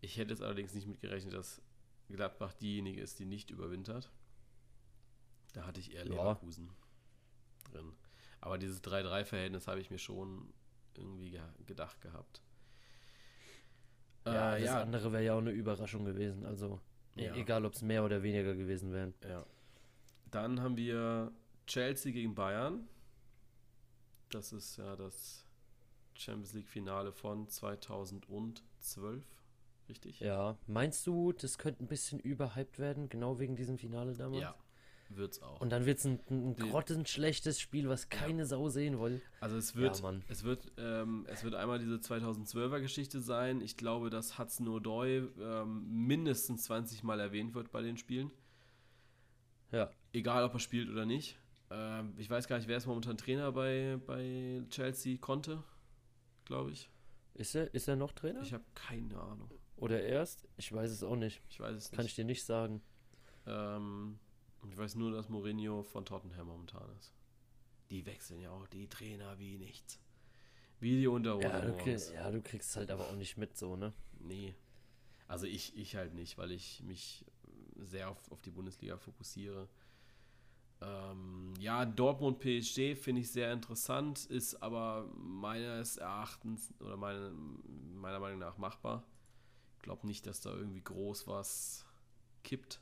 Ich 0.00 0.16
hätte 0.16 0.30
jetzt 0.30 0.42
allerdings 0.42 0.74
nicht 0.74 0.86
mitgerechnet, 0.86 1.34
dass 1.34 1.60
Gladbach 2.08 2.54
diejenige 2.54 3.00
ist, 3.00 3.18
die 3.18 3.26
nicht 3.26 3.50
überwintert. 3.50 4.10
Da 5.54 5.66
hatte 5.66 5.80
ich 5.80 5.92
eher 5.92 6.04
Leverkusen 6.04 6.66
ja. 6.68 7.72
drin. 7.72 7.92
Aber 8.40 8.58
dieses 8.58 8.82
3-3-Verhältnis 8.84 9.66
habe 9.66 9.80
ich 9.80 9.90
mir 9.90 9.98
schon 9.98 10.52
irgendwie 10.94 11.30
ge 11.30 11.42
gedacht 11.66 12.00
gehabt. 12.00 12.42
Ja, 14.34 14.56
äh, 14.56 14.60
das 14.60 14.70
ja. 14.70 14.82
andere 14.82 15.12
wäre 15.12 15.24
ja 15.24 15.34
auch 15.34 15.38
eine 15.38 15.50
Überraschung 15.50 16.04
gewesen. 16.04 16.44
Also 16.44 16.80
e- 17.16 17.26
ja. 17.26 17.34
egal, 17.34 17.64
ob 17.64 17.74
es 17.74 17.82
mehr 17.82 18.04
oder 18.04 18.22
weniger 18.22 18.54
gewesen 18.54 18.92
wären. 18.92 19.14
Ja. 19.28 19.44
Dann 20.30 20.60
haben 20.60 20.76
wir 20.76 21.32
Chelsea 21.66 22.12
gegen 22.12 22.34
Bayern. 22.34 22.88
Das 24.30 24.52
ist 24.52 24.76
ja 24.76 24.94
das 24.96 25.44
Champions 26.14 26.52
League 26.52 26.68
Finale 26.68 27.12
von 27.12 27.48
2012, 27.48 29.24
richtig? 29.88 30.20
Ja. 30.20 30.58
Meinst 30.66 31.06
du, 31.06 31.32
das 31.32 31.56
könnte 31.56 31.84
ein 31.84 31.86
bisschen 31.86 32.18
überhyped 32.18 32.78
werden, 32.78 33.08
genau 33.08 33.38
wegen 33.38 33.56
diesem 33.56 33.78
Finale 33.78 34.14
damals? 34.14 34.42
Ja, 34.42 34.54
Wird's 35.10 35.40
auch. 35.40 35.60
Und 35.60 35.70
dann 35.70 35.86
wird 35.86 35.98
es 35.98 36.04
ein, 36.04 36.20
ein 36.28 36.54
grottenschlechtes 36.56 37.60
Spiel, 37.60 37.88
was 37.88 38.10
keine 38.10 38.40
ja. 38.40 38.46
Sau 38.46 38.68
sehen 38.68 39.00
will. 39.00 39.22
Also 39.40 39.56
es 39.56 39.74
wird, 39.74 40.00
ja, 40.00 40.14
es 40.28 40.44
wird, 40.44 40.70
ähm, 40.76 41.24
es 41.28 41.44
wird 41.44 41.54
einmal 41.54 41.78
diese 41.78 41.96
2012er 41.96 42.80
Geschichte 42.80 43.20
sein. 43.20 43.62
Ich 43.62 43.76
glaube, 43.76 44.10
dass 44.10 44.38
Hudson 44.38 44.68
O'Doy 44.68 45.28
ähm, 45.40 46.06
mindestens 46.06 46.64
20 46.64 47.02
Mal 47.04 47.20
erwähnt 47.20 47.54
wird 47.54 47.70
bei 47.70 47.80
den 47.80 47.96
Spielen. 47.96 48.30
Ja. 49.72 49.90
Egal, 50.12 50.44
ob 50.44 50.54
er 50.54 50.60
spielt 50.60 50.90
oder 50.90 51.06
nicht. 51.06 51.38
Ähm, 51.70 52.14
ich 52.18 52.28
weiß 52.28 52.46
gar 52.46 52.56
nicht, 52.56 52.68
wer 52.68 52.76
ist 52.76 52.86
momentan 52.86 53.16
Trainer 53.16 53.50
bei, 53.52 53.98
bei 54.06 54.62
Chelsea? 54.70 55.16
Konnte, 55.18 55.62
glaube 56.44 56.70
ich. 56.72 56.90
Ist 57.34 57.54
er, 57.54 57.72
ist 57.72 57.88
er 57.88 57.96
noch 57.96 58.12
Trainer? 58.12 58.42
Ich 58.42 58.52
habe 58.52 58.64
keine 58.74 59.18
Ahnung. 59.18 59.50
Oder 59.76 60.02
erst? 60.02 60.46
Ich 60.56 60.72
weiß 60.72 60.90
es 60.90 61.02
auch 61.02 61.16
nicht. 61.16 61.40
Ich 61.48 61.60
weiß 61.60 61.76
es 61.76 61.90
nicht. 61.90 61.96
Kann 61.96 62.06
ich 62.06 62.14
dir 62.14 62.24
nicht 62.24 62.44
sagen. 62.44 62.82
Ähm, 63.46 64.18
ich 64.66 64.76
weiß 64.76 64.96
nur, 64.96 65.12
dass 65.12 65.28
Mourinho 65.28 65.82
von 65.82 66.04
Tottenham 66.04 66.48
momentan 66.48 66.88
ist. 66.98 67.12
Die 67.90 68.04
wechseln 68.04 68.40
ja 68.40 68.50
auch 68.50 68.66
die 68.66 68.88
Trainer 68.88 69.38
wie 69.38 69.58
nichts. 69.58 69.98
Wie 70.80 71.00
die 71.00 71.06
Unterhose. 71.06 71.46
Ja, 71.46 71.60
du 71.60 71.76
kriegst, 71.76 72.12
ja, 72.12 72.30
du 72.30 72.40
kriegst 72.42 72.76
halt 72.76 72.90
aber 72.90 73.08
auch 73.08 73.16
nicht 73.16 73.36
mit 73.36 73.56
so, 73.56 73.76
ne? 73.76 73.92
Nee. 74.20 74.54
Also 75.26 75.46
ich, 75.46 75.76
ich 75.76 75.96
halt 75.96 76.14
nicht, 76.14 76.38
weil 76.38 76.52
ich 76.52 76.82
mich 76.82 77.24
sehr 77.76 78.10
auf, 78.10 78.30
auf 78.30 78.40
die 78.42 78.50
Bundesliga 78.50 78.96
fokussiere. 78.96 79.68
Ähm, 80.80 81.54
ja, 81.58 81.84
Dortmund 81.84 82.38
PSG 82.38 82.94
finde 82.96 83.22
ich 83.22 83.32
sehr 83.32 83.52
interessant, 83.52 84.26
ist 84.26 84.62
aber 84.62 85.10
meines 85.16 85.96
Erachtens 85.96 86.72
oder 86.80 86.96
meine, 86.96 87.32
meiner 87.94 88.20
Meinung 88.20 88.38
nach 88.38 88.58
machbar. 88.58 89.04
Ich 89.76 89.82
glaube 89.82 90.06
nicht, 90.06 90.26
dass 90.26 90.40
da 90.40 90.50
irgendwie 90.50 90.82
groß 90.82 91.26
was 91.26 91.84
kippt. 92.44 92.80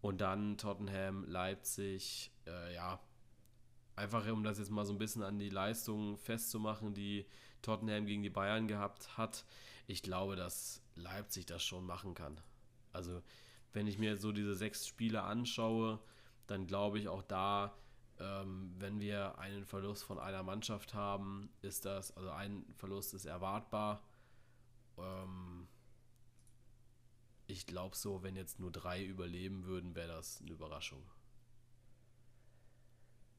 Und 0.00 0.20
dann 0.20 0.58
Tottenham, 0.58 1.24
Leipzig, 1.26 2.30
äh, 2.46 2.74
ja, 2.74 3.00
einfach 3.96 4.26
um 4.28 4.44
das 4.44 4.58
jetzt 4.58 4.70
mal 4.70 4.84
so 4.84 4.92
ein 4.92 4.98
bisschen 4.98 5.22
an 5.22 5.38
die 5.38 5.48
Leistungen 5.48 6.16
festzumachen, 6.16 6.94
die 6.94 7.26
Tottenham 7.62 8.06
gegen 8.06 8.22
die 8.22 8.30
Bayern 8.30 8.68
gehabt 8.68 9.16
hat. 9.16 9.44
Ich 9.86 10.02
glaube, 10.02 10.36
dass 10.36 10.82
Leipzig 10.94 11.46
das 11.46 11.64
schon 11.64 11.84
machen 11.86 12.14
kann. 12.14 12.40
Also, 12.92 13.22
wenn 13.72 13.86
ich 13.86 13.98
mir 13.98 14.16
so 14.16 14.32
diese 14.32 14.54
sechs 14.54 14.86
Spiele 14.86 15.22
anschaue, 15.22 15.98
dann 16.46 16.66
glaube 16.66 16.98
ich 16.98 17.08
auch 17.08 17.22
da, 17.22 17.74
ähm, 18.18 18.74
wenn 18.78 19.00
wir 19.00 19.38
einen 19.38 19.64
Verlust 19.64 20.04
von 20.04 20.18
einer 20.18 20.42
Mannschaft 20.42 20.94
haben, 20.94 21.50
ist 21.62 21.84
das, 21.84 22.16
also 22.16 22.30
ein 22.30 22.64
Verlust 22.76 23.14
ist 23.14 23.26
erwartbar. 23.26 24.02
Ähm, 24.98 25.68
ich 27.46 27.66
glaube 27.66 27.96
so, 27.96 28.22
wenn 28.22 28.36
jetzt 28.36 28.58
nur 28.58 28.70
drei 28.70 29.04
überleben 29.04 29.64
würden, 29.64 29.94
wäre 29.94 30.08
das 30.08 30.40
eine 30.40 30.50
Überraschung. 30.50 31.02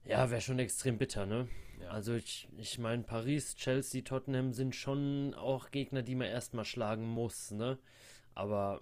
Ja, 0.03 0.29
wäre 0.29 0.41
schon 0.41 0.59
extrem 0.59 0.97
bitter, 0.97 1.25
ne? 1.25 1.49
Ja. 1.81 1.89
Also 1.89 2.13
ich, 2.13 2.47
ich 2.57 2.79
meine, 2.79 3.03
Paris, 3.03 3.55
Chelsea, 3.55 4.01
Tottenham 4.01 4.53
sind 4.53 4.75
schon 4.75 5.33
auch 5.33 5.69
Gegner, 5.71 6.01
die 6.01 6.15
man 6.15 6.27
erstmal 6.27 6.65
schlagen 6.65 7.05
muss, 7.05 7.51
ne? 7.51 7.77
Aber 8.33 8.81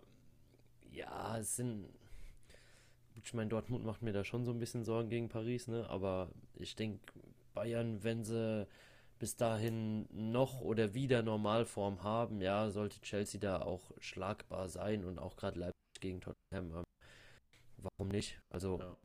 ja, 0.92 1.38
es 1.38 1.56
sind. 1.56 1.90
Ich 3.24 3.34
meine, 3.34 3.50
Dortmund 3.50 3.84
macht 3.86 4.04
mir 4.04 4.14
da 4.14 4.24
schon 4.24 4.46
so 4.46 4.52
ein 4.52 4.60
bisschen 4.60 4.84
Sorgen 4.84 5.10
gegen 5.10 5.30
Paris, 5.30 5.68
ne? 5.68 5.90
Aber 5.90 6.30
ich 6.56 6.76
denke, 6.76 7.00
Bayern, 7.56 8.04
wenn 8.04 8.24
sie 8.24 8.68
bis 9.20 9.36
dahin 9.38 10.08
noch 10.12 10.62
oder 10.62 10.94
wieder 10.94 11.24
Normalform 11.24 12.04
haben, 12.04 12.42
ja, 12.42 12.70
sollte 12.70 13.00
Chelsea 13.02 13.40
da 13.40 13.62
auch 13.62 13.92
schlagbar 14.00 14.70
sein 14.70 15.06
und 15.06 15.20
auch 15.20 15.36
gerade 15.38 15.60
Leipzig 15.60 16.02
gegen 16.02 16.22
Tottenham. 16.22 16.76
Ähm, 16.78 16.84
warum 17.78 18.10
nicht? 18.10 18.40
Also 18.50 18.80
ja. 18.80 18.98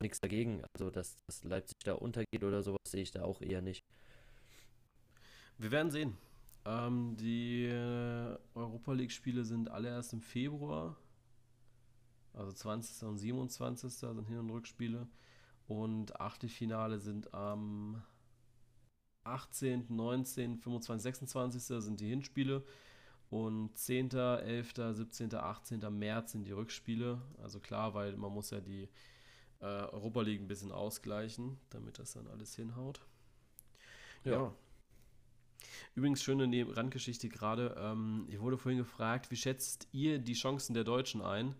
nichts 0.00 0.20
dagegen. 0.20 0.62
Also, 0.74 0.90
dass, 0.90 1.16
dass 1.26 1.44
Leipzig 1.44 1.76
da 1.84 1.94
untergeht 1.94 2.42
oder 2.42 2.62
sowas, 2.62 2.80
sehe 2.86 3.02
ich 3.02 3.12
da 3.12 3.22
auch 3.22 3.40
eher 3.40 3.62
nicht. 3.62 3.80
Wir 5.58 5.70
werden 5.70 5.90
sehen. 5.90 6.16
Ähm, 6.64 7.16
die 7.16 7.66
äh, 7.66 8.36
Europa 8.54 8.92
League-Spiele 8.92 9.44
sind 9.44 9.70
alle 9.70 9.88
erst 9.88 10.12
im 10.12 10.20
Februar. 10.20 10.96
Also 12.32 12.52
20. 12.52 13.08
und 13.08 13.18
27. 13.18 13.92
sind 13.92 14.26
Hin- 14.26 14.38
und 14.38 14.50
Rückspiele. 14.50 15.08
Und 15.68 16.20
Achtelfinale 16.20 16.98
sind 16.98 17.32
am 17.32 18.02
18., 19.30 19.86
19., 19.88 20.58
25., 20.58 21.02
26. 21.02 21.82
sind 21.82 22.00
die 22.00 22.08
Hinspiele. 22.08 22.64
Und 23.30 23.76
10., 23.76 24.10
11., 24.10 24.74
17., 24.92 25.34
18. 25.34 25.98
März 25.98 26.32
sind 26.32 26.44
die 26.44 26.52
Rückspiele. 26.52 27.20
Also 27.42 27.60
klar, 27.60 27.94
weil 27.94 28.16
man 28.16 28.32
muss 28.32 28.50
ja 28.50 28.60
die 28.60 28.88
äh, 29.60 29.64
Europa 29.64 30.22
League 30.22 30.40
ein 30.40 30.48
bisschen 30.48 30.72
ausgleichen, 30.72 31.58
damit 31.70 31.98
das 31.98 32.12
dann 32.12 32.26
alles 32.26 32.54
hinhaut. 32.56 33.00
ja. 34.24 34.32
ja. 34.32 34.54
Übrigens, 35.94 36.22
schöne 36.22 36.76
Randgeschichte 36.76 37.28
gerade. 37.28 37.74
Ähm, 37.78 38.26
ich 38.28 38.40
wurde 38.40 38.56
vorhin 38.56 38.78
gefragt, 38.78 39.30
wie 39.30 39.36
schätzt 39.36 39.88
ihr 39.92 40.18
die 40.18 40.34
Chancen 40.34 40.74
der 40.74 40.84
Deutschen 40.84 41.20
ein? 41.20 41.54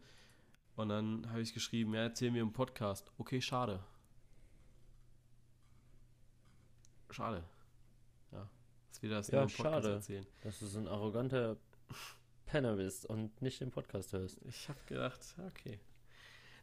Und 0.76 0.88
dann 0.88 1.28
habe 1.30 1.42
ich 1.42 1.52
geschrieben, 1.52 1.94
ja, 1.94 2.02
erzähl 2.02 2.30
mir 2.30 2.42
im 2.42 2.52
Podcast. 2.52 3.10
Okay, 3.18 3.40
schade. 3.40 3.80
Schade. 7.10 7.44
Ja, 8.90 8.90
dass 8.90 9.02
wir 9.02 9.10
das 9.10 9.28
ja, 9.28 9.42
im 9.42 9.48
Podcast 9.48 9.62
schade, 9.62 9.92
erzählen. 9.92 10.26
Dass 10.42 10.58
du 10.58 10.66
so 10.66 10.78
ein 10.78 10.88
arroganter 10.88 11.56
Penner 12.46 12.76
bist 12.76 13.06
und 13.06 13.40
nicht 13.42 13.60
den 13.60 13.70
Podcast 13.70 14.12
hörst. 14.12 14.40
Ich 14.44 14.68
habe 14.68 14.78
gedacht, 14.86 15.20
okay. 15.46 15.78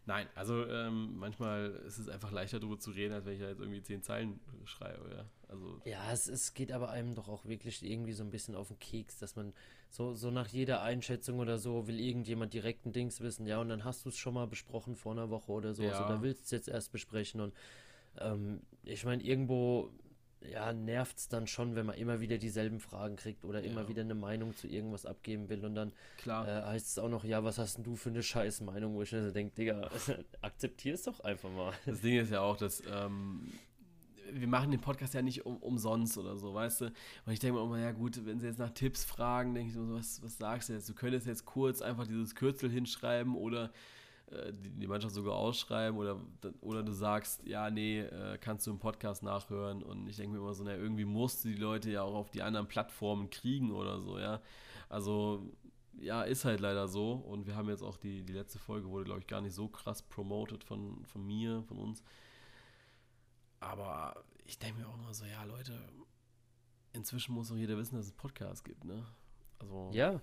Nein, 0.05 0.25
also 0.35 0.65
ähm, 0.65 1.17
manchmal 1.17 1.71
ist 1.85 1.97
es 1.97 2.07
einfach 2.07 2.31
leichter 2.31 2.61
darüber 2.61 2.79
zu 2.79 2.91
reden, 2.91 3.13
als 3.13 3.25
wenn 3.25 3.33
ich 3.33 3.41
da 3.41 3.49
jetzt 3.49 3.59
irgendwie 3.59 3.81
zehn 3.81 4.01
Zeilen 4.01 4.39
schreibe. 4.63 5.09
Ja, 5.13 5.25
also 5.49 5.81
ja 5.83 6.11
es, 6.13 6.29
es 6.29 6.53
geht 6.53 6.71
aber 6.71 6.89
einem 6.91 7.13
doch 7.13 7.27
auch 7.27 7.45
wirklich 7.45 7.83
irgendwie 7.83 8.13
so 8.13 8.23
ein 8.23 8.31
bisschen 8.31 8.55
auf 8.55 8.69
den 8.69 8.79
Keks, 8.79 9.19
dass 9.19 9.35
man 9.35 9.53
so, 9.89 10.13
so 10.13 10.31
nach 10.31 10.47
jeder 10.47 10.81
Einschätzung 10.81 11.39
oder 11.39 11.57
so 11.57 11.87
will 11.87 11.99
irgendjemand 11.99 12.53
direkt 12.53 12.85
ein 12.85 12.93
Dings 12.93 13.19
wissen, 13.19 13.47
ja, 13.47 13.59
und 13.59 13.67
dann 13.67 13.83
hast 13.83 14.05
du 14.05 14.09
es 14.09 14.17
schon 14.17 14.33
mal 14.33 14.47
besprochen 14.47 14.95
vor 14.95 15.11
einer 15.11 15.29
Woche 15.29 15.51
oder 15.51 15.73
so, 15.73 15.83
ja. 15.83 15.91
also 15.91 16.07
da 16.07 16.21
willst 16.21 16.39
du 16.41 16.45
es 16.45 16.51
jetzt 16.51 16.69
erst 16.69 16.93
besprechen 16.93 17.41
und 17.41 17.53
ähm, 18.19 18.61
ich 18.83 19.03
meine, 19.03 19.21
irgendwo 19.23 19.91
ja, 20.41 20.71
nervt 20.73 21.17
es 21.17 21.27
dann 21.29 21.47
schon, 21.47 21.75
wenn 21.75 21.85
man 21.85 21.95
immer 21.97 22.19
wieder 22.19 22.37
dieselben 22.37 22.79
Fragen 22.79 23.15
kriegt 23.15 23.43
oder 23.43 23.59
ja. 23.59 23.71
immer 23.71 23.87
wieder 23.87 24.01
eine 24.01 24.15
Meinung 24.15 24.55
zu 24.55 24.67
irgendwas 24.67 25.05
abgeben 25.05 25.49
will 25.49 25.65
und 25.65 25.75
dann 25.75 25.91
äh, 26.25 26.29
heißt 26.29 26.87
es 26.87 26.99
auch 26.99 27.09
noch, 27.09 27.23
ja, 27.23 27.43
was 27.43 27.57
hast 27.57 27.77
denn 27.77 27.83
du 27.83 27.95
für 27.95 28.09
eine 28.09 28.23
scheiß 28.23 28.61
Meinung, 28.61 28.95
wo 28.95 29.01
ich 29.01 29.09
dann 29.09 29.33
denke, 29.33 29.55
Digga, 29.55 29.89
akzeptier 30.41 30.93
es 30.93 31.03
doch 31.03 31.19
einfach 31.21 31.49
mal. 31.49 31.73
Das 31.85 32.01
Ding 32.01 32.19
ist 32.19 32.31
ja 32.31 32.41
auch, 32.41 32.57
dass 32.57 32.83
ähm, 32.89 33.51
wir 34.31 34.47
machen 34.47 34.71
den 34.71 34.81
Podcast 34.81 35.13
ja 35.13 35.21
nicht 35.21 35.45
um, 35.45 35.57
umsonst 35.57 36.17
oder 36.17 36.37
so, 36.37 36.53
weißt 36.53 36.81
du? 36.81 36.85
Und 37.25 37.33
ich 37.33 37.39
denke 37.39 37.59
mir 37.59 37.65
immer, 37.65 37.79
ja 37.79 37.91
gut, 37.91 38.25
wenn 38.25 38.39
sie 38.39 38.47
jetzt 38.47 38.59
nach 38.59 38.71
Tipps 38.71 39.03
fragen, 39.03 39.53
denke 39.53 39.69
ich 39.69 39.75
so, 39.75 39.93
was, 39.93 40.21
was 40.21 40.37
sagst 40.37 40.69
du 40.69 40.73
jetzt? 40.73 40.89
Du 40.89 40.93
könntest 40.93 41.27
jetzt 41.27 41.45
kurz 41.45 41.81
einfach 41.81 42.07
dieses 42.07 42.35
Kürzel 42.35 42.69
hinschreiben 42.69 43.35
oder 43.35 43.71
die, 44.29 44.69
die 44.69 44.87
Mannschaft 44.87 45.13
sogar 45.13 45.35
ausschreiben 45.35 45.97
oder, 45.97 46.19
oder 46.61 46.83
du 46.83 46.91
sagst, 46.91 47.45
ja, 47.47 47.69
nee, 47.69 48.01
äh, 48.01 48.37
kannst 48.37 48.67
du 48.67 48.71
im 48.71 48.79
Podcast 48.79 49.23
nachhören 49.23 49.83
und 49.83 50.07
ich 50.07 50.17
denke 50.17 50.33
mir 50.33 50.39
immer 50.39 50.53
so, 50.53 50.63
na, 50.63 50.75
irgendwie 50.75 51.05
musst 51.05 51.45
du 51.45 51.49
die 51.49 51.55
Leute 51.55 51.91
ja 51.91 52.01
auch 52.01 52.15
auf 52.15 52.29
die 52.29 52.41
anderen 52.41 52.67
Plattformen 52.67 53.29
kriegen 53.29 53.71
oder 53.71 54.01
so, 54.01 54.19
ja. 54.19 54.41
Also, 54.89 55.49
ja, 55.99 56.23
ist 56.23 56.45
halt 56.45 56.59
leider 56.59 56.87
so 56.87 57.13
und 57.13 57.47
wir 57.47 57.55
haben 57.55 57.69
jetzt 57.69 57.83
auch 57.83 57.97
die, 57.97 58.23
die 58.23 58.33
letzte 58.33 58.59
Folge 58.59 58.89
wurde, 58.89 59.05
glaube 59.05 59.21
ich, 59.21 59.27
gar 59.27 59.41
nicht 59.41 59.53
so 59.53 59.69
krass 59.69 60.01
promoted 60.01 60.63
von, 60.63 61.05
von 61.05 61.25
mir, 61.25 61.63
von 61.63 61.77
uns. 61.77 62.03
Aber 63.59 64.23
ich 64.45 64.59
denke 64.59 64.81
mir 64.81 64.87
auch 64.87 64.97
immer 64.97 65.13
so, 65.13 65.25
ja, 65.25 65.43
Leute, 65.45 65.73
inzwischen 66.93 67.33
muss 67.33 67.51
auch 67.51 67.55
jeder 67.55 67.77
wissen, 67.77 67.95
dass 67.95 68.05
es 68.05 68.11
Podcasts 68.11 68.63
gibt, 68.63 68.83
ne? 68.83 69.05
Also. 69.59 69.89
Ja, 69.93 70.21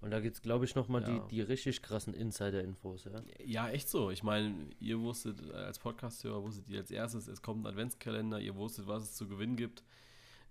und 0.00 0.10
da 0.10 0.20
gibt 0.20 0.36
es, 0.36 0.42
glaube 0.42 0.64
ich, 0.64 0.74
nochmal 0.74 1.02
ja. 1.02 1.08
die, 1.08 1.36
die 1.36 1.40
richtig 1.40 1.82
krassen 1.82 2.14
Insider-Infos, 2.14 3.04
ja? 3.04 3.22
Ja, 3.44 3.68
echt 3.70 3.88
so. 3.88 4.10
Ich 4.10 4.22
meine, 4.22 4.70
ihr 4.80 5.00
wusstet 5.00 5.50
als 5.52 5.78
Podcast-Hörer, 5.78 6.42
wusstet 6.42 6.68
ihr 6.68 6.80
als 6.80 6.90
erstes, 6.90 7.26
es 7.26 7.40
kommt 7.40 7.64
ein 7.64 7.66
Adventskalender, 7.68 8.38
ihr 8.40 8.54
wusstet, 8.54 8.86
was 8.86 9.04
es 9.04 9.14
zu 9.14 9.26
gewinnen 9.28 9.56
gibt. 9.56 9.82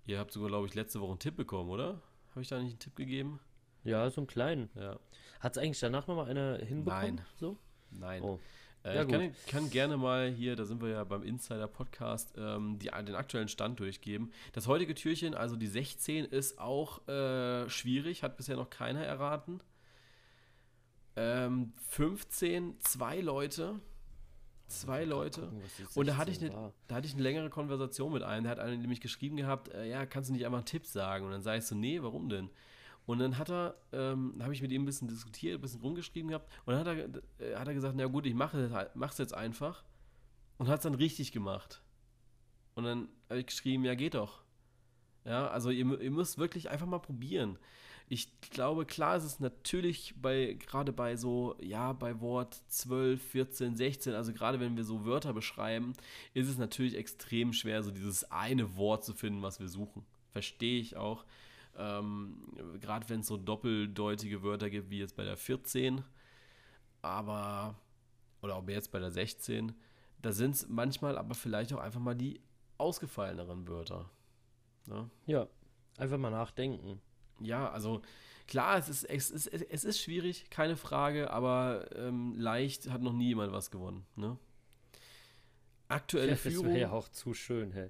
Ihr 0.06 0.20
habt 0.20 0.32
sogar, 0.32 0.50
glaube 0.50 0.68
ich, 0.68 0.74
letzte 0.74 1.00
Woche 1.00 1.12
einen 1.12 1.20
Tipp 1.20 1.36
bekommen, 1.36 1.70
oder? 1.70 2.02
Habe 2.32 2.42
ich 2.42 2.48
da 2.48 2.60
nicht 2.60 2.72
einen 2.72 2.80
Tipp 2.80 2.96
gegeben? 2.96 3.40
Ja, 3.84 4.10
so 4.10 4.22
einen 4.22 4.28
kleinen. 4.28 4.70
Ja. 4.76 5.00
Hat 5.40 5.56
es 5.56 5.62
eigentlich 5.62 5.80
danach 5.80 6.08
nochmal 6.08 6.30
einer 6.30 6.58
hinbekommen? 6.58 7.16
Nein. 7.16 7.26
So? 7.40 7.58
Nein. 7.92 8.24
Oh. 8.24 8.40
Äh, 8.84 8.96
ja, 8.96 9.04
ich 9.04 9.08
kann, 9.08 9.36
kann, 9.48 9.70
gerne 9.70 9.98
mal 9.98 10.30
hier, 10.30 10.56
da 10.56 10.66
sind 10.66 10.82
wir 10.82 10.90
ja 10.90 11.04
beim 11.04 11.24
Insider-Podcast, 11.24 12.34
ähm, 12.38 12.80
die, 12.80 12.88
den 12.90 13.16
aktuellen 13.16 13.48
Stand 13.48 13.80
durchgeben. 13.80 14.32
Das 14.52 14.68
heutige 14.68 14.94
Türchen, 14.94 15.34
also 15.36 15.56
die 15.56 15.68
16, 15.68 16.26
ist 16.26 16.60
auch 16.60 17.08
äh, 17.08 17.70
schwierig, 17.70 18.24
hat 18.24 18.36
bisher 18.36 18.58
noch 18.58 18.70
keiner 18.70 19.04
erraten. 19.04 19.62
Ähm, 21.16 21.74
15, 21.90 22.80
zwei 22.80 23.22
Leute. 23.22 23.80
Zwei 24.68 25.06
Leute. 25.06 25.42
Gucken, 25.42 25.62
und 25.96 26.08
da 26.08 26.18
hatte, 26.18 26.32
ich 26.32 26.42
eine, 26.42 26.74
da 26.88 26.96
hatte 26.96 27.08
ich 27.08 27.14
eine 27.14 27.22
längere 27.22 27.50
Konversation 27.50 28.12
mit 28.12 28.24
einem. 28.24 28.44
Der 28.44 28.52
hat 28.52 28.60
einen 28.60 28.82
nämlich 28.82 29.02
geschrieben 29.02 29.38
gehabt, 29.38 29.70
äh, 29.70 29.88
ja, 29.88 30.06
kannst 30.06 30.30
du 30.30 30.34
nicht 30.34 30.46
einfach 30.46 30.58
einen 30.58 30.66
Tipp 30.66 30.88
sagen? 30.88 31.26
Und 31.26 31.32
dann 31.32 31.44
sage 31.44 31.60
ich 31.60 31.66
so, 31.66 31.76
nee, 31.76 32.02
warum 32.02 32.30
denn? 32.30 32.50
Und 33.06 33.20
dann 33.20 33.38
hat 33.38 33.50
er, 33.50 33.76
ähm, 33.92 34.36
habe 34.42 34.54
ich 34.54 34.62
mit 34.62 34.72
ihm 34.72 34.84
ein 34.84 34.86
bisschen 34.86 35.08
diskutiert, 35.08 35.60
ein 35.60 35.62
bisschen 35.62 35.82
rumgeschrieben 35.82 36.30
gehabt. 36.30 36.50
Und 36.66 36.74
dann 36.74 36.80
hat 36.80 36.88
er, 36.88 37.46
äh, 37.46 37.56
hat 37.56 37.68
er 37.68 37.74
gesagt, 37.74 37.96
na 37.98 38.06
gut, 38.06 38.26
ich 38.26 38.34
mache 38.34 38.88
es 39.10 39.18
jetzt 39.18 39.34
einfach. 39.34 39.84
Und 40.58 40.68
hat 40.70 40.80
es 40.80 40.84
dann 40.84 40.96
richtig 40.96 41.32
gemacht. 41.32 41.82
Und 42.76 42.86
dann 42.86 43.10
habe 43.30 43.40
ich 43.40 43.48
geschrieben, 43.48 43.84
ja, 43.84 43.96
geht 43.96 44.16
doch. 44.16 44.42
Ja, 45.26 45.48
also 45.48 45.70
ihr, 45.70 46.00
ihr 46.00 46.12
müsst 46.12 46.38
wirklich 46.38 46.70
einfach 46.70 46.88
mal 46.88 47.00
probieren. 47.00 47.58
Ich 48.10 48.40
glaube, 48.42 48.86
klar 48.86 49.16
ist 49.16 49.24
es 49.24 49.40
natürlich 49.40 50.14
bei, 50.22 50.58
gerade 50.60 50.92
bei 50.92 51.16
so, 51.16 51.56
ja, 51.62 51.94
bei 51.94 52.20
Wort 52.20 52.62
12, 52.68 53.22
14, 53.22 53.76
16, 53.78 54.14
also 54.14 54.34
gerade 54.34 54.60
wenn 54.60 54.76
wir 54.76 54.84
so 54.84 55.06
Wörter 55.06 55.34
beschreiben, 55.34 55.94
ist 56.34 56.50
es 56.50 56.58
natürlich 56.58 56.96
extrem 56.96 57.54
schwer, 57.54 57.82
so 57.82 57.92
dieses 57.92 58.30
eine 58.30 58.76
Wort 58.76 59.06
zu 59.06 59.14
finden, 59.14 59.42
was 59.42 59.60
wir 59.60 59.70
suchen. 59.70 60.06
Verstehe 60.32 60.80
ich 60.80 60.98
auch. 60.98 61.26
Ähm, 61.78 62.38
Gerade 62.80 63.08
wenn 63.10 63.22
es 63.22 63.28
so 63.28 63.38
doppeldeutige 63.38 64.44
Wörter 64.44 64.70
gibt, 64.70 64.90
wie 64.90 65.00
jetzt 65.00 65.16
bei 65.16 65.24
der 65.24 65.38
14, 65.38 66.04
aber, 67.02 67.76
oder 68.42 68.56
auch 68.56 68.68
jetzt 68.68 68.92
bei 68.92 69.00
der 69.00 69.12
16, 69.12 69.74
da 70.22 70.32
sind 70.32 70.56
es 70.56 70.70
manchmal 70.70 71.18
aber 71.18 71.36
vielleicht 71.36 71.74
auch 71.74 71.80
einfach 71.80 72.00
mal 72.00 72.16
die 72.16 72.42
ausgefalleneren 72.78 73.68
Wörter. 73.68 74.10
Ne? 74.86 75.10
Ja, 75.26 75.48
einfach 75.98 76.18
mal 76.18 76.32
nachdenken. 76.32 77.02
Ja, 77.40 77.70
also 77.70 78.02
klar, 78.48 78.78
es 78.78 78.90
ist, 78.90 79.04
es 79.04 79.32
ist, 79.32 79.48
es 79.48 79.84
ist 79.84 80.00
schwierig, 80.00 80.50
keine 80.50 80.76
Frage, 80.76 81.32
aber 81.32 81.90
ähm, 81.96 82.36
leicht 82.38 82.90
hat 82.90 83.02
noch 83.02 83.14
nie 83.14 83.28
jemand 83.28 83.52
was 83.52 83.72
gewonnen. 83.72 84.06
Ne? 84.16 84.38
Aktuelle 85.88 86.32
ja, 86.32 86.36
Führung. 86.36 86.66
Das 86.66 86.74
wäre 86.74 86.82
ja 86.82 86.92
auch 86.92 87.10
zu 87.10 87.34
schön, 87.34 87.72
hey. 87.72 87.90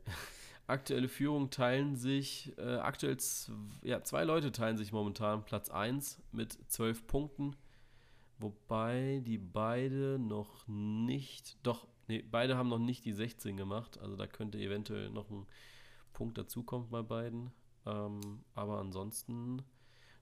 Aktuelle 0.66 1.10
Führung 1.10 1.50
teilen 1.50 1.96
sich, 1.96 2.58
äh, 2.58 2.76
aktuell 2.76 3.18
ja, 3.82 4.02
zwei 4.04 4.24
Leute 4.24 4.52
teilen 4.52 4.78
sich 4.78 4.94
momentan 4.94 5.44
Platz 5.44 5.70
1 5.70 6.22
mit 6.32 6.58
12 6.72 7.06
Punkten. 7.06 7.56
Wobei 8.40 9.22
die 9.26 9.38
beide 9.38 10.18
noch 10.20 10.68
nicht, 10.68 11.58
doch, 11.64 11.88
nee, 12.08 12.22
beide 12.22 12.58
haben 12.58 12.70
noch 12.70 12.80
nicht 12.80 13.04
die 13.06 13.14
16 13.14 13.58
gemacht. 13.58 14.00
Also 14.00 14.16
da 14.16 14.26
könnte 14.26 14.58
eventuell 14.58 15.10
noch 15.10 15.30
ein 15.30 15.46
Punkt 16.14 16.38
dazukommen 16.38 16.90
bei 16.90 17.02
beiden. 17.02 17.52
Ähm, 17.86 18.44
aber 18.56 18.80
ansonsten 18.80 19.64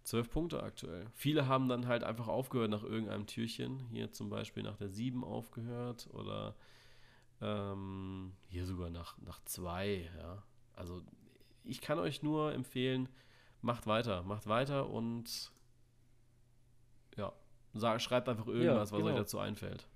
12 0.03 0.31
Punkte 0.31 0.63
aktuell. 0.63 1.05
Viele 1.13 1.47
haben 1.47 1.69
dann 1.69 1.87
halt 1.87 2.03
einfach 2.03 2.27
aufgehört 2.27 2.71
nach 2.71 2.83
irgendeinem 2.83 3.27
Türchen. 3.27 3.79
Hier 3.91 4.11
zum 4.11 4.29
Beispiel 4.29 4.63
nach 4.63 4.77
der 4.77 4.89
7 4.89 5.23
aufgehört 5.23 6.09
oder 6.13 6.55
ähm, 7.41 8.33
hier 8.47 8.65
sogar 8.65 8.89
nach, 8.89 9.17
nach 9.19 9.43
zwei, 9.45 10.09
ja. 10.17 10.43
Also 10.73 11.01
ich 11.63 11.81
kann 11.81 11.99
euch 11.99 12.23
nur 12.23 12.53
empfehlen, 12.53 13.09
macht 13.61 13.87
weiter, 13.87 14.23
macht 14.23 14.47
weiter 14.47 14.89
und 14.89 15.51
ja, 17.17 17.33
sag, 17.73 18.01
schreibt 18.01 18.29
einfach 18.29 18.47
irgendwas, 18.47 18.91
ja, 18.91 18.97
genau. 18.97 19.09
was 19.09 19.13
euch 19.13 19.19
dazu 19.19 19.39
einfällt. 19.39 19.87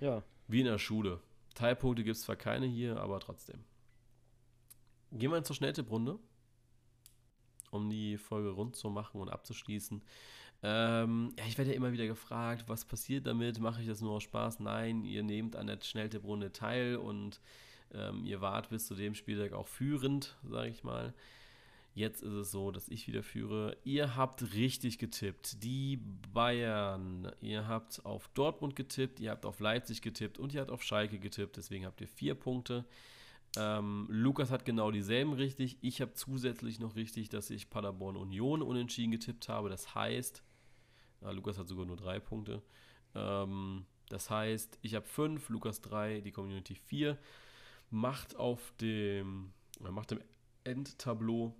Ja. 0.00 0.22
Wie 0.48 0.60
in 0.60 0.66
der 0.66 0.78
Schule. 0.78 1.20
Teilpunkte 1.54 2.04
gibt 2.04 2.16
es 2.16 2.22
zwar 2.22 2.36
keine 2.36 2.66
hier, 2.66 3.00
aber 3.00 3.20
trotzdem. 3.20 3.64
Gehen 5.12 5.32
wir 5.32 5.42
zur 5.42 5.56
Schnelltipprunde, 5.56 6.18
um 7.70 7.90
die 7.90 8.16
Folge 8.16 8.50
rund 8.50 8.76
zu 8.76 8.88
machen 8.90 9.20
und 9.20 9.28
abzuschließen. 9.28 10.02
Ähm, 10.62 11.32
ja, 11.38 11.44
ich 11.46 11.56
werde 11.56 11.70
ja 11.70 11.76
immer 11.76 11.92
wieder 11.92 12.06
gefragt, 12.06 12.64
was 12.68 12.84
passiert 12.84 13.26
damit? 13.26 13.58
Mache 13.60 13.80
ich 13.80 13.88
das 13.88 14.00
nur 14.00 14.12
aus 14.12 14.24
Spaß? 14.24 14.60
Nein, 14.60 15.04
ihr 15.04 15.22
nehmt 15.22 15.56
an 15.56 15.66
der 15.66 15.78
Schnelltipprunde 15.80 16.52
teil 16.52 16.96
und 16.96 17.40
ähm, 17.94 18.24
ihr 18.24 18.40
wart 18.40 18.68
bis 18.68 18.86
zu 18.86 18.94
dem 18.94 19.14
Spieltag 19.14 19.52
auch 19.52 19.66
führend, 19.66 20.36
sage 20.48 20.68
ich 20.68 20.84
mal. 20.84 21.14
Jetzt 21.94 22.22
ist 22.22 22.32
es 22.32 22.50
so, 22.52 22.70
dass 22.70 22.88
ich 22.88 23.08
wieder 23.08 23.22
führe. 23.22 23.76
Ihr 23.84 24.14
habt 24.16 24.54
richtig 24.54 24.98
getippt. 24.98 25.62
Die 25.64 25.98
Bayern. 26.32 27.32
Ihr 27.40 27.66
habt 27.66 28.04
auf 28.04 28.28
Dortmund 28.28 28.76
getippt, 28.76 29.18
ihr 29.18 29.30
habt 29.30 29.44
auf 29.44 29.58
Leipzig 29.58 30.00
getippt 30.00 30.38
und 30.38 30.54
ihr 30.54 30.60
habt 30.60 30.70
auf 30.70 30.84
Schalke 30.84 31.18
getippt. 31.18 31.56
Deswegen 31.56 31.86
habt 31.86 32.00
ihr 32.00 32.06
vier 32.06 32.34
Punkte. 32.36 32.84
Ähm, 33.56 34.06
Lukas 34.08 34.52
hat 34.52 34.64
genau 34.64 34.92
dieselben 34.92 35.32
richtig. 35.32 35.78
Ich 35.80 36.00
habe 36.00 36.14
zusätzlich 36.14 36.78
noch 36.78 36.94
richtig, 36.94 37.28
dass 37.28 37.50
ich 37.50 37.70
Paderborn 37.70 38.16
Union 38.16 38.62
unentschieden 38.62 39.10
getippt 39.10 39.48
habe. 39.48 39.68
Das 39.68 39.94
heißt, 39.94 40.44
ja, 41.20 41.30
Lukas 41.30 41.58
hat 41.58 41.68
sogar 41.68 41.86
nur 41.86 41.96
drei 41.96 42.20
Punkte. 42.20 42.62
Ähm, 43.14 43.84
das 44.08 44.30
heißt, 44.30 44.78
ich 44.82 44.94
habe 44.94 45.06
fünf, 45.06 45.48
Lukas 45.48 45.80
drei, 45.80 46.20
die 46.20 46.32
Community 46.32 46.74
vier. 46.74 47.18
Macht 47.90 48.36
auf 48.36 48.72
dem, 48.80 49.52
macht 49.80 50.12
im 50.12 50.20
Endtableau 50.64 51.54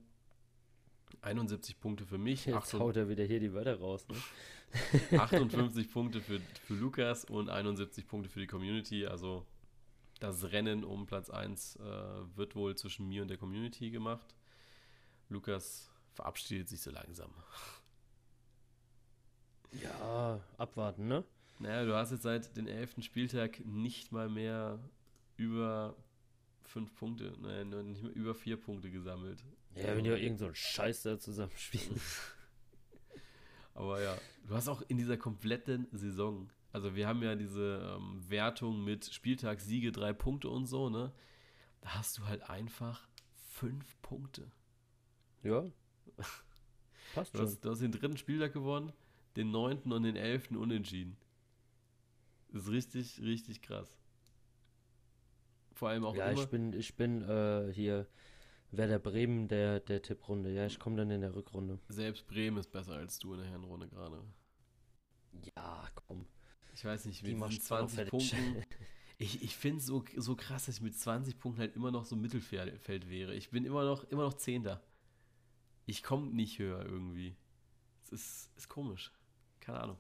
71 1.22 1.80
Punkte 1.80 2.06
für 2.06 2.18
mich. 2.18 2.46
Jetzt 2.46 2.74
haut 2.74 2.96
er 2.96 3.08
wieder 3.08 3.24
hier 3.24 3.40
die 3.40 3.52
Wörter 3.52 3.78
raus. 3.78 4.06
Ne? 4.08 4.16
58 5.18 5.90
Punkte 5.90 6.20
für, 6.20 6.40
für 6.64 6.74
Lukas 6.74 7.24
und 7.24 7.48
71 7.48 8.06
Punkte 8.06 8.28
für 8.28 8.40
die 8.40 8.46
Community. 8.46 9.06
Also 9.06 9.46
das 10.20 10.52
Rennen 10.52 10.84
um 10.84 11.06
Platz 11.06 11.30
1 11.30 11.76
äh, 11.76 11.80
wird 12.36 12.54
wohl 12.54 12.76
zwischen 12.76 13.08
mir 13.08 13.22
und 13.22 13.28
der 13.28 13.38
Community 13.38 13.90
gemacht. 13.90 14.34
Lukas 15.28 15.90
verabschiedet 16.12 16.68
sich 16.68 16.80
so 16.80 16.90
langsam. 16.90 17.30
Ja, 19.72 20.40
abwarten, 20.58 21.08
ne? 21.08 21.24
Naja, 21.58 21.84
du 21.84 21.94
hast 21.94 22.10
jetzt 22.10 22.22
seit 22.22 22.56
dem 22.56 22.66
11. 22.66 23.02
Spieltag 23.02 23.64
nicht 23.64 24.12
mal 24.12 24.28
mehr 24.28 24.78
über 25.36 25.94
fünf 26.64 26.94
Punkte, 26.94 27.34
nein, 27.40 27.68
nicht 27.90 28.02
mehr 28.02 28.14
über 28.14 28.34
vier 28.34 28.56
Punkte 28.56 28.90
gesammelt. 28.90 29.44
Ja, 29.74 29.96
wenn 29.96 30.04
ihr 30.04 30.16
irgend 30.16 30.38
so 30.38 30.46
einen 30.46 30.54
Scheiß 30.54 31.02
da 31.02 31.18
zusammenspielt. 31.18 32.00
Aber 33.74 34.00
ja, 34.02 34.16
du 34.46 34.54
hast 34.54 34.68
auch 34.68 34.82
in 34.88 34.96
dieser 34.96 35.16
kompletten 35.16 35.86
Saison, 35.92 36.50
also 36.72 36.94
wir 36.94 37.06
haben 37.06 37.22
ja 37.22 37.34
diese 37.34 37.96
ähm, 37.96 38.22
Wertung 38.28 38.84
mit 38.84 39.12
Spieltag, 39.12 39.60
Siege, 39.60 39.92
drei 39.92 40.12
Punkte 40.12 40.48
und 40.48 40.66
so, 40.66 40.90
ne? 40.90 41.12
Da 41.80 41.94
hast 41.94 42.18
du 42.18 42.26
halt 42.26 42.48
einfach 42.48 43.08
fünf 43.52 44.00
Punkte. 44.02 44.50
Ja. 45.42 45.64
Passt 47.14 47.34
du 47.34 47.38
schon. 47.38 47.46
Hast, 47.46 47.64
du 47.64 47.70
hast 47.70 47.80
den 47.80 47.92
dritten 47.92 48.16
Spieltag 48.16 48.52
gewonnen, 48.52 48.92
den 49.36 49.50
neunten 49.50 49.92
und 49.92 50.02
den 50.02 50.16
elften 50.16 50.56
unentschieden. 50.56 51.16
Das 52.48 52.62
ist 52.62 52.70
richtig, 52.70 53.20
richtig 53.22 53.62
krass. 53.62 53.98
Vor 55.72 55.88
allem 55.88 56.04
auch 56.04 56.14
ja, 56.14 56.30
immer. 56.30 56.42
ich 56.42 56.48
bin, 56.48 56.72
ich 56.72 56.96
bin 56.96 57.22
äh, 57.22 57.72
hier 57.72 58.06
Werder 58.72 58.98
Bremen 58.98 59.48
der, 59.48 59.80
der 59.80 60.02
Tipprunde. 60.02 60.52
Ja, 60.52 60.66
ich 60.66 60.78
komme 60.78 60.96
dann 60.96 61.10
in 61.10 61.20
der 61.20 61.34
Rückrunde. 61.34 61.78
Selbst 61.88 62.26
Bremen 62.26 62.58
ist 62.58 62.70
besser 62.70 62.94
als 62.94 63.18
du 63.18 63.32
in 63.34 63.40
der 63.40 63.48
Herrenrunde 63.48 63.88
gerade. 63.88 64.22
Ja, 65.56 65.88
komm. 65.94 66.26
Ich 66.74 66.84
weiß 66.84 67.06
nicht, 67.06 67.22
Die 67.22 67.30
mit 67.30 67.38
machst 67.38 67.58
diesen 67.58 67.68
du 67.68 67.74
auch 67.74 67.88
20 67.88 67.96
fertig. 67.96 68.10
Punkten. 68.10 68.64
Ich, 69.22 69.42
ich 69.42 69.54
finde 69.54 69.80
es 69.80 69.84
so, 69.84 70.02
so 70.16 70.34
krass, 70.34 70.64
dass 70.64 70.76
ich 70.76 70.80
mit 70.80 70.98
20 70.98 71.38
Punkten 71.38 71.60
halt 71.60 71.76
immer 71.76 71.90
noch 71.90 72.06
so 72.06 72.16
Mittelfeld 72.16 73.10
wäre. 73.10 73.34
Ich 73.34 73.50
bin 73.50 73.66
immer 73.66 73.84
noch, 73.84 74.04
immer 74.04 74.22
noch 74.22 74.32
Zehnter. 74.32 74.82
Ich 75.84 76.02
komme 76.02 76.30
nicht 76.30 76.58
höher 76.58 76.86
irgendwie. 76.86 77.36
Es 78.04 78.12
ist, 78.12 78.50
ist 78.56 78.70
komisch. 78.70 79.12
Keine 79.60 79.80
Ahnung. 79.80 79.98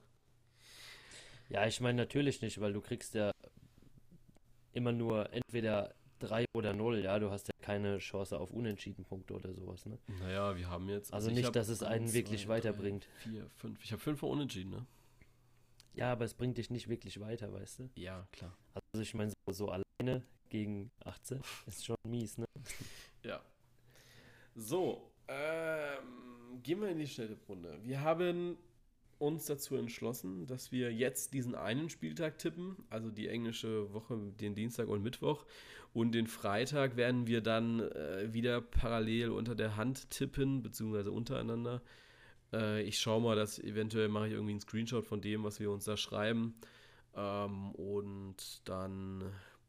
Ja, 1.48 1.66
ich 1.66 1.80
meine 1.80 1.96
natürlich 1.96 2.42
nicht, 2.42 2.60
weil 2.60 2.72
du 2.72 2.80
kriegst 2.80 3.14
ja 3.14 3.32
immer 4.72 4.92
nur 4.92 5.32
entweder 5.32 5.94
3 6.20 6.44
oder 6.54 6.72
0. 6.74 7.00
Ja, 7.00 7.18
du 7.18 7.30
hast 7.30 7.48
ja 7.48 7.52
keine 7.60 7.98
Chance 7.98 8.38
auf 8.38 8.52
Unentschieden-Punkte 8.52 9.34
oder 9.34 9.52
sowas, 9.52 9.84
ne? 9.86 9.98
Naja, 10.20 10.56
wir 10.56 10.68
haben 10.68 10.88
jetzt. 10.88 11.12
Also 11.12 11.28
ich 11.28 11.36
nicht, 11.36 11.54
dass 11.54 11.68
es 11.68 11.82
einen 11.82 12.12
wirklich 12.12 12.42
zwei, 12.42 12.56
weiterbringt. 12.56 13.08
Drei, 13.24 13.30
vier, 13.30 13.50
fünf. 13.56 13.84
Ich 13.84 13.92
habe 13.92 14.00
fünf 14.00 14.20
vor 14.20 14.30
Unentschieden, 14.30 14.70
ne? 14.70 14.86
Ja, 15.94 16.12
aber 16.12 16.24
es 16.24 16.34
bringt 16.34 16.56
dich 16.58 16.70
nicht 16.70 16.88
wirklich 16.88 17.20
weiter, 17.20 17.52
weißt 17.52 17.80
du? 17.80 17.90
Ja, 17.96 18.26
klar. 18.32 18.56
Also 18.74 19.02
ich 19.02 19.14
meine, 19.14 19.32
so, 19.46 19.52
so 19.52 19.68
alleine 19.70 20.22
gegen 20.48 20.90
18 21.04 21.40
ist 21.66 21.84
schon 21.84 21.96
mies, 22.06 22.38
ne? 22.38 22.46
Ja. 23.22 23.42
So, 24.54 25.12
ähm, 25.28 26.62
gehen 26.62 26.80
wir 26.80 26.88
in 26.88 26.98
die 26.98 27.06
Schnellrunde. 27.06 27.78
Wir 27.82 28.00
haben 28.00 28.56
uns 29.20 29.46
dazu 29.46 29.76
entschlossen, 29.76 30.46
dass 30.46 30.72
wir 30.72 30.92
jetzt 30.92 31.34
diesen 31.34 31.54
einen 31.54 31.90
Spieltag 31.90 32.38
tippen, 32.38 32.76
also 32.88 33.10
die 33.10 33.28
englische 33.28 33.92
Woche, 33.92 34.18
den 34.40 34.54
Dienstag 34.54 34.88
und 34.88 35.02
Mittwoch. 35.02 35.44
Und 35.92 36.12
den 36.12 36.26
Freitag 36.26 36.96
werden 36.96 37.26
wir 37.26 37.40
dann 37.40 37.80
äh, 37.80 38.32
wieder 38.32 38.60
parallel 38.60 39.30
unter 39.30 39.54
der 39.54 39.76
Hand 39.76 40.10
tippen, 40.10 40.62
beziehungsweise 40.62 41.10
untereinander. 41.10 41.82
Äh, 42.52 42.82
ich 42.82 42.98
schaue 42.98 43.20
mal, 43.20 43.36
dass 43.36 43.58
eventuell 43.58 44.08
mache 44.08 44.28
ich 44.28 44.32
irgendwie 44.32 44.52
einen 44.52 44.60
Screenshot 44.60 45.04
von 45.04 45.20
dem, 45.20 45.44
was 45.44 45.60
wir 45.60 45.70
uns 45.70 45.84
da 45.84 45.96
schreiben. 45.96 46.54
Ähm, 47.14 47.72
und 47.72 48.62
dann 48.64 49.24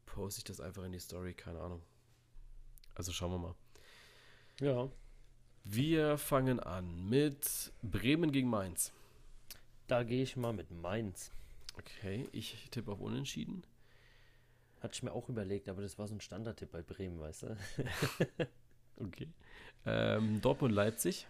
poste 0.06 0.38
ich 0.40 0.44
das 0.44 0.60
einfach 0.60 0.84
in 0.84 0.92
die 0.92 0.98
Story, 0.98 1.34
keine 1.34 1.60
Ahnung. 1.60 1.82
Also 2.94 3.12
schauen 3.12 3.32
wir 3.32 3.38
mal. 3.38 3.54
Ja. 4.60 4.88
Wir 5.64 6.16
fangen 6.18 6.58
an 6.58 7.08
mit 7.08 7.72
Bremen 7.82 8.32
gegen 8.32 8.48
Mainz. 8.48 8.92
Da 9.92 10.04
gehe 10.04 10.22
ich 10.22 10.38
mal 10.38 10.54
mit 10.54 10.70
Mainz. 10.70 11.32
Okay, 11.78 12.26
ich 12.32 12.70
tippe 12.70 12.92
auf 12.92 13.00
Unentschieden. 13.02 13.62
Hatte 14.80 14.94
ich 14.94 15.02
mir 15.02 15.12
auch 15.12 15.28
überlegt, 15.28 15.68
aber 15.68 15.82
das 15.82 15.98
war 15.98 16.08
so 16.08 16.14
ein 16.14 16.22
Standardtipp 16.22 16.72
bei 16.72 16.80
Bremen, 16.80 17.20
weißt 17.20 17.42
du? 17.42 17.56
Okay. 18.96 19.28
Ähm, 19.84 20.40
Dortmund-Leipzig. 20.40 21.26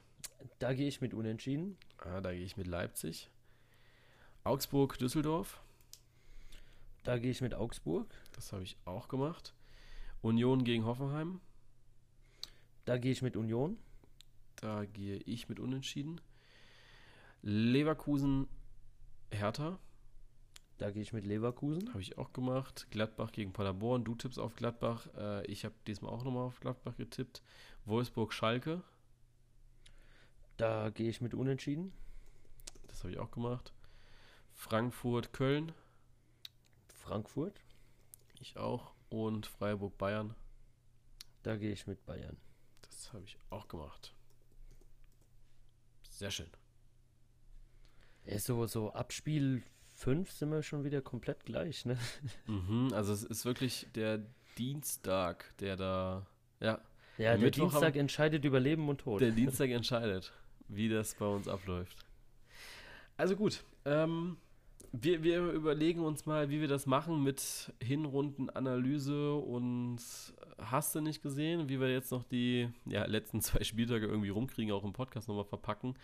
Da 0.61 0.75
gehe 0.75 0.87
ich 0.87 1.01
mit 1.01 1.13
Unentschieden. 1.13 1.77
Ah, 1.99 2.21
da 2.21 2.31
gehe 2.31 2.45
ich 2.45 2.57
mit 2.57 2.69
Leipzig. 2.69 3.31
Augsburg-Düsseldorf. 4.45 5.61
Da 7.03 7.19
gehe 7.19 7.33
ich 7.33 7.41
mit 7.41 7.55
Augsburg. 7.55 8.15
Das 8.31 8.53
habe 8.53 8.63
ich 8.63 8.77
auch 8.85 9.09
gemacht. 9.09 9.55
Union 10.21 10.63
gegen 10.63 10.85
Hoffenheim. 10.85 11.41
Da 12.85 12.97
gehe 12.97 13.11
ich 13.11 13.23
mit 13.23 13.37
Union. 13.37 13.77
Da 14.55 14.85
gehe 14.85 15.17
ich 15.17 15.49
mit 15.49 15.59
Unentschieden. 15.59 16.21
Leverkusen, 17.43 18.49
Hertha. 19.31 19.79
Da 20.79 20.91
gehe 20.91 21.03
ich 21.03 21.13
mit 21.13 21.27
Leverkusen. 21.27 21.89
Habe 21.91 22.01
ich 22.01 22.19
auch 22.19 22.33
gemacht. 22.33 22.87
Gladbach 22.91 23.33
gegen 23.33 23.53
Paderborn. 23.53 24.05
Du 24.05 24.15
tippst 24.15 24.39
auf 24.39 24.57
Gladbach. 24.57 25.09
Äh, 25.17 25.47
ich 25.47 25.65
habe 25.65 25.75
diesmal 25.87 26.13
auch 26.13 26.25
nochmal 26.25 26.45
auf 26.45 26.61
Gladbach 26.61 26.97
getippt. 26.97 27.43
Wolfsburg, 27.85 28.33
Schalke. 28.33 28.83
Da 30.57 30.91
gehe 30.91 31.09
ich 31.09 31.21
mit 31.21 31.35
Unentschieden. 31.35 31.93
Das 32.89 33.01
habe 33.01 33.13
ich 33.13 33.19
auch 33.19 33.31
gemacht. 33.31 33.73
Frankfurt, 34.55 35.33
Köln. 35.33 35.73
Frankfurt. 36.95 37.61
Ich 38.41 38.57
auch. 38.57 38.93
Und 39.09 39.47
Freiburg, 39.47 39.99
Bayern. 39.99 40.35
Da 41.43 41.57
gehe 41.57 41.73
ich 41.73 41.87
mit 41.87 42.05
Bayern. 42.07 42.37
Das 42.83 43.13
habe 43.13 43.25
ich 43.25 43.37
auch 43.51 43.67
gemacht. 43.67 44.15
Sehr 46.09 46.31
schön. 46.31 46.51
Ja, 48.27 48.39
so, 48.39 48.67
so 48.67 48.93
ab 48.93 49.13
Spiel 49.13 49.63
5 49.95 50.31
sind 50.31 50.51
wir 50.51 50.63
schon 50.63 50.85
wieder 50.85 51.01
komplett 51.03 51.45
gleich, 51.45 51.85
ne? 51.85 51.99
Mhm, 52.47 52.91
also 52.93 53.13
es 53.13 53.25
ist 53.25 53.45
wirklich 53.45 53.87
der 53.95 54.21
Dienstag, 54.59 55.57
der 55.59 55.77
da. 55.77 56.27
Ja, 56.61 56.81
Ja, 57.19 57.31
der 57.33 57.39
Mittwoch 57.39 57.71
Dienstag 57.71 57.95
haben- 57.95 58.01
entscheidet 58.01 58.45
über 58.45 58.61
Leben 58.61 58.89
und 58.89 58.99
Tod. 59.01 59.21
der 59.21 59.31
Dienstag 59.33 59.71
entscheidet, 59.71 60.33
wie 60.69 60.89
das 60.89 61.15
bei 61.15 61.27
uns 61.27 61.49
abläuft. 61.49 61.97
Also 63.17 63.37
gut, 63.37 63.63
ähm, 63.85 64.37
wir, 64.93 65.23
wir 65.23 65.51
überlegen 65.53 66.01
uns 66.01 66.27
mal, 66.27 66.51
wie 66.51 66.61
wir 66.61 66.69
das 66.69 66.87
machen 66.87 67.23
mit 67.23 67.73
Hinrundenanalyse 67.83 69.35
und 69.35 69.99
hast 70.59 70.95
du 70.95 71.01
nicht 71.01 71.23
gesehen, 71.23 71.69
wie 71.69 71.81
wir 71.81 71.91
jetzt 71.91 72.11
noch 72.13 72.25
die 72.25 72.69
ja, 72.87 73.05
letzten 73.07 73.41
zwei 73.41 73.65
Spieltage 73.65 74.07
irgendwie 74.07 74.29
rumkriegen, 74.31 74.73
auch 74.73 74.85
im 74.85 74.93
Podcast 74.93 75.29
nochmal 75.29 75.45
verpacken. 75.45 75.95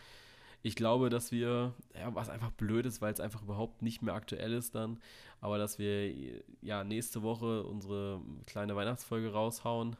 Ich 0.62 0.74
glaube, 0.74 1.08
dass 1.08 1.30
wir, 1.30 1.74
ja, 1.94 2.14
was 2.14 2.28
einfach 2.28 2.50
blöd 2.50 2.84
ist, 2.86 3.00
weil 3.00 3.12
es 3.12 3.20
einfach 3.20 3.42
überhaupt 3.42 3.82
nicht 3.82 4.02
mehr 4.02 4.14
aktuell 4.14 4.52
ist 4.52 4.74
dann, 4.74 4.98
aber 5.40 5.58
dass 5.58 5.78
wir 5.78 6.12
ja 6.60 6.84
nächste 6.84 7.22
Woche 7.22 7.62
unsere 7.62 8.20
kleine 8.46 8.74
Weihnachtsfolge 8.74 9.32
raushauen, 9.32 9.96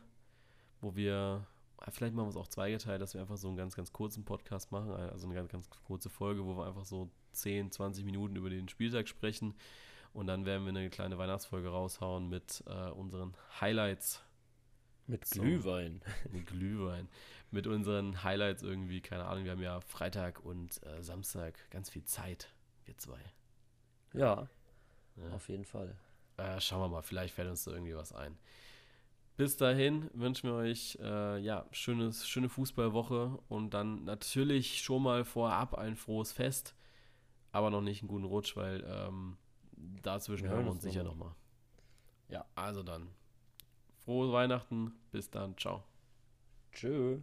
wo 0.81 0.97
wir, 0.97 1.47
vielleicht 1.91 2.15
machen 2.15 2.27
wir 2.27 2.31
es 2.31 2.37
auch 2.37 2.49
zweigeteilt, 2.49 3.01
dass 3.01 3.15
wir 3.15 3.21
einfach 3.21 3.37
so 3.37 3.49
einen 3.49 3.57
ganz, 3.57 3.77
ganz 3.77 3.93
kurzen 3.93 4.25
Podcast 4.25 4.73
machen, 4.73 4.91
also 4.91 5.27
eine 5.27 5.37
ganz, 5.37 5.51
ganz 5.51 5.71
kurze 5.87 6.11
Folge, 6.11 6.45
wo 6.45 6.57
wir 6.57 6.67
einfach 6.67 6.85
so 6.85 7.09
10, 7.33 7.71
20 7.71 8.05
Minuten 8.05 8.35
über 8.35 8.51
den 8.51 8.69
Spieltag 8.69 9.09
sprechen 9.09 9.55
und 10.13 10.27
dann 10.27 10.45
werden 10.45 10.65
wir 10.65 10.71
eine 10.71 10.91
kleine 10.91 11.19
Weihnachtsfolge 11.19 11.69
raushauen 11.69 12.29
mit 12.29 12.65
äh, 12.67 12.91
unseren 12.91 13.35
Highlights 13.61 14.25
Mit 15.09 15.27
So. 15.27 15.41
Glühwein. 15.43 16.01
Mit 16.31 16.47
Glühwein. 16.47 17.09
Mit 17.51 17.67
unseren 17.67 18.23
Highlights 18.23 18.63
irgendwie, 18.63 19.01
keine 19.01 19.25
Ahnung, 19.25 19.45
wir 19.45 19.53
haben 19.53 19.63
ja 19.63 19.81
Freitag 19.81 20.45
und 20.45 20.81
äh, 20.87 21.03
Samstag 21.03 21.59
ganz 21.71 21.91
viel 21.91 22.05
Zeit, 22.05 22.53
wir 22.85 22.97
zwei. 22.99 23.19
Ja, 24.13 24.49
Ja. 25.17 25.31
auf 25.35 25.49
jeden 25.49 25.65
Fall. 25.65 25.97
Äh, 26.37 26.61
schauen 26.61 26.81
wir 26.83 26.89
mal, 26.89 27.03
vielleicht 27.03 27.35
fällt 27.35 27.49
uns 27.49 27.65
da 27.65 27.73
irgendwie 27.73 27.97
was 27.97 28.13
ein. 28.13 28.39
Bis 29.37 29.57
dahin 29.57 30.11
wünschen 30.15 30.51
wir 30.51 30.57
euch 30.57 30.99
äh, 31.01 31.39
ja, 31.39 31.67
schönes, 31.71 32.29
schöne 32.29 32.49
Fußballwoche 32.49 33.39
und 33.49 33.71
dann 33.73 34.05
natürlich 34.05 34.81
schon 34.83 35.03
mal 35.03 35.25
vorab 35.25 35.75
ein 35.75 35.97
frohes 35.97 36.33
Fest, 36.33 36.75
aber 37.53 37.71
noch 37.71 37.81
nicht 37.81 38.03
einen 38.03 38.09
guten 38.09 38.25
Rutsch, 38.25 38.57
weil 38.57 38.85
ähm, 38.87 39.37
dazwischen 40.03 40.45
Wir 40.45 40.51
hören 40.51 40.65
wir 40.67 40.73
uns 40.73 40.83
sicher 40.83 41.03
noch 41.05 41.13
nochmal. 41.17 41.35
Ja, 42.29 42.45
also 42.57 42.83
dann. 42.83 43.09
Frohe 44.09 44.33
Weihnachten, 44.33 44.95
bis 45.11 45.29
dann, 45.29 45.55
ciao. 45.59 45.85
Tschö. 46.73 47.19